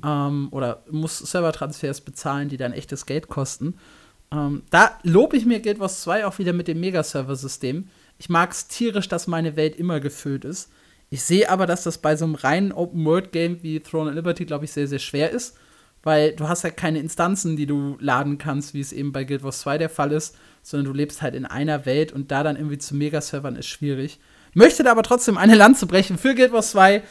Ja. 0.04 0.28
Ähm, 0.28 0.50
oder 0.52 0.84
muss 0.90 1.20
Servertransfers 1.20 2.02
bezahlen, 2.02 2.50
die 2.50 2.58
dann 2.58 2.74
echtes 2.74 3.06
Geld 3.06 3.28
kosten. 3.28 3.76
Ähm, 4.32 4.64
da 4.70 4.98
lobe 5.04 5.38
ich 5.38 5.46
mir 5.46 5.60
Guild 5.60 5.80
Wars 5.80 6.02
2 6.02 6.26
auch 6.26 6.40
wieder 6.40 6.54
mit 6.54 6.68
dem 6.68 6.80
Mega-Server-System. 6.80 7.88
Ich 8.18 8.30
mag 8.30 8.52
es 8.52 8.68
tierisch, 8.68 9.08
dass 9.08 9.28
meine 9.28 9.56
Welt 9.56 9.76
immer 9.76 10.00
gefüllt 10.00 10.46
ist. 10.46 10.72
Ich 11.10 11.24
sehe 11.24 11.50
aber, 11.50 11.66
dass 11.66 11.84
das 11.84 11.98
bei 11.98 12.16
so 12.16 12.24
einem 12.24 12.36
reinen 12.36 12.72
Open-World-Game 12.72 13.64
wie 13.64 13.82
Throne 13.82 14.10
of 14.10 14.16
Liberty, 14.16 14.46
glaube 14.46 14.66
ich, 14.66 14.72
sehr, 14.72 14.88
sehr 14.88 15.00
schwer 15.00 15.32
ist. 15.32 15.58
Weil 16.04 16.36
du 16.36 16.48
hast 16.48 16.64
halt 16.64 16.78
keine 16.78 17.00
Instanzen, 17.00 17.56
die 17.58 17.68
du 17.68 17.98
laden 18.00 18.38
kannst, 18.38 18.74
wie 18.74 18.80
es 18.80 18.94
eben 18.94 19.12
bei 19.12 19.24
Guild 19.24 19.44
Wars 19.44 19.60
2 19.60 19.78
der 19.78 19.90
Fall 19.90 20.12
ist, 20.12 20.36
sondern 20.64 20.86
du 20.86 20.94
lebst 20.94 21.22
halt 21.22 21.36
in 21.36 21.46
einer 21.46 21.86
Welt 21.86 22.12
und 22.12 22.32
da 22.32 22.42
dann 22.44 22.56
irgendwie 22.56 22.80
zu 22.80 22.96
Megaservern 22.96 23.56
ist 23.56 23.68
schwierig. 23.68 24.20
Möchte 24.54 24.84
da 24.84 24.92
aber 24.92 25.04
trotzdem 25.04 25.38
eine 25.38 25.56
Lanze 25.56 25.86
brechen 25.86 26.18
für 26.18 26.36
Guild 26.36 26.52
Wars 26.52 26.72
2, 26.72 27.04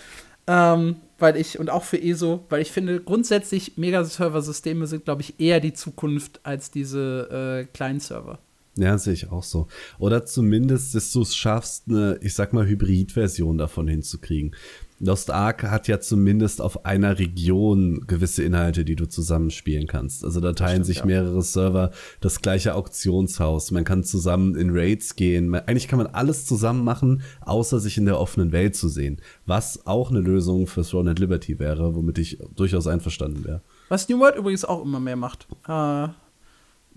ähm, 0.46 0.96
weil 1.18 1.36
ich, 1.36 1.58
und 1.58 1.70
auch 1.70 1.84
für 1.84 2.00
ESO, 2.00 2.44
weil 2.48 2.62
ich 2.62 2.72
finde, 2.72 3.00
grundsätzlich 3.00 3.76
Megaserver-Systeme 3.76 4.86
sind, 4.86 5.04
glaube 5.04 5.22
ich, 5.22 5.38
eher 5.38 5.60
die 5.60 5.72
Zukunft 5.72 6.40
als 6.42 6.70
diese 6.70 7.64
äh, 7.66 7.72
kleinen 7.72 8.00
Server. 8.00 8.38
Ja, 8.76 8.96
sehe 8.98 9.12
ich 9.12 9.30
auch 9.30 9.42
so. 9.42 9.68
Oder 9.98 10.24
zumindest, 10.24 10.94
dass 10.94 11.12
du 11.12 11.22
es 11.22 11.34
schaffst, 11.34 11.84
eine, 11.88 12.18
ich 12.22 12.34
sag 12.34 12.52
mal, 12.52 12.66
Hybrid-Version 12.66 13.58
davon 13.58 13.88
hinzukriegen. 13.88 14.54
Lost 15.02 15.30
Ark 15.30 15.62
hat 15.62 15.88
ja 15.88 15.98
zumindest 15.98 16.60
auf 16.60 16.84
einer 16.84 17.18
Region 17.18 18.06
gewisse 18.06 18.42
Inhalte, 18.42 18.84
die 18.84 18.96
du 18.96 19.08
zusammenspielen 19.08 19.86
kannst. 19.86 20.24
Also 20.24 20.40
da 20.40 20.52
teilen 20.52 20.72
stimmt, 20.72 20.86
sich 20.86 20.98
ja. 20.98 21.06
mehrere 21.06 21.42
Server 21.42 21.90
das 22.20 22.42
gleiche 22.42 22.74
Auktionshaus. 22.74 23.70
Man 23.70 23.84
kann 23.84 24.04
zusammen 24.04 24.56
in 24.56 24.68
Raids 24.70 25.16
gehen. 25.16 25.54
eigentlich 25.54 25.88
kann 25.88 25.98
man 25.98 26.08
alles 26.08 26.44
zusammen 26.44 26.84
machen, 26.84 27.22
außer 27.40 27.80
sich 27.80 27.96
in 27.96 28.04
der 28.04 28.20
offenen 28.20 28.52
Welt 28.52 28.76
zu 28.76 28.88
sehen. 28.88 29.22
Was 29.46 29.86
auch 29.86 30.10
eine 30.10 30.20
Lösung 30.20 30.66
für 30.66 30.82
Throne 30.82 31.10
and 31.10 31.18
Liberty 31.18 31.58
wäre, 31.58 31.94
womit 31.94 32.18
ich 32.18 32.38
durchaus 32.54 32.86
einverstanden 32.86 33.44
wäre. 33.44 33.62
Was 33.88 34.06
New 34.10 34.20
World 34.20 34.36
übrigens 34.36 34.66
auch 34.66 34.84
immer 34.84 35.00
mehr 35.00 35.16
macht. 35.16 35.48
Äh, 35.66 36.08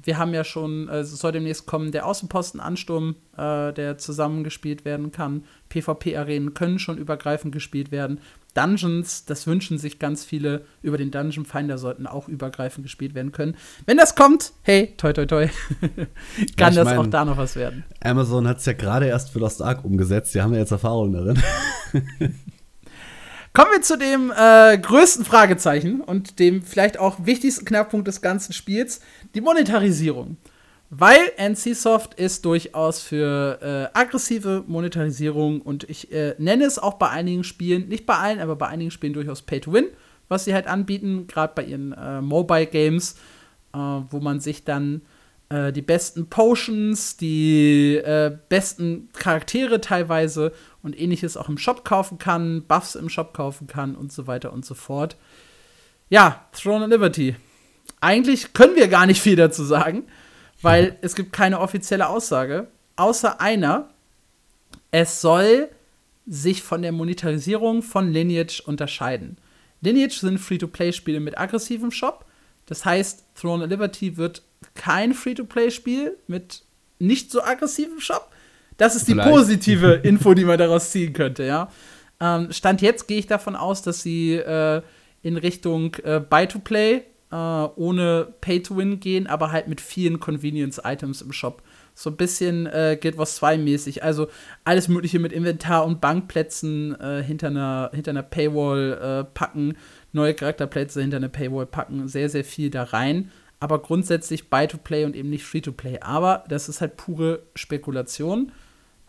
wir 0.04 0.18
haben 0.18 0.34
ja 0.34 0.44
schon, 0.44 0.90
äh, 0.90 1.00
es 1.00 1.12
soll 1.12 1.32
demnächst 1.32 1.66
kommen, 1.66 1.92
der 1.92 2.06
Außenposten-Ansturm, 2.06 3.16
äh, 3.38 3.74
der 3.74 3.98
zusammengespielt 3.98 4.86
werden 4.86 5.12
kann. 5.12 5.44
PvP-Arenen 5.70 6.54
können 6.54 6.80
schon 6.80 6.98
übergreifend 6.98 7.54
gespielt 7.54 7.92
werden. 7.92 8.20
Dungeons, 8.54 9.26
das 9.26 9.48
wünschen 9.48 9.78
sich 9.80 9.98
ganz 9.98 10.24
viele 10.24 10.66
über 10.84 10.98
den 10.98 11.10
Dungeon 11.10 11.46
Finder, 11.46 11.78
sollten 11.78 12.06
auch 12.06 12.28
übergreifend 12.28 12.84
gespielt 12.84 13.16
werden 13.16 13.32
können. 13.32 13.56
Wenn 13.86 13.98
das 13.98 14.16
kommt, 14.16 14.54
hey, 14.62 14.94
toi, 14.98 15.12
toi, 15.12 15.26
toi, 15.26 15.48
kann 16.58 16.74
ja, 16.74 16.84
das 16.84 16.86
mein, 16.86 16.98
auch 17.00 17.08
da 17.08 17.26
noch 17.26 17.38
was 17.38 17.56
werden. 17.56 17.84
Amazon 18.04 18.48
hat 18.48 18.60
es 18.60 18.66
ja 18.66 18.74
gerade 18.74 19.08
erst 19.08 19.32
für 19.32 19.40
Lost 19.40 19.62
Ark 19.62 19.84
umgesetzt, 19.84 20.36
die 20.36 20.42
haben 20.42 20.54
ja 20.54 20.60
jetzt 20.60 20.72
Erfahrung 20.72 21.14
darin. 21.14 21.42
Kommen 23.56 23.70
wir 23.72 23.82
zu 23.84 24.00
dem 24.00 24.34
äh, 24.36 24.80
größten 24.80 25.26
Fragezeichen 25.26 26.02
und 26.02 26.40
dem 26.40 26.64
vielleicht 26.64 26.98
auch 26.98 27.18
wichtigsten 27.24 27.66
Knackpunkt 27.66 28.08
des 28.08 28.22
ganzen 28.22 28.52
Spiels, 28.52 29.00
die 29.36 29.42
Monetarisierung. 29.42 30.38
Weil 30.90 31.20
NCSoft 31.38 32.16
ist 32.16 32.46
durchaus 32.46 33.04
für 33.04 33.92
äh, 33.94 33.98
aggressive 34.00 34.64
Monetarisierung 34.66 35.62
und 35.62 35.88
ich 35.88 36.12
äh, 36.12 36.34
nenne 36.40 36.66
es 36.66 36.80
auch 36.80 36.96
bei 36.96 37.10
einigen 37.12 37.44
Spielen, 37.44 37.88
nicht 37.90 38.08
bei 38.08 38.18
allen, 38.18 38.40
aber 38.40 38.56
bei 38.56 38.68
einigen 38.68 38.90
Spielen 38.90 39.14
durchaus 39.14 39.44
Pay 39.44 39.60
to 39.60 39.72
Win, 39.72 39.86
was 40.30 40.46
sie 40.46 40.56
halt 40.56 40.66
anbieten, 40.66 41.28
gerade 41.28 41.54
bei 41.56 41.64
ihren 41.64 41.94
äh, 41.94 42.22
Mobile 42.22 42.66
Games, 42.66 43.18
äh, 43.76 43.78
wo 43.78 44.20
man 44.20 44.40
sich 44.40 44.64
dann 44.64 45.04
äh, 45.54 45.72
die 45.72 45.84
besten 45.84 46.30
Potions, 46.30 47.16
die 47.16 47.98
äh, 47.98 48.36
besten 48.50 49.10
Charaktere 49.14 49.82
teilweise 49.82 50.52
und 50.82 51.00
ähnliches 51.00 51.38
auch 51.38 51.48
im 51.48 51.60
Shop 51.60 51.86
kaufen 51.86 52.18
kann, 52.18 52.64
Buffs 52.64 52.96
im 52.96 53.08
Shop 53.08 53.36
kaufen 53.36 53.68
kann 53.68 53.96
und 53.96 54.12
so 54.12 54.26
weiter 54.26 54.52
und 54.52 54.66
so 54.66 54.74
fort. 54.74 55.16
Ja, 56.10 56.48
Throne 56.60 56.86
of 56.86 56.90
Liberty. 56.90 57.36
Eigentlich 58.02 58.54
können 58.54 58.76
wir 58.76 58.88
gar 58.88 59.06
nicht 59.06 59.22
viel 59.22 59.36
dazu 59.36 59.64
sagen, 59.64 60.08
weil 60.64 60.98
es 61.02 61.14
gibt 61.14 61.32
keine 61.34 61.60
offizielle 61.60 62.10
Aussage, 62.10 62.68
außer 62.96 63.40
einer. 63.40 63.90
Es 64.90 65.22
soll 65.22 65.70
sich 66.26 66.64
von 66.64 66.82
der 66.82 66.94
Monetarisierung 66.94 67.84
von 67.84 68.12
Lineage 68.12 68.64
unterscheiden. 68.66 69.38
Lineage 69.82 70.18
sind 70.18 70.40
Free-to-Play-Spiele 70.40 71.20
mit 71.20 71.38
aggressivem 71.38 71.92
Shop. 71.92 72.26
Das 72.66 72.86
heißt, 72.86 73.26
Throne 73.36 73.66
of 73.66 73.70
Liberty 73.70 74.18
wird 74.18 74.42
kein 74.76 75.14
Free-to-Play-Spiel 75.14 76.18
mit 76.28 76.64
nicht 77.00 77.32
so 77.32 77.44
aggressivem 77.44 78.00
Shop. 78.00 78.32
Das 78.78 78.96
ist 78.96 79.08
die 79.08 79.14
Vielleicht. 79.14 79.30
positive 79.30 79.94
Info, 80.04 80.34
die 80.34 80.46
man 80.46 80.58
daraus 80.58 80.92
ziehen 80.92 81.14
könnte, 81.14 81.44
ja. 81.44 81.70
Ähm, 82.20 82.52
Stand 82.52 82.82
jetzt 82.82 83.08
gehe 83.08 83.20
ich 83.20 83.28
davon 83.28 83.56
aus, 83.56 83.82
dass 83.82 84.02
sie 84.02 84.36
äh, 84.36 84.82
in 85.22 85.38
Richtung 85.38 85.96
äh, 86.04 86.20
Buy-to-Play 86.20 87.04
äh, 87.32 87.36
ohne 87.36 88.34
Pay-to-Win 88.42 89.00
gehen, 89.00 89.26
aber 89.28 89.52
halt 89.52 89.68
mit 89.68 89.82
vielen 89.82 90.20
Convenience-Items 90.20 91.22
im 91.22 91.34
Shop. 91.34 91.64
So 91.96 92.10
ein 92.12 92.18
bisschen 92.18 92.68
äh, 92.68 92.98
Guild 93.00 93.18
Wars 93.18 93.36
2 93.38 93.58
mäßig. 93.58 94.04
Also 94.04 94.28
alles 94.64 94.88
Mögliche 94.88 95.20
mit 95.20 95.32
Inventar 95.32 95.86
und 95.86 96.00
Bankplätzen 96.00 97.00
äh, 97.00 97.24
hinter, 97.24 97.48
einer, 97.48 97.92
hinter 97.94 98.12
einer 98.12 98.24
Paywall 98.24 98.94
äh, 98.94 99.24
packen, 99.34 99.78
neue 100.12 100.34
Charakterplätze 100.34 101.02
hinter 101.02 101.18
einer 101.18 101.30
Paywall 101.30 101.66
packen, 101.66 102.08
sehr, 102.08 102.30
sehr 102.30 102.44
viel 102.44 102.70
da 102.70 102.84
rein. 102.84 103.32
Aber 103.64 103.80
grundsätzlich 103.80 104.50
Buy-to-Play 104.50 105.06
und 105.06 105.16
eben 105.16 105.30
nicht 105.30 105.46
Free-to-Play. 105.46 106.00
Aber 106.02 106.44
das 106.50 106.68
ist 106.68 106.82
halt 106.82 106.98
pure 106.98 107.44
Spekulation. 107.56 108.52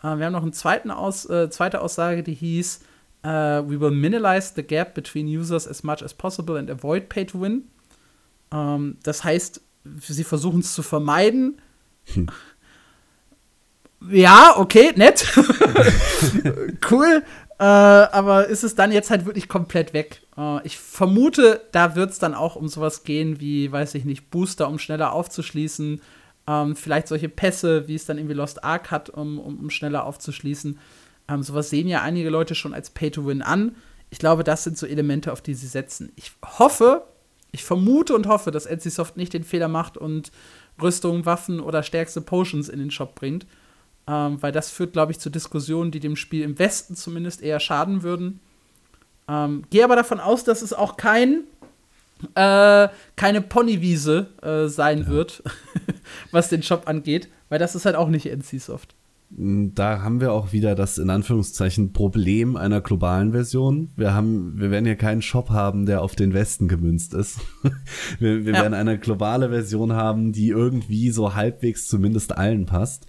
Äh, 0.01 0.15
wir 0.15 0.25
haben 0.25 0.31
noch 0.31 0.43
eine 0.43 0.53
zweiten 0.53 0.91
Aus, 0.91 1.29
äh, 1.29 1.49
zweite 1.49 1.81
Aussage, 1.81 2.23
die 2.23 2.33
hieß, 2.33 2.79
Uh, 3.25 3.63
we 3.67 3.79
will 3.81 3.89
minimize 3.89 4.53
the 4.55 4.61
gap 4.61 4.93
between 4.93 5.27
users 5.27 5.67
as 5.67 5.83
much 5.83 6.03
as 6.03 6.13
possible 6.13 6.57
and 6.57 6.69
avoid 6.69 7.09
pay 7.09 7.25
to 7.25 7.41
win. 7.41 7.63
Um, 8.51 8.59
ähm, 8.59 8.97
das 9.01 9.23
heißt, 9.23 9.61
sie 9.97 10.23
versuchen 10.23 10.59
es 10.59 10.75
zu 10.75 10.83
vermeiden. 10.83 11.59
Hm. 12.13 12.27
Ja, 14.11 14.53
okay, 14.57 14.93
nett. 14.95 15.25
cool. 16.91 17.23
Uh, 17.57 18.11
aber 18.11 18.47
ist 18.47 18.63
es 18.63 18.75
dann 18.75 18.91
jetzt 18.91 19.09
halt 19.09 19.25
wirklich 19.25 19.47
komplett 19.47 19.93
weg? 19.93 20.21
Uh, 20.37 20.59
ich 20.65 20.77
vermute, 20.77 21.61
da 21.71 21.95
wird 21.95 22.11
es 22.11 22.19
dann 22.19 22.33
auch 22.33 22.57
um 22.57 22.67
sowas 22.67 23.05
gehen 23.05 23.39
wie, 23.39 23.71
weiß 23.71 23.95
ich 23.95 24.03
nicht, 24.03 24.29
Booster, 24.29 24.67
um 24.67 24.77
schneller 24.77 25.13
aufzuschließen. 25.13 26.01
Ähm, 26.47 26.75
vielleicht 26.75 27.07
solche 27.07 27.29
Pässe, 27.29 27.87
wie 27.87 27.95
es 27.95 28.05
dann 28.05 28.17
irgendwie 28.17 28.35
Lost 28.35 28.63
Ark 28.63 28.91
hat, 28.91 29.09
um, 29.09 29.39
um, 29.39 29.57
um 29.57 29.69
schneller 29.69 30.05
aufzuschließen. 30.05 30.79
Ähm, 31.27 31.43
sowas 31.43 31.69
sehen 31.69 31.87
ja 31.87 32.01
einige 32.01 32.29
Leute 32.29 32.55
schon 32.55 32.73
als 32.73 32.89
Pay-to-Win 32.89 33.41
an. 33.41 33.75
Ich 34.09 34.19
glaube, 34.19 34.43
das 34.43 34.63
sind 34.63 34.77
so 34.77 34.85
Elemente, 34.85 35.31
auf 35.31 35.41
die 35.41 35.55
sie 35.55 35.67
setzen. 35.67 36.11
Ich 36.15 36.33
hoffe, 36.59 37.03
ich 37.51 37.63
vermute 37.63 38.13
und 38.13 38.27
hoffe, 38.27 38.51
dass 38.51 38.65
NCSoft 38.65 39.17
nicht 39.17 39.33
den 39.33 39.43
Fehler 39.43 39.69
macht 39.69 39.97
und 39.97 40.31
Rüstung, 40.81 41.25
Waffen 41.25 41.59
oder 41.59 41.83
stärkste 41.83 42.21
Potions 42.21 42.69
in 42.69 42.79
den 42.79 42.91
Shop 42.91 43.15
bringt. 43.15 43.47
Ähm, 44.07 44.41
weil 44.41 44.51
das 44.51 44.69
führt, 44.69 44.93
glaube 44.93 45.11
ich, 45.11 45.19
zu 45.19 45.29
Diskussionen, 45.29 45.91
die 45.91 45.99
dem 45.99 46.15
Spiel 46.15 46.43
im 46.43 46.59
Westen 46.59 46.95
zumindest 46.95 47.41
eher 47.41 47.59
schaden 47.59 48.03
würden. 48.03 48.39
Ähm, 49.27 49.63
Gehe 49.71 49.83
aber 49.83 49.95
davon 49.95 50.19
aus, 50.19 50.43
dass 50.43 50.61
es 50.61 50.73
auch 50.73 50.97
kein 50.97 51.45
äh, 52.33 52.87
keine 53.15 53.41
Ponywiese 53.41 54.27
äh, 54.41 54.67
sein 54.67 54.99
ja. 54.99 55.07
wird, 55.07 55.43
was 56.31 56.49
den 56.49 56.63
Shop 56.63 56.87
angeht, 56.87 57.29
weil 57.49 57.59
das 57.59 57.75
ist 57.75 57.85
halt 57.85 57.95
auch 57.95 58.09
nicht 58.09 58.25
NCSoft. 58.25 58.95
Da 59.37 60.01
haben 60.01 60.21
wir 60.21 60.31
auch 60.31 60.53
wieder 60.53 60.75
das 60.75 60.97
in 60.97 61.09
Anführungszeichen 61.09 61.91
Problem 61.91 62.55
einer 62.55 62.79
globalen 62.79 63.31
Version. 63.31 63.89
Wir 63.97 64.13
haben, 64.13 64.53
wir 64.57 64.69
werden 64.71 64.85
hier 64.85 64.95
keinen 64.95 65.23
Shop 65.23 65.49
haben, 65.49 65.87
der 65.87 66.03
auf 66.03 66.15
den 66.15 66.33
Westen 66.33 66.67
gemünzt 66.67 67.13
ist. 67.13 67.39
wir, 68.19 68.45
wir 68.45 68.53
ja. 68.53 68.61
werden 68.61 68.75
eine 68.75 68.99
globale 68.99 69.49
Version 69.49 69.93
haben, 69.93 70.31
die 70.31 70.49
irgendwie 70.49 71.09
so 71.09 71.33
halbwegs 71.33 71.87
zumindest 71.87 72.37
allen 72.37 72.65
passt. 72.65 73.07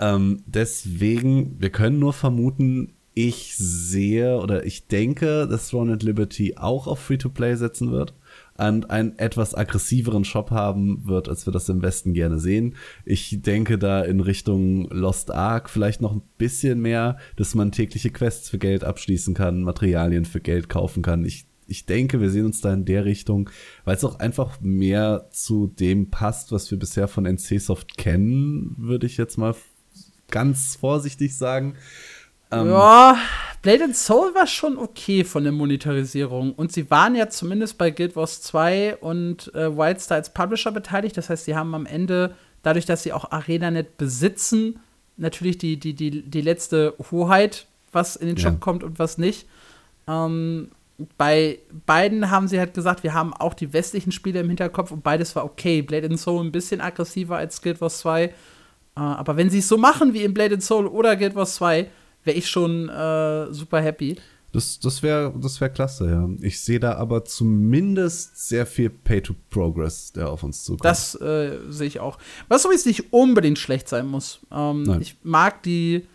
Ähm, 0.00 0.42
deswegen, 0.46 1.60
wir 1.60 1.70
können 1.70 1.98
nur 1.98 2.12
vermuten, 2.12 2.94
ich 3.14 3.56
sehe 3.56 4.38
oder 4.38 4.64
ich 4.64 4.86
denke, 4.86 5.48
dass 5.48 5.70
Throne 5.70 5.94
and 5.94 6.04
Liberty 6.04 6.54
auch 6.56 6.86
auf 6.86 7.00
Free-to-Play 7.00 7.56
setzen 7.56 7.90
wird 7.90 8.14
und 8.58 8.90
einen 8.90 9.18
etwas 9.18 9.56
aggressiveren 9.56 10.24
Shop 10.24 10.52
haben 10.52 11.04
wird, 11.06 11.28
als 11.28 11.44
wir 11.44 11.52
das 11.52 11.68
im 11.68 11.82
Westen 11.82 12.14
gerne 12.14 12.38
sehen. 12.38 12.76
Ich 13.04 13.42
denke 13.42 13.76
da 13.76 14.02
in 14.02 14.20
Richtung 14.20 14.88
Lost 14.90 15.32
Ark 15.32 15.68
vielleicht 15.68 16.00
noch 16.00 16.12
ein 16.12 16.22
bisschen 16.38 16.80
mehr, 16.80 17.18
dass 17.34 17.56
man 17.56 17.72
tägliche 17.72 18.10
Quests 18.10 18.50
für 18.50 18.58
Geld 18.58 18.84
abschließen 18.84 19.34
kann, 19.34 19.62
Materialien 19.62 20.24
für 20.24 20.40
Geld 20.40 20.68
kaufen 20.68 21.02
kann. 21.02 21.24
Ich 21.24 21.48
ich 21.70 21.84
denke, 21.84 22.20
wir 22.20 22.30
sehen 22.30 22.46
uns 22.46 22.62
da 22.62 22.72
in 22.72 22.86
der 22.86 23.04
Richtung, 23.04 23.50
weil 23.84 23.94
es 23.94 24.04
auch 24.04 24.18
einfach 24.20 24.58
mehr 24.62 25.28
zu 25.30 25.66
dem 25.66 26.08
passt, 26.08 26.50
was 26.50 26.70
wir 26.70 26.78
bisher 26.78 27.08
von 27.08 27.26
NCSoft 27.26 27.98
kennen, 27.98 28.74
würde 28.78 29.06
ich 29.06 29.18
jetzt 29.18 29.36
mal 29.36 29.54
ganz 30.30 30.76
vorsichtig 30.76 31.36
sagen. 31.36 31.76
Ähm, 32.50 32.70
ja, 32.70 33.18
Blade 33.62 33.84
and 33.84 33.96
Soul 33.96 34.34
war 34.34 34.46
schon 34.46 34.78
okay 34.78 35.24
von 35.24 35.42
der 35.42 35.52
Monetarisierung. 35.52 36.52
Und 36.54 36.72
sie 36.72 36.90
waren 36.90 37.14
ja 37.14 37.28
zumindest 37.28 37.78
bei 37.78 37.90
Guild 37.90 38.16
Wars 38.16 38.42
2 38.42 38.96
und 38.96 39.52
äh, 39.54 39.76
Wildstar 39.76 40.16
als 40.16 40.32
Publisher 40.32 40.72
beteiligt. 40.72 41.16
Das 41.16 41.28
heißt, 41.28 41.44
sie 41.44 41.56
haben 41.56 41.74
am 41.74 41.86
Ende, 41.86 42.34
dadurch, 42.62 42.86
dass 42.86 43.02
sie 43.02 43.12
auch 43.12 43.30
ArenaNet 43.30 43.98
besitzen, 43.98 44.80
natürlich 45.16 45.58
die, 45.58 45.78
die, 45.78 45.94
die, 45.94 46.22
die 46.22 46.40
letzte 46.40 46.94
Hoheit, 47.10 47.66
was 47.92 48.16
in 48.16 48.28
den 48.28 48.38
Shop 48.38 48.52
ja. 48.52 48.58
kommt 48.58 48.84
und 48.84 48.98
was 48.98 49.18
nicht. 49.18 49.46
Ähm, 50.06 50.70
bei 51.16 51.58
beiden 51.86 52.30
haben 52.30 52.48
sie 52.48 52.58
halt 52.58 52.74
gesagt, 52.74 53.02
wir 53.04 53.14
haben 53.14 53.32
auch 53.32 53.54
die 53.54 53.72
westlichen 53.72 54.10
Spiele 54.10 54.40
im 54.40 54.48
Hinterkopf 54.48 54.90
und 54.90 55.04
beides 55.04 55.36
war 55.36 55.44
okay. 55.44 55.82
Blade 55.82 56.06
and 56.06 56.18
Soul 56.18 56.44
ein 56.44 56.52
bisschen 56.52 56.80
aggressiver 56.80 57.36
als 57.36 57.62
Guild 57.62 57.80
Wars 57.80 57.98
2. 57.98 58.32
Äh, 58.98 59.00
aber 59.00 59.36
wenn 59.36 59.48
sie 59.48 59.58
es 59.58 59.68
so 59.68 59.78
machen 59.78 60.12
wie 60.12 60.24
in 60.24 60.34
Blade 60.34 60.60
Soul 60.60 60.86
oder 60.86 61.16
Guild 61.16 61.36
Wars 61.36 61.54
2, 61.54 61.88
wäre 62.24 62.36
ich 62.36 62.50
schon 62.50 62.88
äh, 62.88 63.52
super 63.52 63.80
happy. 63.80 64.16
Das, 64.50 64.80
das 64.80 65.02
wäre 65.02 65.32
das 65.38 65.60
wär 65.60 65.68
klasse, 65.68 66.10
ja. 66.10 66.28
Ich 66.40 66.60
sehe 66.60 66.80
da 66.80 66.94
aber 66.94 67.24
zumindest 67.24 68.48
sehr 68.48 68.64
viel 68.66 68.88
Pay-to-Progress, 68.88 70.12
der 70.12 70.30
auf 70.30 70.42
uns 70.42 70.64
zukommt. 70.64 70.86
Das 70.86 71.14
äh, 71.20 71.58
sehe 71.68 71.86
ich 71.86 72.00
auch. 72.00 72.18
Was 72.48 72.64
übrigens 72.64 72.86
nicht 72.86 73.12
unbedingt 73.12 73.58
schlecht 73.58 73.88
sein 73.88 74.06
muss. 74.06 74.40
Ähm, 74.50 74.98
ich 75.00 75.16
mag 75.22 75.62
die 75.62 76.06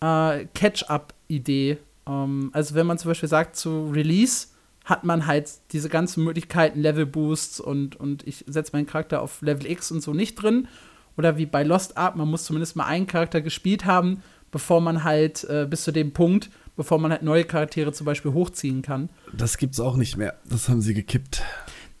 äh, 0.00 0.46
Catch-up-Idee. 0.54 1.78
Ähm, 2.08 2.50
also, 2.52 2.74
wenn 2.74 2.86
man 2.86 2.96
zum 2.98 3.10
Beispiel 3.10 3.28
sagt, 3.28 3.56
zu 3.56 3.90
Release 3.90 4.48
hat 4.86 5.04
man 5.04 5.26
halt 5.26 5.50
diese 5.72 5.90
ganzen 5.90 6.24
Möglichkeiten, 6.24 6.80
Level-Boosts 6.80 7.60
und, 7.60 7.96
und 7.96 8.26
ich 8.26 8.44
setze 8.46 8.72
meinen 8.72 8.86
Charakter 8.86 9.20
auf 9.20 9.42
Level 9.42 9.70
X 9.70 9.90
und 9.90 10.00
so 10.00 10.14
nicht 10.14 10.36
drin. 10.36 10.66
Oder 11.16 11.38
wie 11.38 11.46
bei 11.46 11.62
Lost 11.62 11.96
Ark, 11.96 12.16
man 12.16 12.28
muss 12.28 12.44
zumindest 12.44 12.76
mal 12.76 12.86
einen 12.86 13.06
Charakter 13.06 13.40
gespielt 13.40 13.84
haben 13.84 14.22
bevor 14.50 14.80
man 14.80 15.04
halt 15.04 15.44
äh, 15.44 15.66
bis 15.68 15.84
zu 15.84 15.92
dem 15.92 16.12
Punkt, 16.12 16.50
bevor 16.76 16.98
man 16.98 17.10
halt 17.10 17.22
neue 17.22 17.44
Charaktere 17.44 17.92
zum 17.92 18.04
Beispiel 18.04 18.32
hochziehen 18.32 18.82
kann. 18.82 19.10
Das 19.32 19.58
gibt's 19.58 19.80
auch 19.80 19.96
nicht 19.96 20.16
mehr. 20.16 20.34
Das 20.48 20.68
haben 20.68 20.80
sie 20.80 20.94
gekippt. 20.94 21.42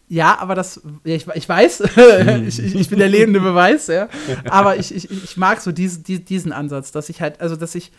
Ja, 0.08 0.38
aber 0.38 0.54
das, 0.54 0.80
ich, 1.04 1.26
ich 1.34 1.48
weiß, 1.48 1.80
ich, 2.46 2.58
ich, 2.58 2.88
bin 2.88 2.98
der 2.98 3.08
lebende 3.08 3.40
Beweis, 3.40 3.88
ja. 3.88 4.08
Aber 4.48 4.76
ich, 4.76 4.94
ich, 4.94 5.10
ich 5.10 5.36
mag 5.36 5.60
so 5.60 5.72
diesen, 5.72 6.04
diesen 6.24 6.52
Ansatz, 6.52 6.92
dass 6.92 7.08
ich 7.08 7.20
halt, 7.20 7.40
also 7.40 7.56
dass 7.56 7.74
ich 7.74 7.90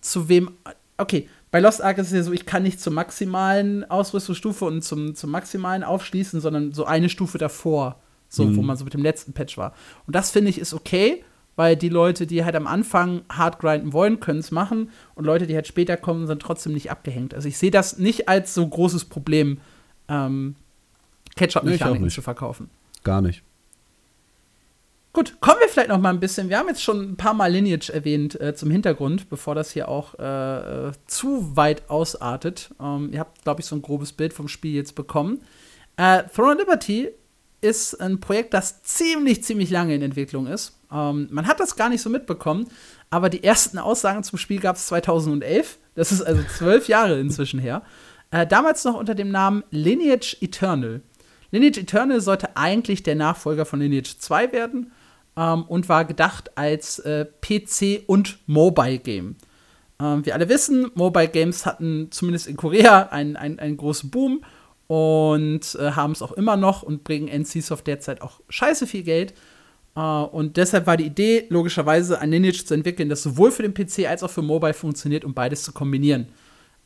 zu 0.00 0.28
wem, 0.28 0.50
okay, 0.98 1.28
bei 1.50 1.60
Lost 1.60 1.82
Ark 1.82 1.96
ist 1.98 2.08
es 2.08 2.12
ja 2.12 2.22
so, 2.22 2.32
ich 2.32 2.44
kann 2.44 2.64
nicht 2.64 2.80
zur 2.80 2.92
maximalen 2.92 3.88
Ausrüstungsstufe 3.90 4.64
und 4.66 4.82
zum, 4.82 5.14
zum 5.14 5.30
maximalen 5.30 5.82
aufschließen, 5.82 6.40
sondern 6.40 6.72
so 6.72 6.84
eine 6.84 7.08
Stufe 7.08 7.38
davor, 7.38 7.98
so, 8.34 8.44
mhm. 8.44 8.56
wo 8.56 8.62
man 8.62 8.76
so 8.76 8.84
mit 8.84 8.94
dem 8.94 9.02
letzten 9.02 9.32
Patch 9.32 9.56
war. 9.56 9.74
Und 10.06 10.14
das 10.16 10.30
finde 10.30 10.50
ich 10.50 10.58
ist 10.58 10.74
okay, 10.74 11.24
weil 11.56 11.76
die 11.76 11.88
Leute, 11.88 12.26
die 12.26 12.44
halt 12.44 12.56
am 12.56 12.66
Anfang 12.66 13.22
hard 13.30 13.58
grinden 13.58 13.92
wollen, 13.92 14.20
können 14.20 14.40
es 14.40 14.50
machen 14.50 14.90
und 15.14 15.24
Leute, 15.24 15.46
die 15.46 15.54
halt 15.54 15.66
später 15.66 15.96
kommen, 15.96 16.26
sind 16.26 16.42
trotzdem 16.42 16.72
nicht 16.72 16.90
abgehängt. 16.90 17.34
Also 17.34 17.48
ich 17.48 17.58
sehe 17.58 17.70
das 17.70 17.98
nicht 17.98 18.28
als 18.28 18.54
so 18.54 18.66
großes 18.66 19.04
Problem, 19.04 19.58
ähm, 20.08 20.56
Ketchup-Mechaniken 21.36 22.10
zu 22.10 22.22
verkaufen. 22.22 22.70
Gar 23.02 23.22
nicht. 23.22 23.42
Gut, 25.12 25.40
kommen 25.40 25.60
wir 25.60 25.68
vielleicht 25.68 25.90
noch 25.90 26.00
mal 26.00 26.10
ein 26.10 26.18
bisschen. 26.18 26.48
Wir 26.48 26.58
haben 26.58 26.66
jetzt 26.66 26.82
schon 26.82 27.12
ein 27.12 27.16
paar 27.16 27.34
Mal 27.34 27.52
Lineage 27.52 27.88
erwähnt 27.88 28.40
äh, 28.40 28.52
zum 28.56 28.68
Hintergrund, 28.72 29.30
bevor 29.30 29.54
das 29.54 29.70
hier 29.70 29.88
auch 29.88 30.14
äh, 30.18 30.90
zu 31.06 31.56
weit 31.56 31.88
ausartet. 31.88 32.74
Ähm, 32.80 33.10
ihr 33.12 33.20
habt, 33.20 33.42
glaube 33.44 33.60
ich, 33.60 33.66
so 33.66 33.76
ein 33.76 33.82
grobes 33.82 34.12
Bild 34.12 34.32
vom 34.32 34.48
Spiel 34.48 34.74
jetzt 34.74 34.96
bekommen. 34.96 35.40
Äh, 35.96 36.24
Throne 36.34 36.54
of 36.54 36.58
Liberty 36.58 37.10
ist 37.64 38.00
ein 38.00 38.20
Projekt, 38.20 38.54
das 38.54 38.82
ziemlich, 38.82 39.42
ziemlich 39.42 39.70
lange 39.70 39.94
in 39.94 40.02
Entwicklung 40.02 40.46
ist. 40.46 40.78
Ähm, 40.92 41.28
man 41.30 41.46
hat 41.46 41.60
das 41.60 41.76
gar 41.76 41.88
nicht 41.88 42.02
so 42.02 42.10
mitbekommen, 42.10 42.68
aber 43.10 43.30
die 43.30 43.42
ersten 43.42 43.78
Aussagen 43.78 44.22
zum 44.22 44.38
Spiel 44.38 44.60
gab 44.60 44.76
es 44.76 44.86
2011. 44.86 45.78
Das 45.94 46.12
ist 46.12 46.22
also 46.22 46.42
zwölf 46.56 46.88
Jahre 46.88 47.18
inzwischen 47.18 47.58
her. 47.58 47.82
Äh, 48.30 48.46
damals 48.46 48.84
noch 48.84 48.94
unter 48.94 49.14
dem 49.14 49.30
Namen 49.30 49.64
Lineage 49.70 50.36
Eternal. 50.40 51.00
Lineage 51.50 51.78
Eternal 51.78 52.20
sollte 52.20 52.56
eigentlich 52.56 53.02
der 53.02 53.14
Nachfolger 53.14 53.64
von 53.64 53.80
Lineage 53.80 54.18
2 54.18 54.52
werden 54.52 54.92
ähm, 55.36 55.62
und 55.64 55.88
war 55.88 56.04
gedacht 56.04 56.56
als 56.58 56.98
äh, 56.98 57.26
PC- 57.42 58.04
und 58.06 58.38
Mobile-Game. 58.46 59.36
Ähm, 60.00 60.26
wir 60.26 60.34
alle 60.34 60.48
wissen, 60.48 60.90
Mobile 60.94 61.28
Games 61.28 61.64
hatten 61.64 62.08
zumindest 62.10 62.46
in 62.46 62.56
Korea 62.56 63.08
einen, 63.08 63.36
einen, 63.36 63.58
einen 63.58 63.76
großen 63.76 64.10
Boom 64.10 64.44
und 64.86 65.74
äh, 65.76 65.92
haben 65.92 66.12
es 66.12 66.22
auch 66.22 66.32
immer 66.32 66.56
noch 66.56 66.82
und 66.82 67.04
bringen 67.04 67.28
NCSoft 67.28 67.86
derzeit 67.86 68.22
auch 68.22 68.40
scheiße 68.48 68.86
viel 68.86 69.02
Geld. 69.02 69.34
Uh, 69.96 70.24
und 70.24 70.56
deshalb 70.56 70.88
war 70.88 70.96
die 70.96 71.06
Idee, 71.06 71.46
logischerweise 71.50 72.20
ein 72.20 72.32
Lineage 72.32 72.64
zu 72.64 72.74
entwickeln, 72.74 73.08
das 73.08 73.22
sowohl 73.22 73.52
für 73.52 73.62
den 73.62 73.74
PC 73.74 74.08
als 74.08 74.24
auch 74.24 74.30
für 74.30 74.42
Mobile 74.42 74.74
funktioniert, 74.74 75.24
um 75.24 75.34
beides 75.34 75.62
zu 75.62 75.72
kombinieren. 75.72 76.26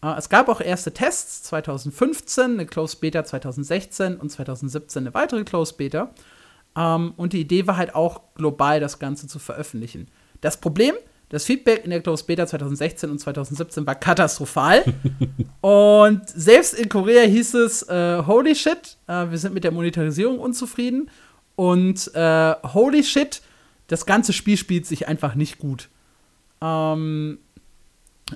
Uh, 0.05 0.15
es 0.19 0.29
gab 0.29 0.49
auch 0.51 0.61
erste 0.61 0.93
Tests 0.93 1.43
2015, 1.45 2.45
eine 2.45 2.67
Closed 2.67 3.01
Beta 3.01 3.25
2016 3.25 4.17
und 4.17 4.29
2017 4.31 5.05
eine 5.05 5.15
weitere 5.15 5.45
Closed 5.45 5.79
Beta. 5.79 6.13
Um, 6.77 7.15
und 7.17 7.33
die 7.33 7.41
Idee 7.41 7.67
war 7.67 7.77
halt 7.77 7.95
auch 7.95 8.35
global 8.35 8.79
das 8.79 8.99
Ganze 8.99 9.27
zu 9.27 9.39
veröffentlichen. 9.39 10.09
Das 10.43 10.61
Problem, 10.61 10.95
Das 11.31 11.45
Feedback 11.45 11.85
in 11.85 11.91
der 11.91 12.01
Closed 12.01 12.27
Beta 12.27 12.47
2016 12.47 13.11
und 13.11 13.19
2017 13.19 13.87
war 13.87 13.95
katastrophal. 13.95 14.83
und 15.61 16.29
selbst 16.29 16.75
in 16.75 16.89
Korea 16.89 17.23
hieß 17.23 17.55
es, 17.55 17.83
äh, 17.83 18.23
holy 18.27 18.55
shit, 18.55 18.97
äh, 19.07 19.31
wir 19.31 19.37
sind 19.37 19.53
mit 19.53 19.65
der 19.65 19.73
Monetarisierung 19.73 20.39
unzufrieden. 20.39 21.11
Und 21.55 22.15
äh, 22.15 22.55
holy 22.73 23.03
shit, 23.05 23.43
das 23.89 24.07
ganze 24.07 24.33
Spiel 24.33 24.57
spielt 24.57 24.87
sich 24.87 25.09
einfach 25.09 25.35
nicht 25.35 25.59
gut. 25.59 25.89
Ähm, 26.63 27.39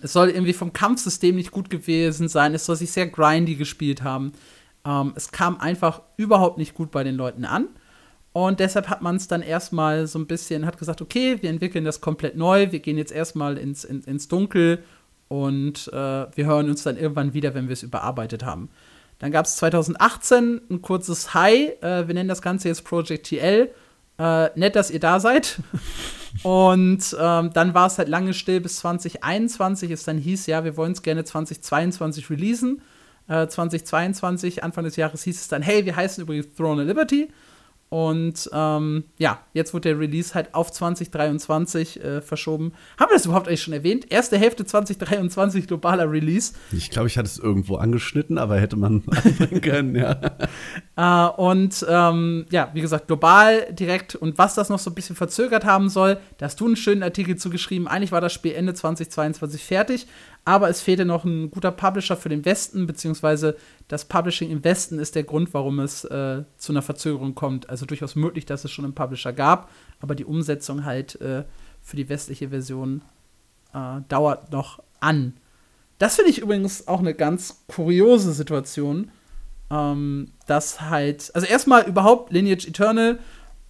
es 0.03 0.12
soll 0.12 0.30
irgendwie 0.30 0.53
vom 0.53 0.72
Kampfsystem 0.72 1.36
nicht 1.36 1.51
gut 1.51 1.70
gewesen 1.70 2.28
sein. 2.28 2.55
Es 2.55 2.66
soll 2.66 2.76
sich 2.76 2.93
sehr 2.93 3.07
grindy 3.07 3.57
gespielt 3.57 4.03
haben. 4.03 4.32
Ähm, 4.84 5.12
es 5.16 5.30
kam 5.32 5.59
einfach 5.59 6.03
überhaupt 6.16 6.59
nicht 6.59 6.74
gut 6.74 6.90
bei 6.90 7.05
den 7.05 7.14
Leuten 7.14 7.45
an. 7.45 7.68
Und 8.33 8.61
deshalb 8.61 8.89
hat 8.89 9.03
man 9.03 9.16
es 9.16 9.28
dann 9.28 9.43
erstmal 9.43 10.07
so 10.07 10.18
ein 10.18 10.26
bisschen, 10.26 10.64
hat 10.64 10.78
gesagt, 10.78 11.03
okay, 11.03 11.39
wir 11.43 11.51
entwickeln 11.51 11.85
das 11.85 12.01
komplett 12.01 12.37
neu, 12.37 12.72
wir 12.72 12.80
gehen 12.80 12.97
jetzt 12.97 13.12
erstmal 13.12 13.59
ins, 13.59 13.85
in, 13.85 14.03
ins 14.05 14.28
Dunkel 14.28 14.83
und 15.28 15.89
äh, 15.89 15.97
wir 15.97 16.47
hören 16.47 16.70
uns 16.70 16.83
dann 16.83 16.97
irgendwann 16.97 17.35
wieder, 17.35 17.55
wenn 17.55 17.68
wir 17.68 17.74
es 17.74 17.83
überarbeitet 17.83 18.45
haben. 18.45 18.70
Dann 19.18 19.30
gab 19.30 19.45
es 19.45 19.57
2018 19.57 20.62
ein 20.70 20.83
kurzes 20.83 21.35
Hi, 21.35 21.72
äh, 21.80 22.07
wir 22.07 22.14
nennen 22.14 22.28
das 22.28 22.43
Ganze 22.43 22.68
jetzt 22.68 22.85
Project 22.85 23.26
TL. 23.26 23.70
Äh, 24.18 24.59
nett, 24.59 24.76
dass 24.76 24.91
ihr 24.91 25.01
da 25.01 25.20
seid. 25.20 25.59
und 26.43 27.16
ähm, 27.20 27.51
dann 27.53 27.74
war 27.74 27.87
es 27.87 27.99
halt 27.99 28.09
lange 28.09 28.35
still 28.35 28.61
bis 28.61 28.76
2021, 28.78 29.91
es 29.91 30.05
dann 30.05 30.18
hieß, 30.18 30.47
ja, 30.47 30.64
wir 30.64 30.76
wollen 30.76 30.93
es 30.93 31.03
gerne 31.03 31.24
2022 31.24 32.30
releasen. 32.30 32.83
2022, 33.28 34.59
äh, 34.59 34.61
Anfang 34.62 34.85
des 34.85 34.97
Jahres 34.97 35.22
hieß 35.22 35.41
es 35.41 35.49
dann, 35.49 35.62
hey, 35.62 35.87
wir 35.87 35.95
heißen 35.95 36.22
übrigens 36.22 36.55
Throne 36.57 36.83
of 36.83 36.89
Liberty. 36.89 37.28
Und 37.93 38.49
ähm, 38.55 39.05
ja, 39.18 39.40
jetzt 39.53 39.74
wird 39.74 39.84
der 39.84 39.99
Release 39.99 40.32
halt 40.32 40.55
auf 40.55 40.72
2023 40.72 42.03
äh, 42.03 42.22
verschoben. 42.22 42.72
Haben 42.99 43.11
wir 43.11 43.16
das 43.16 43.26
überhaupt 43.26 43.49
eigentlich 43.49 43.61
schon 43.61 43.74
erwähnt? 43.74 44.11
Erste 44.11 44.38
Hälfte 44.38 44.64
2023 44.64 45.66
globaler 45.66 46.11
Release. 46.11 46.55
Ich 46.72 46.88
glaube, 46.88 47.09
ich 47.09 47.18
hatte 47.18 47.26
es 47.26 47.38
irgendwo 47.38 47.76
angeschnitten, 47.76 48.38
aber 48.38 48.59
hätte 48.59 48.76
man 48.76 49.03
können, 49.62 49.95
ja. 49.95 50.18
äh, 50.97 51.32
und 51.38 51.84
ähm, 51.86 52.47
ja, 52.49 52.70
wie 52.72 52.80
gesagt, 52.80 53.09
global 53.09 53.70
direkt. 53.74 54.14
Und 54.14 54.38
was 54.38 54.55
das 54.55 54.70
noch 54.70 54.78
so 54.78 54.90
ein 54.90 54.95
bisschen 54.95 55.14
verzögert 55.14 55.66
haben 55.66 55.90
soll, 55.90 56.16
da 56.38 56.47
hast 56.47 56.59
du 56.61 56.64
einen 56.64 56.76
schönen 56.76 57.03
Artikel 57.03 57.36
zugeschrieben. 57.36 57.88
Eigentlich 57.88 58.11
war 58.11 58.22
das 58.22 58.32
Spiel 58.32 58.53
Ende 58.53 58.72
2022 58.72 59.62
fertig, 59.62 60.07
aber 60.45 60.68
es 60.68 60.80
fehlte 60.80 61.05
noch 61.05 61.24
ein 61.24 61.51
guter 61.51 61.70
Publisher 61.70 62.16
für 62.16 62.28
den 62.28 62.45
Westen, 62.45 62.86
beziehungsweise 62.86 63.57
das 63.88 64.05
Publishing 64.07 64.51
im 64.51 64.64
Westen 64.64 64.99
ist 64.99 65.14
der 65.14 65.22
Grund, 65.22 65.55
warum 65.55 65.78
es 65.78 66.05
äh, 66.05 66.43
zu 66.57 66.72
einer 66.72 66.82
Verzögerung 66.82 67.34
kommt. 67.34 67.70
Also 67.70 67.86
durchaus 67.86 68.16
möglich, 68.16 68.45
dass 68.45 68.64
es 68.64 68.72
schon 68.72 68.84
einen 68.84 68.95
Publisher 68.95 69.32
gab, 69.32 69.70
aber 70.01 70.14
die 70.14 70.24
Umsetzung 70.24 70.84
halt 70.84 71.20
äh, 71.20 71.45
für 71.80 71.97
die 71.97 72.09
westliche 72.09 72.49
Version 72.49 73.03
äh, 73.72 74.01
dauert 74.09 74.51
noch 74.51 74.82
an. 75.01 75.34
Das 75.99 76.16
finde 76.16 76.32
ich 76.32 76.40
übrigens 76.40 76.88
auch 76.88 76.99
eine 76.99 77.14
ganz 77.14 77.64
kuriose 77.68 78.32
Situation, 78.32 79.12
ähm, 79.70 80.32
dass 80.49 80.80
halt, 80.80 81.30
also 81.34 81.47
erstmal 81.47 81.84
überhaupt 81.84 82.32
Lineage 82.32 82.66
Eternal, 82.66 83.20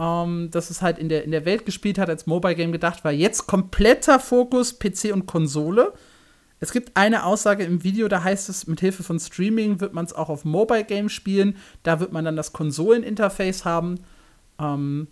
ähm, 0.00 0.50
dass 0.50 0.70
es 0.70 0.80
halt 0.80 0.98
in 0.98 1.10
der, 1.10 1.24
in 1.24 1.32
der 1.32 1.44
Welt 1.44 1.66
gespielt 1.66 1.98
hat, 1.98 2.08
als 2.08 2.26
Mobile 2.26 2.54
Game 2.54 2.72
gedacht 2.72 3.04
war, 3.04 3.12
jetzt 3.12 3.46
kompletter 3.46 4.18
Fokus 4.18 4.78
PC 4.78 5.12
und 5.12 5.26
Konsole 5.26 5.92
es 6.62 6.70
gibt 6.70 6.96
eine 6.96 7.24
Aussage 7.24 7.64
im 7.64 7.82
Video, 7.82 8.06
da 8.06 8.22
heißt 8.22 8.48
es, 8.48 8.68
mit 8.68 8.78
Hilfe 8.78 9.02
von 9.02 9.18
Streaming 9.18 9.80
wird 9.80 9.94
man 9.94 10.04
es 10.04 10.12
auch 10.12 10.28
auf 10.28 10.44
Mobile 10.44 10.84
Games 10.84 11.12
spielen. 11.12 11.56
Da 11.82 11.98
wird 11.98 12.12
man 12.12 12.24
dann 12.24 12.36
das 12.36 12.52
Konsoleninterface 12.52 13.64
haben. 13.64 13.98
Ähm, 14.60 15.08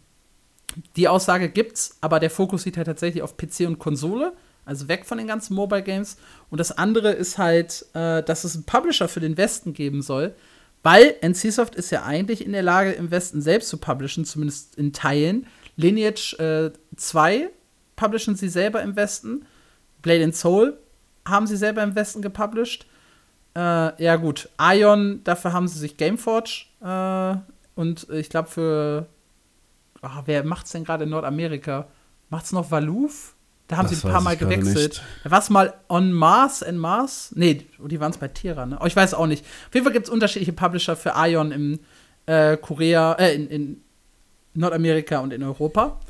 die 0.95 1.09
Aussage 1.09 1.49
gibt's, 1.49 1.99
aber 2.01 2.21
der 2.21 2.31
Fokus 2.31 2.67
liegt 2.67 2.77
halt 2.77 2.87
tatsächlich 2.87 3.25
auf 3.25 3.37
PC 3.37 3.67
und 3.67 3.81
Konsole, 3.81 4.33
also 4.65 4.87
weg 4.87 5.05
von 5.05 5.19
den 5.19 5.27
ganzen 5.27 5.55
Mobile 5.55 5.83
Games. 5.83 6.19
Und 6.51 6.59
das 6.59 6.71
andere 6.71 7.11
ist 7.11 7.37
halt, 7.37 7.85
äh, 7.95 8.23
dass 8.23 8.45
es 8.45 8.55
einen 8.55 8.63
Publisher 8.63 9.09
für 9.09 9.19
den 9.19 9.37
Westen 9.37 9.73
geben 9.73 10.03
soll, 10.03 10.37
weil 10.85 11.17
NCSoft 11.21 11.75
ist 11.75 11.91
ja 11.91 12.05
eigentlich 12.05 12.47
in 12.47 12.53
der 12.53 12.63
Lage, 12.63 12.93
im 12.93 13.11
Westen 13.11 13.43
selbst 13.43 13.71
zu 13.71 13.79
publishen, 13.79 14.25
zumindest 14.25 14.77
in 14.77 14.93
Teilen. 14.93 15.49
Lineage 15.75 16.35
äh, 16.39 16.71
2 16.95 17.51
publishen 17.97 18.37
sie 18.37 18.49
selber 18.49 18.83
im 18.83 18.95
Westen. 18.95 19.47
Blade 20.01 20.23
and 20.23 20.37
Soul 20.37 20.79
haben 21.27 21.47
sie 21.47 21.57
selber 21.57 21.83
im 21.83 21.95
Westen 21.95 22.23
gepublished. 22.23 22.87
Äh, 23.57 24.03
ja, 24.03 24.17
gut. 24.17 24.49
Ion, 24.61 25.23
dafür 25.25 25.53
haben 25.53 25.69
sie 25.69 25.79
sich 25.79 25.97
Gameforge 25.97 26.67
äh, 26.83 27.37
und 27.75 28.09
ich 28.11 28.31
glaube 28.31 28.49
für. 28.49 29.07
Oh, 30.03 30.23
wer 30.25 30.45
macht's 30.45 30.73
denn 30.73 30.85
gerade 30.85 31.05
in 31.05 31.11
Nordamerika? 31.11 31.87
Macht's 32.31 32.53
noch 32.53 32.71
Valoof? 32.71 33.35
Da 33.69 33.77
haben 33.77 33.89
das 33.89 34.01
sie 34.01 34.07
ein 34.09 34.13
paar 34.13 34.23
Mal 34.23 34.37
gewechselt. 34.37 35.03
Da 35.23 35.31
war 35.31 35.39
es 35.39 35.51
mal 35.51 35.75
On 35.89 36.13
Mars 36.13 36.63
and 36.63 36.79
Mars. 36.79 37.33
Nee, 37.37 37.67
die 37.79 38.01
waren 38.01 38.11
es 38.11 38.19
bei 38.19 38.29
Tira, 38.29 38.67
ne? 38.67 38.79
Oh, 38.81 38.87
ich 38.87 38.97
weiß 38.97 39.15
auch 39.15 39.27
nicht. 39.27 39.45
Auf 39.45 39.75
jeden 39.75 39.85
Fall 39.85 39.93
gibt 39.93 40.07
es 40.07 40.13
unterschiedliche 40.13 40.53
Publisher 40.53 40.97
für 40.97 41.13
Ion 41.17 41.53
im 41.53 41.81
äh, 42.27 42.57
Korea, 42.57 43.13
äh, 43.13 43.35
in, 43.35 43.49
in 43.49 43.85
Nordamerika 44.55 45.21
und 45.21 45.33
in 45.33 45.43
Europa. 45.43 46.01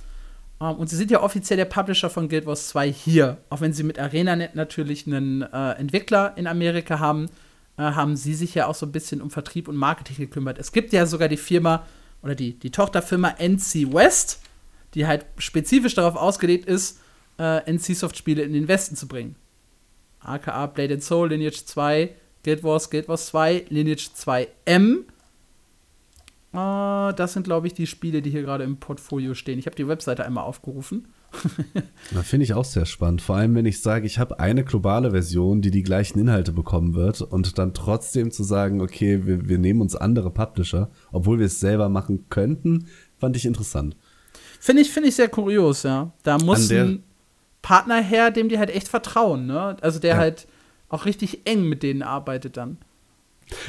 Um, 0.60 0.68
ähm, 0.68 0.76
und 0.76 0.88
sie 0.88 0.96
sind 0.96 1.10
ja 1.10 1.22
offiziell 1.22 1.56
der 1.56 1.64
Publisher 1.64 2.10
von 2.10 2.28
Guild 2.28 2.46
Wars 2.46 2.68
2 2.68 2.92
hier. 2.92 3.38
Auch 3.48 3.60
wenn 3.60 3.72
sie 3.72 3.82
mit 3.82 3.98
ArenaNet 3.98 4.54
natürlich 4.54 5.06
einen 5.06 5.42
äh, 5.42 5.72
Entwickler 5.72 6.34
in 6.36 6.46
Amerika 6.46 6.98
haben, 6.98 7.26
äh, 7.76 7.82
haben 7.82 8.16
sie 8.16 8.34
sich 8.34 8.54
ja 8.54 8.66
auch 8.66 8.74
so 8.74 8.86
ein 8.86 8.92
bisschen 8.92 9.20
um 9.20 9.30
Vertrieb 9.30 9.68
und 9.68 9.76
Marketing 9.76 10.16
gekümmert. 10.16 10.58
Es 10.58 10.72
gibt 10.72 10.92
ja 10.92 11.06
sogar 11.06 11.28
die 11.28 11.36
Firma 11.36 11.86
oder 12.22 12.34
die, 12.34 12.58
die 12.58 12.70
Tochterfirma 12.70 13.36
NC 13.38 13.92
West, 13.92 14.40
die 14.94 15.06
halt 15.06 15.24
spezifisch 15.38 15.94
darauf 15.94 16.16
ausgelegt 16.16 16.66
ist, 16.66 17.00
äh, 17.38 17.70
NC-Soft-Spiele 17.70 18.42
in 18.42 18.52
den 18.52 18.68
Westen 18.68 18.96
zu 18.96 19.08
bringen. 19.08 19.36
AKA 20.20 20.66
Blade 20.66 20.94
and 20.94 21.02
Soul, 21.02 21.30
Lineage 21.30 21.64
2, 21.64 22.14
Guild 22.44 22.62
Wars, 22.62 22.90
Guild 22.90 23.08
Wars 23.08 23.26
2, 23.26 23.66
Lineage 23.70 24.10
2M 24.14 25.04
Uh, 26.52 27.12
das 27.12 27.34
sind, 27.34 27.44
glaube 27.44 27.68
ich, 27.68 27.74
die 27.74 27.86
Spiele, 27.86 28.22
die 28.22 28.30
hier 28.30 28.42
gerade 28.42 28.64
im 28.64 28.78
Portfolio 28.78 29.34
stehen. 29.34 29.60
Ich 29.60 29.66
habe 29.66 29.76
die 29.76 29.86
Webseite 29.86 30.24
einmal 30.24 30.42
aufgerufen. 30.42 31.06
das 32.12 32.26
finde 32.26 32.42
ich 32.42 32.54
auch 32.54 32.64
sehr 32.64 32.86
spannend. 32.86 33.22
Vor 33.22 33.36
allem, 33.36 33.54
wenn 33.54 33.66
ich 33.66 33.80
sage, 33.80 34.04
ich 34.04 34.18
habe 34.18 34.40
eine 34.40 34.64
globale 34.64 35.12
Version, 35.12 35.62
die 35.62 35.70
die 35.70 35.84
gleichen 35.84 36.18
Inhalte 36.18 36.50
bekommen 36.50 36.94
wird 36.94 37.22
und 37.22 37.56
dann 37.56 37.72
trotzdem 37.72 38.32
zu 38.32 38.42
sagen, 38.42 38.80
okay, 38.80 39.26
wir, 39.26 39.48
wir 39.48 39.58
nehmen 39.58 39.80
uns 39.80 39.94
andere 39.94 40.32
Publisher, 40.32 40.90
obwohl 41.12 41.38
wir 41.38 41.46
es 41.46 41.60
selber 41.60 41.88
machen 41.88 42.26
könnten, 42.30 42.88
fand 43.16 43.36
ich 43.36 43.46
interessant. 43.46 43.96
Finde 44.58 44.82
ich, 44.82 44.90
finde 44.90 45.08
ich 45.10 45.14
sehr 45.14 45.28
kurios, 45.28 45.84
ja. 45.84 46.12
Da 46.24 46.38
muss 46.38 46.68
ein 46.72 47.04
Partner 47.62 48.02
her, 48.02 48.32
dem 48.32 48.48
die 48.48 48.58
halt 48.58 48.70
echt 48.70 48.88
vertrauen, 48.88 49.46
ne? 49.46 49.76
Also 49.82 50.00
der 50.00 50.14
ja. 50.14 50.20
halt 50.20 50.48
auch 50.88 51.04
richtig 51.04 51.46
eng 51.46 51.68
mit 51.68 51.84
denen 51.84 52.02
arbeitet 52.02 52.56
dann. 52.56 52.78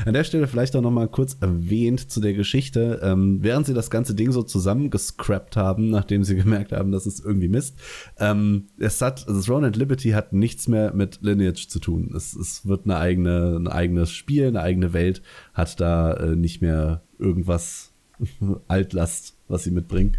An 0.05 0.13
der 0.13 0.23
Stelle 0.23 0.47
vielleicht 0.47 0.75
auch 0.75 0.81
noch 0.81 0.91
mal 0.91 1.07
kurz 1.07 1.37
erwähnt 1.39 2.11
zu 2.11 2.19
der 2.19 2.33
Geschichte. 2.33 2.99
Ähm, 3.03 3.39
während 3.41 3.65
sie 3.65 3.73
das 3.73 3.89
ganze 3.89 4.15
Ding 4.15 4.31
so 4.31 4.43
zusammengescrapped 4.43 5.55
haben, 5.55 5.89
nachdem 5.89 6.23
sie 6.23 6.35
gemerkt 6.41 6.71
haben, 6.71 6.91
dass 6.91 7.05
es 7.05 7.19
irgendwie 7.19 7.47
Mist, 7.47 7.77
ähm, 8.19 8.67
es 8.79 9.01
hat, 9.01 9.27
also 9.27 9.41
Throne 9.41 9.67
and 9.67 9.75
Liberty 9.75 10.11
hat 10.11 10.33
nichts 10.33 10.67
mehr 10.67 10.93
mit 10.93 11.19
Lineage 11.21 11.67
zu 11.67 11.79
tun. 11.79 12.13
Es, 12.15 12.35
es 12.35 12.65
wird 12.65 12.85
eine 12.85 12.97
eigene, 12.97 13.55
ein 13.57 13.67
eigenes 13.67 14.11
Spiel, 14.11 14.47
eine 14.47 14.61
eigene 14.61 14.93
Welt, 14.93 15.21
hat 15.53 15.79
da 15.79 16.13
äh, 16.13 16.35
nicht 16.35 16.61
mehr 16.61 17.03
irgendwas 17.19 17.93
Altlast, 18.67 19.37
was 19.47 19.63
sie 19.63 19.71
mitbringen. 19.71 20.17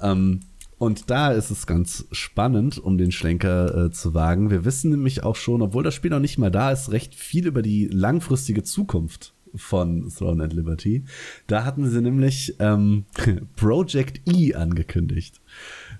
Ähm, 0.00 0.40
und 0.80 1.10
da 1.10 1.30
ist 1.30 1.50
es 1.50 1.66
ganz 1.66 2.06
spannend, 2.10 2.78
um 2.78 2.96
den 2.96 3.12
Schlenker 3.12 3.84
äh, 3.84 3.90
zu 3.90 4.14
wagen. 4.14 4.48
Wir 4.48 4.64
wissen 4.64 4.90
nämlich 4.90 5.22
auch 5.22 5.36
schon, 5.36 5.60
obwohl 5.60 5.82
das 5.82 5.94
Spiel 5.94 6.10
noch 6.10 6.20
nicht 6.20 6.38
mal 6.38 6.50
da 6.50 6.72
ist, 6.72 6.90
recht 6.90 7.14
viel 7.14 7.46
über 7.46 7.60
die 7.60 7.86
langfristige 7.88 8.62
Zukunft 8.62 9.34
von 9.54 10.08
Throne 10.08 10.42
and 10.42 10.54
Liberty. 10.54 11.04
Da 11.46 11.66
hatten 11.66 11.86
sie 11.90 12.00
nämlich 12.00 12.56
ähm, 12.60 13.04
Project 13.56 14.22
E 14.26 14.54
angekündigt. 14.54 15.42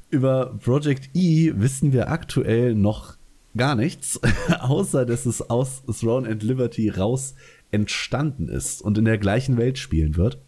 Über 0.08 0.58
Project 0.58 1.10
E 1.12 1.52
wissen 1.56 1.92
wir 1.92 2.08
aktuell 2.08 2.74
noch 2.74 3.18
gar 3.54 3.74
nichts, 3.74 4.18
außer 4.60 5.04
dass 5.04 5.26
es 5.26 5.42
aus 5.50 5.82
Throne 6.00 6.26
and 6.26 6.42
Liberty 6.42 6.88
raus 6.88 7.34
entstanden 7.70 8.48
ist 8.48 8.80
und 8.80 8.96
in 8.96 9.04
der 9.04 9.18
gleichen 9.18 9.58
Welt 9.58 9.76
spielen 9.76 10.16
wird. 10.16 10.38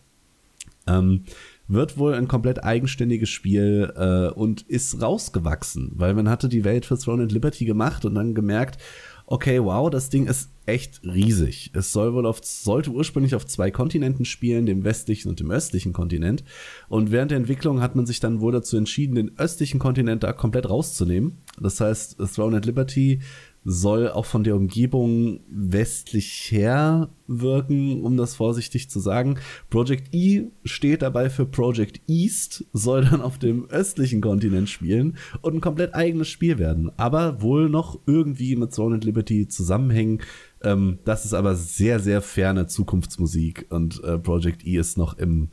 Ähm, 0.86 1.24
wird 1.68 1.96
wohl 1.96 2.14
ein 2.14 2.28
komplett 2.28 2.64
eigenständiges 2.64 3.28
Spiel 3.28 3.92
äh, 3.96 4.28
und 4.32 4.62
ist 4.62 5.00
rausgewachsen, 5.00 5.92
weil 5.94 6.14
man 6.14 6.28
hatte 6.28 6.48
die 6.48 6.64
Welt 6.64 6.86
für 6.86 6.98
Throne 6.98 7.22
and 7.22 7.32
Liberty 7.32 7.64
gemacht 7.64 8.04
und 8.04 8.14
dann 8.14 8.34
gemerkt, 8.34 8.78
okay, 9.26 9.62
wow, 9.62 9.88
das 9.88 10.10
Ding 10.10 10.26
ist 10.26 10.50
echt 10.66 11.02
riesig. 11.04 11.70
Es 11.74 11.92
soll 11.92 12.12
wohl 12.12 12.26
auf, 12.26 12.44
sollte 12.44 12.90
ursprünglich 12.90 13.34
auf 13.34 13.46
zwei 13.46 13.70
Kontinenten 13.70 14.24
spielen, 14.24 14.66
dem 14.66 14.84
westlichen 14.84 15.28
und 15.28 15.40
dem 15.40 15.50
östlichen 15.50 15.92
Kontinent. 15.92 16.44
Und 16.88 17.10
während 17.10 17.30
der 17.30 17.38
Entwicklung 17.38 17.80
hat 17.80 17.96
man 17.96 18.06
sich 18.06 18.20
dann 18.20 18.40
wohl 18.40 18.52
dazu 18.52 18.76
entschieden, 18.76 19.14
den 19.14 19.38
östlichen 19.38 19.80
Kontinent 19.80 20.22
da 20.22 20.32
komplett 20.32 20.68
rauszunehmen. 20.68 21.38
Das 21.58 21.80
heißt, 21.80 22.18
Throne 22.34 22.56
and 22.56 22.66
Liberty 22.66 23.20
soll 23.64 24.08
auch 24.08 24.26
von 24.26 24.44
der 24.44 24.56
Umgebung 24.56 25.40
westlich 25.48 26.48
her 26.50 27.10
wirken, 27.26 28.02
um 28.02 28.16
das 28.16 28.34
vorsichtig 28.34 28.90
zu 28.90 29.00
sagen. 29.00 29.38
Project 29.70 30.12
E 30.12 30.46
steht 30.64 31.02
dabei 31.02 31.30
für 31.30 31.46
Project 31.46 32.00
East, 32.08 32.64
soll 32.72 33.04
dann 33.04 33.22
auf 33.22 33.38
dem 33.38 33.68
östlichen 33.70 34.20
Kontinent 34.20 34.68
spielen 34.68 35.16
und 35.40 35.54
ein 35.54 35.60
komplett 35.60 35.94
eigenes 35.94 36.28
Spiel 36.28 36.58
werden, 36.58 36.90
aber 36.96 37.40
wohl 37.40 37.68
noch 37.68 38.00
irgendwie 38.06 38.56
mit 38.56 38.74
Throne 38.74 38.96
and 38.96 39.04
Liberty 39.04 39.46
zusammenhängen. 39.48 40.20
Ähm, 40.62 40.98
das 41.04 41.24
ist 41.24 41.34
aber 41.34 41.54
sehr, 41.54 42.00
sehr 42.00 42.20
ferne 42.20 42.66
Zukunftsmusik 42.66 43.66
und 43.70 44.02
äh, 44.02 44.18
Project 44.18 44.66
E 44.66 44.76
ist 44.76 44.98
noch 44.98 45.18
im 45.18 45.50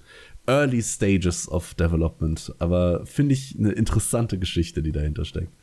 Early 0.48 0.82
Stages 0.82 1.48
of 1.48 1.76
Development, 1.76 2.56
aber 2.58 3.06
finde 3.06 3.34
ich 3.34 3.56
eine 3.58 3.72
interessante 3.72 4.40
Geschichte, 4.40 4.82
die 4.82 4.92
dahinter 4.92 5.24
steckt. 5.24 5.54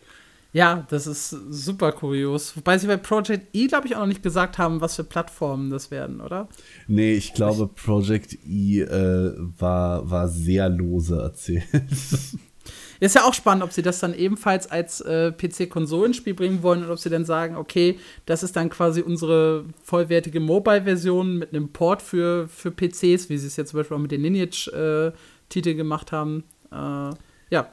Ja, 0.56 0.86
das 0.88 1.06
ist 1.06 1.36
super 1.50 1.92
kurios. 1.92 2.56
Wobei 2.56 2.78
sie 2.78 2.86
bei 2.86 2.96
Project 2.96 3.54
E, 3.54 3.66
glaube 3.66 3.88
ich, 3.88 3.94
auch 3.94 4.00
noch 4.00 4.06
nicht 4.06 4.22
gesagt 4.22 4.56
haben, 4.56 4.80
was 4.80 4.96
für 4.96 5.04
Plattformen 5.04 5.68
das 5.68 5.90
werden, 5.90 6.22
oder? 6.22 6.48
Nee, 6.88 7.12
ich 7.12 7.34
glaube, 7.34 7.68
Project 7.68 8.38
E 8.42 8.80
äh, 8.80 9.34
war, 9.36 10.10
war 10.10 10.28
sehr 10.28 10.70
lose 10.70 11.20
erzählt. 11.20 11.66
Ist 13.00 13.14
ja 13.14 13.24
auch 13.24 13.34
spannend, 13.34 13.64
ob 13.64 13.72
sie 13.72 13.82
das 13.82 13.98
dann 13.98 14.14
ebenfalls 14.14 14.70
als 14.70 15.02
äh, 15.02 15.30
PC-Konsolenspiel 15.30 16.32
bringen 16.32 16.62
wollen 16.62 16.84
oder 16.84 16.94
ob 16.94 16.98
sie 17.00 17.10
dann 17.10 17.26
sagen, 17.26 17.56
okay, 17.56 17.98
das 18.24 18.42
ist 18.42 18.56
dann 18.56 18.70
quasi 18.70 19.02
unsere 19.02 19.66
vollwertige 19.84 20.40
Mobile-Version 20.40 21.36
mit 21.36 21.50
einem 21.52 21.68
Port 21.68 22.00
für, 22.00 22.48
für 22.48 22.70
PCs, 22.70 23.28
wie 23.28 23.36
sie 23.36 23.48
es 23.48 23.56
jetzt 23.56 23.72
zum 23.72 23.80
Beispiel 23.80 23.98
auch 23.98 24.00
mit 24.00 24.10
den 24.10 24.22
Lineage-Titel 24.22 25.68
äh, 25.68 25.74
gemacht 25.74 26.12
haben. 26.12 26.44
Äh, 26.72 27.10
ja, 27.50 27.68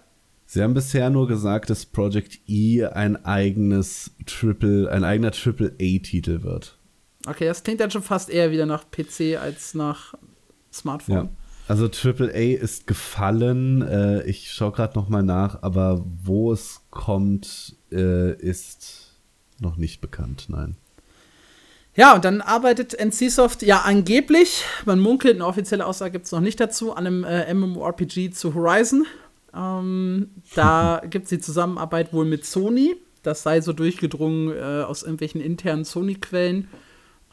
Sie 0.54 0.62
haben 0.62 0.76
bisher 0.76 1.10
nur 1.10 1.28
gesagt, 1.28 1.72
dass 1.72 1.84
Project 1.84 2.42
E 2.46 2.86
ein 2.86 3.26
eigenes 3.26 4.12
Triple, 4.28 4.88
ein 4.88 5.04
eigener 5.04 5.32
Triple 5.32 5.74
A-Titel 5.82 6.44
wird. 6.44 6.78
Okay, 7.26 7.48
das 7.48 7.64
klingt 7.64 7.80
dann 7.80 7.90
schon 7.90 8.04
fast 8.04 8.30
eher 8.30 8.52
wieder 8.52 8.68
nach 8.68 8.86
PC 8.92 9.42
als 9.42 9.74
nach 9.74 10.14
Smartphone. 10.72 11.16
Ja. 11.16 11.30
Also 11.68 11.88
Triple 11.88 12.32
A 12.32 12.62
ist 12.62 12.86
gefallen. 12.86 13.82
Äh, 13.82 14.28
ich 14.30 14.52
schaue 14.52 14.74
gerade 14.74 14.94
noch 14.94 15.10
mal 15.10 15.24
nach, 15.24 15.64
aber 15.64 16.06
wo 16.24 16.54
es 16.54 16.82
kommt, 16.92 17.76
äh, 17.92 18.36
ist 18.36 19.16
noch 19.60 19.78
nicht 19.78 20.02
bekannt. 20.02 20.50
Nein. 20.50 20.76
Ja, 21.96 22.14
und 22.14 22.26
dann 22.26 22.42
arbeitet 22.42 22.94
NCSoft 23.04 23.64
ja 23.64 23.82
angeblich, 23.86 24.66
man 24.86 25.00
munkelt, 25.00 25.34
eine 25.34 25.48
offizielle 25.48 25.88
Aussage 25.88 26.12
gibt 26.12 26.26
es 26.26 26.32
noch 26.32 26.42
nicht 26.42 26.60
dazu, 26.60 26.94
an 26.94 27.08
einem 27.08 27.24
äh, 27.24 27.52
MMORPG 27.52 28.30
zu 28.30 28.54
Horizon. 28.54 29.08
Ähm, 29.56 30.30
da 30.56 31.02
gibt 31.10 31.26
es 31.26 31.30
die 31.30 31.40
Zusammenarbeit 31.40 32.14
wohl 32.14 32.26
mit 32.26 32.46
Sony. 32.46 32.96
Das 33.22 33.44
sei 33.44 33.62
so 33.62 33.74
durchgedrungen 33.74 34.56
äh, 34.56 34.84
aus 34.84 35.04
irgendwelchen 35.04 35.42
internen 35.42 35.86
Sony-Quellen. 35.86 36.68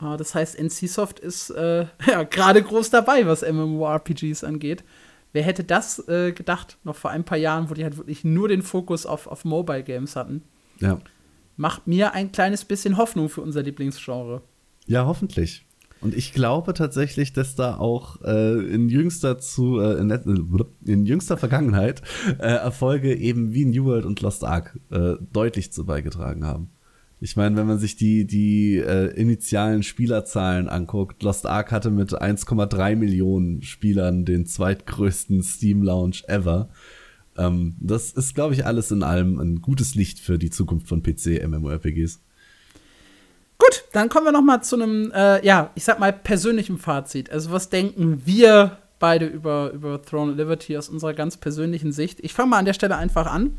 Äh, 0.01 0.17
das 0.17 0.35
heißt, 0.35 0.59
NCSoft 0.59 1.21
ist 1.21 1.51
äh, 1.51 1.87
ja, 2.07 2.23
gerade 2.23 2.63
groß 2.63 2.91
dabei, 2.91 3.27
was 3.27 3.43
MMORPGs 3.43 4.45
angeht. 4.45 4.85
Wer 5.33 5.43
hätte 5.45 5.63
das 5.63 6.07
äh, 6.09 6.33
gedacht, 6.33 6.79
noch 6.83 6.97
vor 6.97 7.11
ein 7.11 7.25
paar 7.25 7.39
Jahren, 7.39 7.71
wo 7.71 7.75
die 7.75 7.85
halt 7.85 7.97
wirklich 7.97 8.25
nur 8.25 8.49
den 8.49 8.63
Fokus 8.63 9.07
auf, 9.07 9.27
auf 9.27 9.45
Mobile 9.45 9.85
Games 9.85 10.17
hatten? 10.17 10.43
Ja. 10.81 11.01
Macht 11.57 11.87
mir 11.87 12.15
ein 12.15 12.33
kleines 12.33 12.65
bisschen 12.65 12.97
Hoffnung 12.97 13.29
für 13.29 13.41
unser 13.41 13.63
Lieblingsgenre. 13.63 14.43
Ja, 14.87 15.07
hoffentlich. 15.07 15.67
Und 16.01 16.15
ich 16.15 16.33
glaube 16.33 16.73
tatsächlich, 16.73 17.33
dass 17.33 17.57
da 17.57 17.77
auch 17.77 18.23
äh, 18.23 18.59
in 18.73 18.89
jüngster 18.89 19.39
zu 19.39 19.81
äh, 19.81 19.99
in, 19.99 20.11
in, 20.87 21.05
jüngster 21.05 21.37
Vergangenheit 21.37 22.03
äh, 22.39 22.47
Erfolge 22.47 23.15
eben 23.15 23.53
wie 23.53 23.67
New 23.67 23.85
World 23.85 24.07
und 24.07 24.21
Lost 24.23 24.45
Ark 24.45 24.79
äh, 24.91 25.15
deutlich 25.33 25.73
zu 25.73 25.85
beigetragen 25.85 26.47
haben. 26.47 26.71
Ich 27.23 27.37
meine, 27.37 27.55
wenn 27.57 27.67
man 27.67 27.79
sich 27.79 27.97
die 27.97 28.27
die 28.27 28.79
äh, 28.79 29.09
initialen 29.15 29.83
Spielerzahlen 29.83 30.71
anguckt, 30.71 31.23
Lost 31.23 31.45
Ark 31.45 31.71
hatte 31.71 31.91
mit 31.91 32.15
1,3 32.15 32.97
Millionen 32.97 33.63
Spielern 33.63 34.25
den 34.25 34.47
zweitgrößten 34.47 35.43
Steam 35.43 35.83
Launch 35.83 36.25
ever. 36.29 36.71
Ähm, 37.37 37.77
das 37.79 38.13
ist, 38.13 38.35
glaube 38.35 38.55
ich, 38.55 38.65
alles 38.65 38.91
in 38.91 39.03
allem 39.03 39.39
ein 39.39 39.61
gutes 39.61 39.95
Licht 39.95 40.19
für 40.19 40.39
die 40.39 40.51
Zukunft 40.51 40.89
von 40.89 41.03
PC 41.03 41.47
MMORPGs. 41.47 42.21
Gut, 43.61 43.85
dann 43.93 44.09
kommen 44.09 44.25
wir 44.25 44.33
noch 44.33 44.43
mal 44.43 44.63
zu 44.63 44.77
einem, 44.77 45.13
äh, 45.13 45.45
ja, 45.45 45.71
ich 45.75 45.85
sag 45.85 45.99
mal 45.99 46.15
persönlichen 46.15 46.79
Fazit. 46.79 47.31
Also 47.31 47.53
was 47.53 47.69
denken 47.69 48.23
wir 48.25 48.79
beide 48.99 49.27
über, 49.27 49.71
über 49.73 50.01
Throne 50.01 50.33
of 50.33 50.39
Liberty 50.39 50.79
aus 50.79 50.89
unserer 50.89 51.13
ganz 51.13 51.37
persönlichen 51.37 51.93
Sicht? 51.93 52.21
Ich 52.21 52.33
fange 52.33 52.49
mal 52.49 52.59
an 52.59 52.65
der 52.65 52.73
Stelle 52.73 52.97
einfach 52.97 53.27
an. 53.27 53.59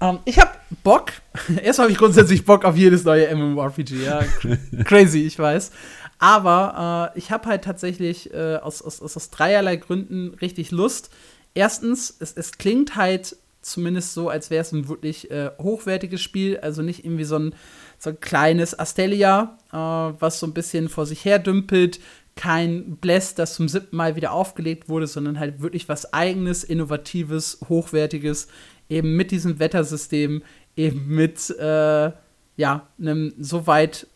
Ähm, 0.00 0.18
ich 0.24 0.40
habe 0.40 0.50
Bock. 0.82 1.12
Erst 1.62 1.78
habe 1.78 1.92
ich 1.92 1.98
grundsätzlich 1.98 2.44
Bock 2.44 2.64
auf 2.64 2.76
jedes 2.76 3.04
neue 3.04 3.32
MMORPG. 3.34 4.04
Ja, 4.04 4.24
crazy, 4.84 5.22
ich 5.22 5.38
weiß. 5.38 5.70
Aber 6.18 7.12
äh, 7.14 7.18
ich 7.18 7.30
habe 7.30 7.48
halt 7.48 7.62
tatsächlich 7.62 8.34
äh, 8.34 8.56
aus, 8.56 8.82
aus, 8.82 9.00
aus 9.00 9.30
dreierlei 9.30 9.76
Gründen 9.76 10.34
richtig 10.40 10.72
Lust. 10.72 11.10
Erstens, 11.54 12.16
es, 12.18 12.32
es 12.32 12.58
klingt 12.58 12.96
halt 12.96 13.36
zumindest 13.62 14.14
so, 14.14 14.28
als 14.28 14.50
wäre 14.50 14.62
es 14.62 14.72
ein 14.72 14.88
wirklich 14.88 15.30
äh, 15.30 15.50
hochwertiges 15.60 16.20
Spiel. 16.20 16.58
Also 16.58 16.82
nicht 16.82 17.04
irgendwie 17.04 17.24
so 17.24 17.38
ein 17.38 17.54
so 17.98 18.10
ein 18.10 18.20
kleines 18.20 18.78
Astelia, 18.78 19.58
äh, 19.72 19.76
was 19.76 20.38
so 20.40 20.46
ein 20.46 20.54
bisschen 20.54 20.88
vor 20.88 21.06
sich 21.06 21.24
her 21.24 21.38
dümpelt. 21.38 22.00
Kein 22.34 22.96
Bless, 22.96 23.34
das 23.34 23.54
zum 23.54 23.68
siebten 23.68 23.96
Mal 23.96 24.16
wieder 24.16 24.32
aufgelegt 24.32 24.88
wurde, 24.88 25.06
sondern 25.06 25.38
halt 25.38 25.62
wirklich 25.62 25.88
was 25.88 26.12
eigenes, 26.12 26.64
innovatives, 26.64 27.60
hochwertiges, 27.68 28.48
eben 28.88 29.16
mit 29.16 29.30
diesem 29.30 29.58
Wettersystem, 29.58 30.42
eben 30.76 31.06
mit 31.06 31.50
äh, 31.58 32.12
ja, 32.56 32.86
einem 32.98 33.32
soweit 33.38 34.06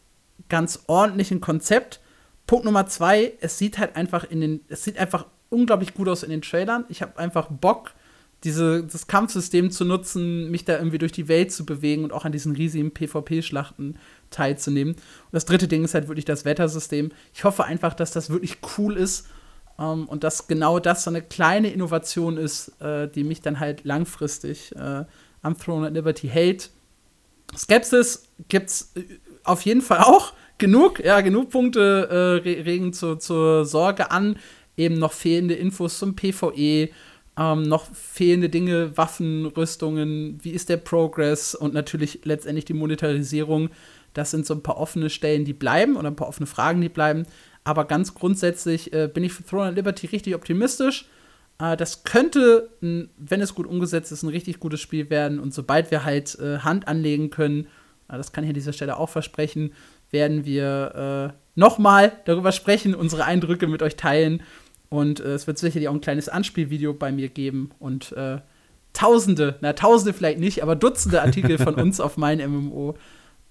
ganz 0.49 0.85
ordentlichen 0.87 1.41
Konzept. 1.41 2.01
Punkt 2.47 2.65
Nummer 2.65 2.87
zwei, 2.87 3.33
es 3.41 3.59
sieht 3.59 3.79
halt 3.79 3.97
einfach 3.97 4.25
in 4.25 4.41
den, 4.41 4.61
es 4.69 4.85
sieht 4.85 4.99
einfach 4.99 5.27
unglaublich 5.49 5.95
gut 5.95 6.09
aus 6.09 6.23
in 6.23 6.31
den 6.31 6.43
Trailern. 6.43 6.85
Ich 6.89 7.03
habe 7.03 7.19
einfach 7.19 7.49
Bock, 7.49 7.93
diese, 8.45 8.85
das 8.85 9.07
Kampfsystem 9.07 9.71
zu 9.71 9.85
nutzen, 9.85 10.51
mich 10.51 10.65
da 10.65 10.77
irgendwie 10.79 10.99
durch 10.99 11.13
die 11.13 11.29
Welt 11.29 11.53
zu 11.53 11.67
bewegen 11.67 12.05
und 12.05 12.13
auch 12.13 12.25
an 12.25 12.33
diesen 12.33 12.57
riesigen 12.57 12.93
PvP-Schlachten 12.93 13.99
teilzunehmen. 14.31 14.95
Und 14.95 15.33
das 15.33 15.45
dritte 15.45 15.69
Ding 15.69 15.85
ist 15.85 15.95
halt 15.95 16.09
wirklich 16.09 16.25
das 16.25 16.45
Wettersystem. 16.45 17.13
Ich 17.35 17.45
hoffe 17.45 17.65
einfach, 17.65 17.93
dass 17.93 18.13
das 18.13 18.31
wirklich 18.31 18.59
cool 18.79 18.97
ist 18.97 19.27
ähm, 19.79 20.09
und 20.09 20.25
dass 20.25 20.47
genau 20.49 20.79
das 20.79 21.05
so 21.05 21.11
eine 21.11 21.23
kleine 21.23 21.71
Innovation 21.71 22.39
ist, 22.39 22.81
äh, 22.81 23.09
die 23.09 23.25
mich 23.25 23.43
dann 23.43 23.61
halt 23.61 23.85
langfristig 23.85 24.75
äh, 24.75 25.05
am 25.43 25.59
Throne 25.59 25.89
of 25.89 25.93
Liberty 25.93 26.29
hält. 26.29 26.71
Skepsis 27.57 28.29
gibt's 28.49 28.93
äh, 28.95 29.03
auf 29.45 29.63
jeden 29.63 29.83
Fall 29.83 29.99
auch 29.99 30.33
genug, 30.57 31.05
ja, 31.05 31.21
genug 31.21 31.51
Punkte 31.51 32.41
äh, 32.45 32.51
regen 32.61 32.93
zu, 32.93 33.17
zur 33.17 33.67
Sorge 33.67 34.11
an. 34.11 34.39
Eben 34.77 34.99
noch 34.99 35.13
fehlende 35.13 35.55
Infos 35.55 35.99
zum 35.99 36.17
PvE 36.17 36.91
ähm, 37.41 37.63
noch 37.63 37.87
fehlende 37.95 38.51
Dinge, 38.51 38.97
Waffen, 38.99 39.47
Rüstungen, 39.47 40.39
wie 40.43 40.51
ist 40.51 40.69
der 40.69 40.77
Progress 40.77 41.55
und 41.55 41.73
natürlich 41.73 42.21
letztendlich 42.25 42.67
die 42.67 42.75
Monetarisierung. 42.75 43.71
Das 44.13 44.31
sind 44.31 44.45
so 44.45 44.55
ein 44.55 44.63
paar 44.63 44.77
offene 44.77 45.09
Stellen, 45.09 45.47
die 45.47 45.55
bleiben 45.55 45.97
oder 45.97 46.09
ein 46.09 46.17
paar 46.17 46.29
offene 46.29 46.47
Fragen, 46.47 46.83
die 46.83 46.91
bleiben. 46.91 47.25
Aber 47.65 47.87
ganz 47.87 48.15
grundsätzlich 48.15 48.93
äh, 48.93 49.09
bin 49.09 49.25
ich 49.25 49.33
für 49.33 49.45
Throne 49.45 49.71
of 49.71 49.77
Liberty 49.77 50.07
richtig 50.09 50.35
optimistisch. 50.35 51.07
Äh, 51.59 51.79
das 51.79 52.05
könnte, 52.05 52.69
wenn 52.81 53.41
es 53.41 53.55
gut 53.55 53.67
umgesetzt 53.67 54.13
ist, 54.13 54.23
ein 54.23 54.29
richtig 54.29 54.61
gutes 54.61 54.81
Spiel 54.81 55.09
werden. 55.09 55.39
Und 55.39 55.55
sobald 55.55 55.91
wir 55.91 56.05
halt 56.05 56.39
äh, 56.41 56.59
Hand 56.59 56.89
anlegen 56.89 57.31
können, 57.31 57.69
äh, 58.09 58.19
das 58.19 58.33
kann 58.33 58.45
ich 58.45 58.51
an 58.51 58.55
dieser 58.55 58.75
Stelle 58.75 58.99
auch 58.99 59.09
versprechen, 59.09 59.73
werden 60.11 60.45
wir 60.45 61.33
äh, 61.33 61.39
nochmal 61.55 62.13
darüber 62.27 62.53
sprechen, 62.53 62.95
unsere 62.95 63.25
Eindrücke 63.25 63.67
mit 63.67 63.83
euch 63.83 63.97
teilen 63.97 64.43
und 64.91 65.21
äh, 65.21 65.33
es 65.35 65.47
wird 65.47 65.57
sicherlich 65.57 65.89
auch 65.89 65.95
ein 65.95 66.01
kleines 66.03 66.29
Anspielvideo 66.29 66.93
bei 66.93 67.11
mir 67.13 67.29
geben 67.29 67.71
und 67.79 68.13
äh, 68.13 68.39
Tausende, 68.93 69.57
na 69.61 69.73
Tausende 69.73 70.13
vielleicht 70.13 70.41
nicht, 70.41 70.63
aber 70.63 70.75
Dutzende 70.77 71.23
Artikel 71.23 71.59
von 71.59 71.75
uns 71.81 72.01
auf 72.01 72.17
mein 72.17 72.39
MMO. 72.39 72.97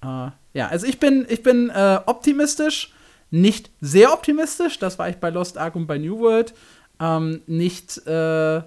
Äh, 0.04 0.30
ja, 0.54 0.68
also 0.68 0.86
ich 0.86 1.00
bin, 1.00 1.26
ich 1.30 1.42
bin 1.42 1.70
äh, 1.70 2.00
optimistisch, 2.06 2.94
nicht 3.32 3.72
sehr 3.80 4.14
optimistisch, 4.14 4.80
das 4.80 5.00
war 5.00 5.10
ich 5.10 5.16
bei 5.18 5.30
Lost 5.30 5.58
Ark 5.58 5.76
und 5.76 5.88
bei 5.88 5.98
New 5.98 6.20
World. 6.20 6.54
Ähm, 7.00 7.42
nicht, 7.48 8.06
äh, 8.06 8.62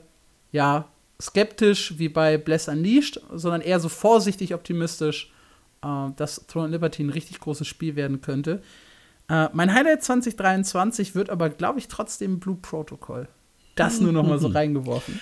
ja, 0.53 0.89
skeptisch 1.21 1.99
wie 1.99 2.09
bei 2.09 2.39
Bless 2.39 2.69
Unleashed, 2.69 3.21
sondern 3.33 3.61
eher 3.61 3.81
so 3.81 3.91
vorsichtig 3.91 4.55
optimistisch, 4.55 5.31
äh, 5.85 6.09
dass 6.17 6.47
Throne 6.47 6.69
Liberty 6.69 7.03
ein 7.03 7.11
richtig 7.11 7.39
großes 7.41 7.67
Spiel 7.67 7.97
werden 7.97 8.23
könnte. 8.23 8.63
Äh, 9.29 9.49
mein 9.53 9.73
Highlight 9.73 10.03
2023 10.03 11.15
wird 11.15 11.31
aber, 11.31 11.51
glaube 11.51 11.79
ich, 11.79 11.89
trotzdem 11.89 12.41
Blue 12.41 12.59
Protocol. 12.61 13.29
Das 13.75 14.01
nur 14.03 14.13
noch 14.13 14.27
mal 14.27 14.39
so 14.39 14.49
reingeworfen. 14.49 15.19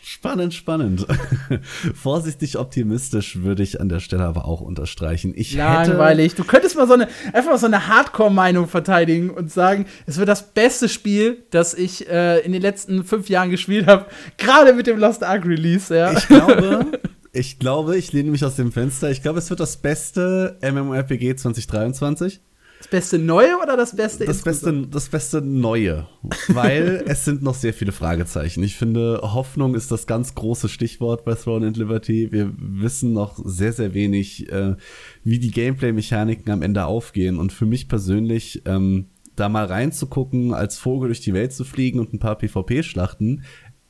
Spannend, 0.00 0.54
spannend. 0.54 1.06
Vorsichtig 1.94 2.56
optimistisch 2.56 3.42
würde 3.42 3.64
ich 3.64 3.80
an 3.80 3.88
der 3.88 3.98
Stelle 3.98 4.24
aber 4.24 4.44
auch 4.44 4.60
unterstreichen. 4.60 5.32
Ich 5.34 5.54
Langweilig. 5.54 6.36
Du 6.36 6.44
könntest 6.44 6.76
mal 6.76 6.86
so 6.86 6.94
eine, 6.94 7.08
einfach 7.32 7.58
so 7.58 7.66
eine 7.66 7.88
Hardcore-Meinung 7.88 8.68
verteidigen 8.68 9.30
und 9.30 9.50
sagen, 9.50 9.86
es 10.06 10.18
wird 10.18 10.28
das 10.28 10.52
beste 10.52 10.88
Spiel, 10.88 11.42
das 11.50 11.74
ich 11.74 12.08
äh, 12.08 12.38
in 12.40 12.52
den 12.52 12.62
letzten 12.62 13.02
fünf 13.02 13.28
Jahren 13.28 13.50
gespielt 13.50 13.88
habe, 13.88 14.06
gerade 14.38 14.72
mit 14.72 14.86
dem 14.86 14.98
Lost 14.98 15.24
Ark 15.24 15.44
Release. 15.44 15.94
Ja. 15.94 16.12
Ich 16.12 16.28
glaube, 16.28 16.86
Ich 17.32 17.60
glaube, 17.60 17.96
ich 17.96 18.12
lehne 18.12 18.30
mich 18.30 18.44
aus 18.44 18.56
dem 18.56 18.72
Fenster. 18.72 19.10
Ich 19.10 19.22
glaube, 19.22 19.38
es 19.38 19.50
wird 19.50 19.60
das 19.60 19.76
beste 19.76 20.58
MMORPG 20.62 21.36
2023. 21.36 22.40
Das 22.80 22.88
beste 22.88 23.18
Neue 23.18 23.58
oder 23.62 23.76
das 23.76 23.94
beste 23.94 24.24
Das 24.24 24.40
beste, 24.40 24.86
das 24.86 25.10
beste 25.10 25.42
Neue. 25.42 26.06
Weil 26.48 27.04
es 27.06 27.26
sind 27.26 27.42
noch 27.42 27.54
sehr 27.54 27.74
viele 27.74 27.92
Fragezeichen. 27.92 28.62
Ich 28.62 28.76
finde, 28.76 29.20
Hoffnung 29.22 29.74
ist 29.74 29.90
das 29.90 30.06
ganz 30.06 30.34
große 30.34 30.70
Stichwort 30.70 31.26
bei 31.26 31.34
Throne 31.34 31.66
and 31.66 31.76
Liberty. 31.76 32.32
Wir 32.32 32.50
wissen 32.56 33.12
noch 33.12 33.38
sehr, 33.44 33.74
sehr 33.74 33.92
wenig, 33.92 34.50
äh, 34.50 34.76
wie 35.24 35.38
die 35.38 35.50
Gameplay-Mechaniken 35.50 36.50
am 36.50 36.62
Ende 36.62 36.86
aufgehen. 36.86 37.38
Und 37.38 37.52
für 37.52 37.66
mich 37.66 37.86
persönlich, 37.86 38.62
ähm, 38.64 39.10
da 39.36 39.50
mal 39.50 39.66
reinzugucken, 39.66 40.54
als 40.54 40.78
Vogel 40.78 41.08
durch 41.08 41.20
die 41.20 41.34
Welt 41.34 41.52
zu 41.52 41.64
fliegen 41.64 42.00
und 42.00 42.14
ein 42.14 42.18
paar 42.18 42.36
PvP-Schlachten, 42.38 43.44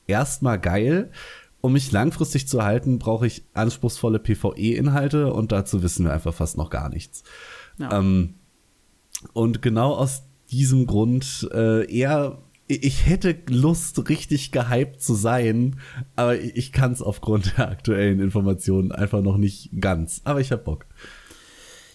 erstmal 0.08 0.58
geil. 0.58 1.12
Um 1.60 1.74
mich 1.74 1.92
langfristig 1.92 2.48
zu 2.48 2.64
halten, 2.64 2.98
brauche 2.98 3.28
ich 3.28 3.44
anspruchsvolle 3.54 4.18
PvE-Inhalte 4.18 5.32
und 5.32 5.52
dazu 5.52 5.84
wissen 5.84 6.06
wir 6.06 6.12
einfach 6.12 6.34
fast 6.34 6.56
noch 6.56 6.70
gar 6.70 6.88
nichts. 6.88 7.22
Ja. 7.78 7.98
Ähm, 7.98 8.34
und 9.32 9.62
genau 9.62 9.94
aus 9.94 10.22
diesem 10.50 10.86
Grund 10.86 11.48
äh, 11.52 11.84
eher 11.92 12.38
ich 12.78 13.06
hätte 13.06 13.36
Lust, 13.48 14.08
richtig 14.08 14.52
gehypt 14.52 15.02
zu 15.02 15.14
sein, 15.14 15.80
aber 16.14 16.38
ich 16.38 16.72
kann 16.72 16.92
es 16.92 17.02
aufgrund 17.02 17.58
der 17.58 17.68
aktuellen 17.68 18.20
Informationen 18.20 18.92
einfach 18.92 19.22
noch 19.22 19.38
nicht 19.38 19.70
ganz. 19.80 20.20
Aber 20.24 20.40
ich 20.40 20.52
hab 20.52 20.64
Bock. 20.64 20.86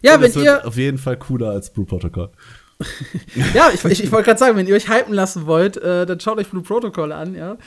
Ja, 0.01 0.15
Und 0.15 0.21
wenn 0.21 0.43
ihr 0.43 0.67
auf 0.67 0.76
jeden 0.76 0.97
Fall 0.97 1.17
cooler 1.17 1.51
als 1.51 1.71
Blue 1.71 1.86
Protocol. 1.86 2.30
ja, 3.53 3.69
ich, 3.73 3.86
ich, 3.86 4.03
ich 4.03 4.11
wollte 4.11 4.26
gerade 4.26 4.39
sagen, 4.39 4.57
wenn 4.57 4.67
ihr 4.67 4.76
euch 4.76 4.89
hypen 4.89 5.13
lassen 5.13 5.45
wollt, 5.45 5.78
äh, 5.78 6.05
dann 6.05 6.19
schaut 6.19 6.38
euch 6.38 6.49
Blue 6.49 6.61
Protocol 6.61 7.13
an, 7.13 7.34
ja. 7.36 7.57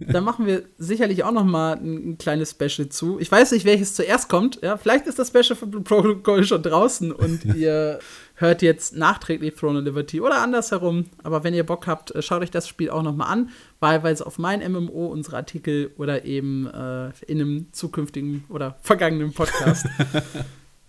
da 0.00 0.20
machen 0.20 0.46
wir 0.46 0.64
sicherlich 0.78 1.24
auch 1.24 1.32
noch 1.32 1.44
mal 1.44 1.76
ein, 1.76 2.12
ein, 2.12 2.18
kleines 2.18 2.50
Special 2.52 2.88
zu. 2.88 3.18
Ich 3.18 3.30
weiß 3.30 3.52
nicht, 3.52 3.64
welches 3.64 3.94
zuerst 3.94 4.28
kommt. 4.28 4.60
Ja, 4.62 4.76
vielleicht 4.76 5.06
ist 5.06 5.18
das 5.18 5.28
Special 5.28 5.56
von 5.56 5.70
Blue 5.70 5.82
Protocol 5.82 6.44
schon 6.44 6.62
draußen 6.62 7.12
und 7.12 7.44
ihr 7.56 7.98
hört 8.40 8.62
jetzt 8.62 8.96
nachträglich 8.96 9.54
Throne 9.54 9.80
of 9.80 9.84
Liberty 9.84 10.20
oder 10.20 10.42
andersherum. 10.42 11.06
Aber 11.22 11.44
wenn 11.44 11.54
ihr 11.54 11.64
Bock 11.64 11.86
habt, 11.86 12.14
äh, 12.14 12.22
schaut 12.22 12.42
euch 12.42 12.50
das 12.50 12.66
Spiel 12.66 12.90
auch 12.90 13.02
noch 13.02 13.14
mal 13.14 13.26
an, 13.26 13.50
wahlweise 13.78 14.26
auf 14.26 14.38
mein 14.38 14.60
MMO, 14.60 15.06
unsere 15.06 15.36
Artikel 15.36 15.92
oder 15.98 16.24
eben 16.24 16.66
äh, 16.66 17.10
in 17.26 17.40
einem 17.40 17.66
zukünftigen 17.72 18.44
oder 18.48 18.76
vergangenen 18.82 19.32
Podcast. 19.32 19.86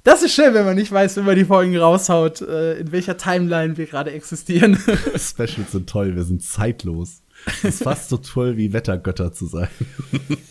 Das 0.03 0.23
ist 0.23 0.33
schön, 0.33 0.55
wenn 0.55 0.65
man 0.65 0.75
nicht 0.75 0.91
weiß, 0.91 1.17
wenn 1.17 1.25
man 1.25 1.35
die 1.35 1.45
Folgen 1.45 1.77
raushaut, 1.77 2.41
äh, 2.41 2.79
in 2.79 2.91
welcher 2.91 3.17
Timeline 3.17 3.77
wir 3.77 3.85
gerade 3.85 4.11
existieren. 4.11 4.75
Specials 5.15 5.73
sind 5.73 5.87
toll, 5.87 6.15
wir 6.15 6.23
sind 6.23 6.41
zeitlos. 6.41 7.21
Es 7.45 7.63
ist 7.63 7.83
fast 7.83 8.09
so 8.09 8.17
toll 8.17 8.57
wie 8.57 8.73
Wettergötter 8.73 9.31
zu 9.31 9.45
sein. 9.45 9.67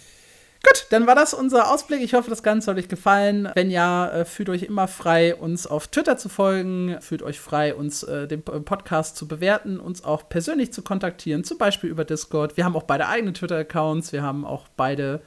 Gut, 0.62 0.86
dann 0.90 1.06
war 1.06 1.14
das 1.14 1.32
unser 1.32 1.72
Ausblick. 1.72 2.02
Ich 2.02 2.12
hoffe, 2.12 2.28
das 2.28 2.42
Ganze 2.42 2.70
hat 2.70 2.76
euch 2.76 2.88
gefallen. 2.88 3.48
Wenn 3.54 3.70
ja, 3.70 4.11
äh, 4.11 4.24
fühlt 4.26 4.50
euch 4.50 4.64
immer 4.64 4.88
frei, 4.88 5.34
uns 5.34 5.66
auf 5.66 5.88
Twitter 5.88 6.18
zu 6.18 6.28
folgen. 6.28 6.98
Fühlt 7.00 7.22
euch 7.22 7.40
frei, 7.40 7.74
uns 7.74 8.02
äh, 8.02 8.28
den 8.28 8.42
Podcast 8.42 9.16
zu 9.16 9.26
bewerten, 9.26 9.80
uns 9.80 10.04
auch 10.04 10.28
persönlich 10.28 10.72
zu 10.72 10.82
kontaktieren, 10.82 11.44
zum 11.44 11.56
Beispiel 11.56 11.88
über 11.88 12.04
Discord. 12.04 12.58
Wir 12.58 12.66
haben 12.66 12.76
auch 12.76 12.82
beide 12.82 13.08
eigene 13.08 13.32
Twitter-Accounts. 13.32 14.12
Wir 14.12 14.22
haben 14.22 14.44
auch 14.44 14.68
beide 14.76 15.22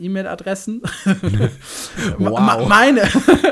E-Mail-Adressen. 0.00 0.82
wow. 2.18 2.68
meine, 2.68 3.02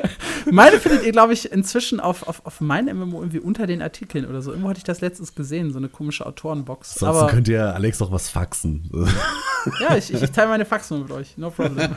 meine 0.50 0.78
findet 0.78 1.04
ihr, 1.04 1.12
glaube 1.12 1.32
ich, 1.32 1.50
inzwischen 1.52 2.00
auf, 2.00 2.26
auf, 2.26 2.44
auf 2.44 2.60
mein 2.60 2.86
MMO 2.86 3.18
irgendwie 3.20 3.40
unter 3.40 3.66
den 3.66 3.82
Artikeln 3.82 4.26
oder 4.26 4.42
so. 4.42 4.50
Irgendwo 4.50 4.70
hatte 4.70 4.78
ich 4.78 4.84
das 4.84 5.00
letztens 5.00 5.34
gesehen, 5.34 5.72
so 5.72 5.78
eine 5.78 5.88
komische 5.88 6.26
Autorenbox. 6.26 6.94
Sonst 6.94 7.16
Aber, 7.16 7.26
könnt 7.28 7.48
ihr 7.48 7.74
Alex 7.74 8.00
auch 8.02 8.12
was 8.12 8.28
faxen. 8.28 8.90
ja, 9.80 9.96
ich, 9.96 10.12
ich 10.12 10.30
teile 10.30 10.48
meine 10.48 10.64
Faxen 10.64 11.02
mit 11.02 11.10
euch. 11.10 11.36
No 11.36 11.50
problem. 11.50 11.90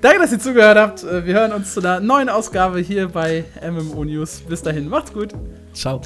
Danke, 0.00 0.18
dass 0.20 0.32
ihr 0.32 0.38
zugehört 0.38 0.78
habt. 0.78 1.04
Wir 1.04 1.34
hören 1.34 1.52
uns 1.52 1.74
zu 1.74 1.80
einer 1.80 2.00
neuen 2.00 2.28
Ausgabe 2.28 2.78
hier 2.80 3.08
bei 3.08 3.44
MMO 3.62 4.04
News. 4.04 4.42
Bis 4.48 4.62
dahin, 4.62 4.88
macht's 4.88 5.12
gut. 5.12 5.32
Ciao. 5.74 6.00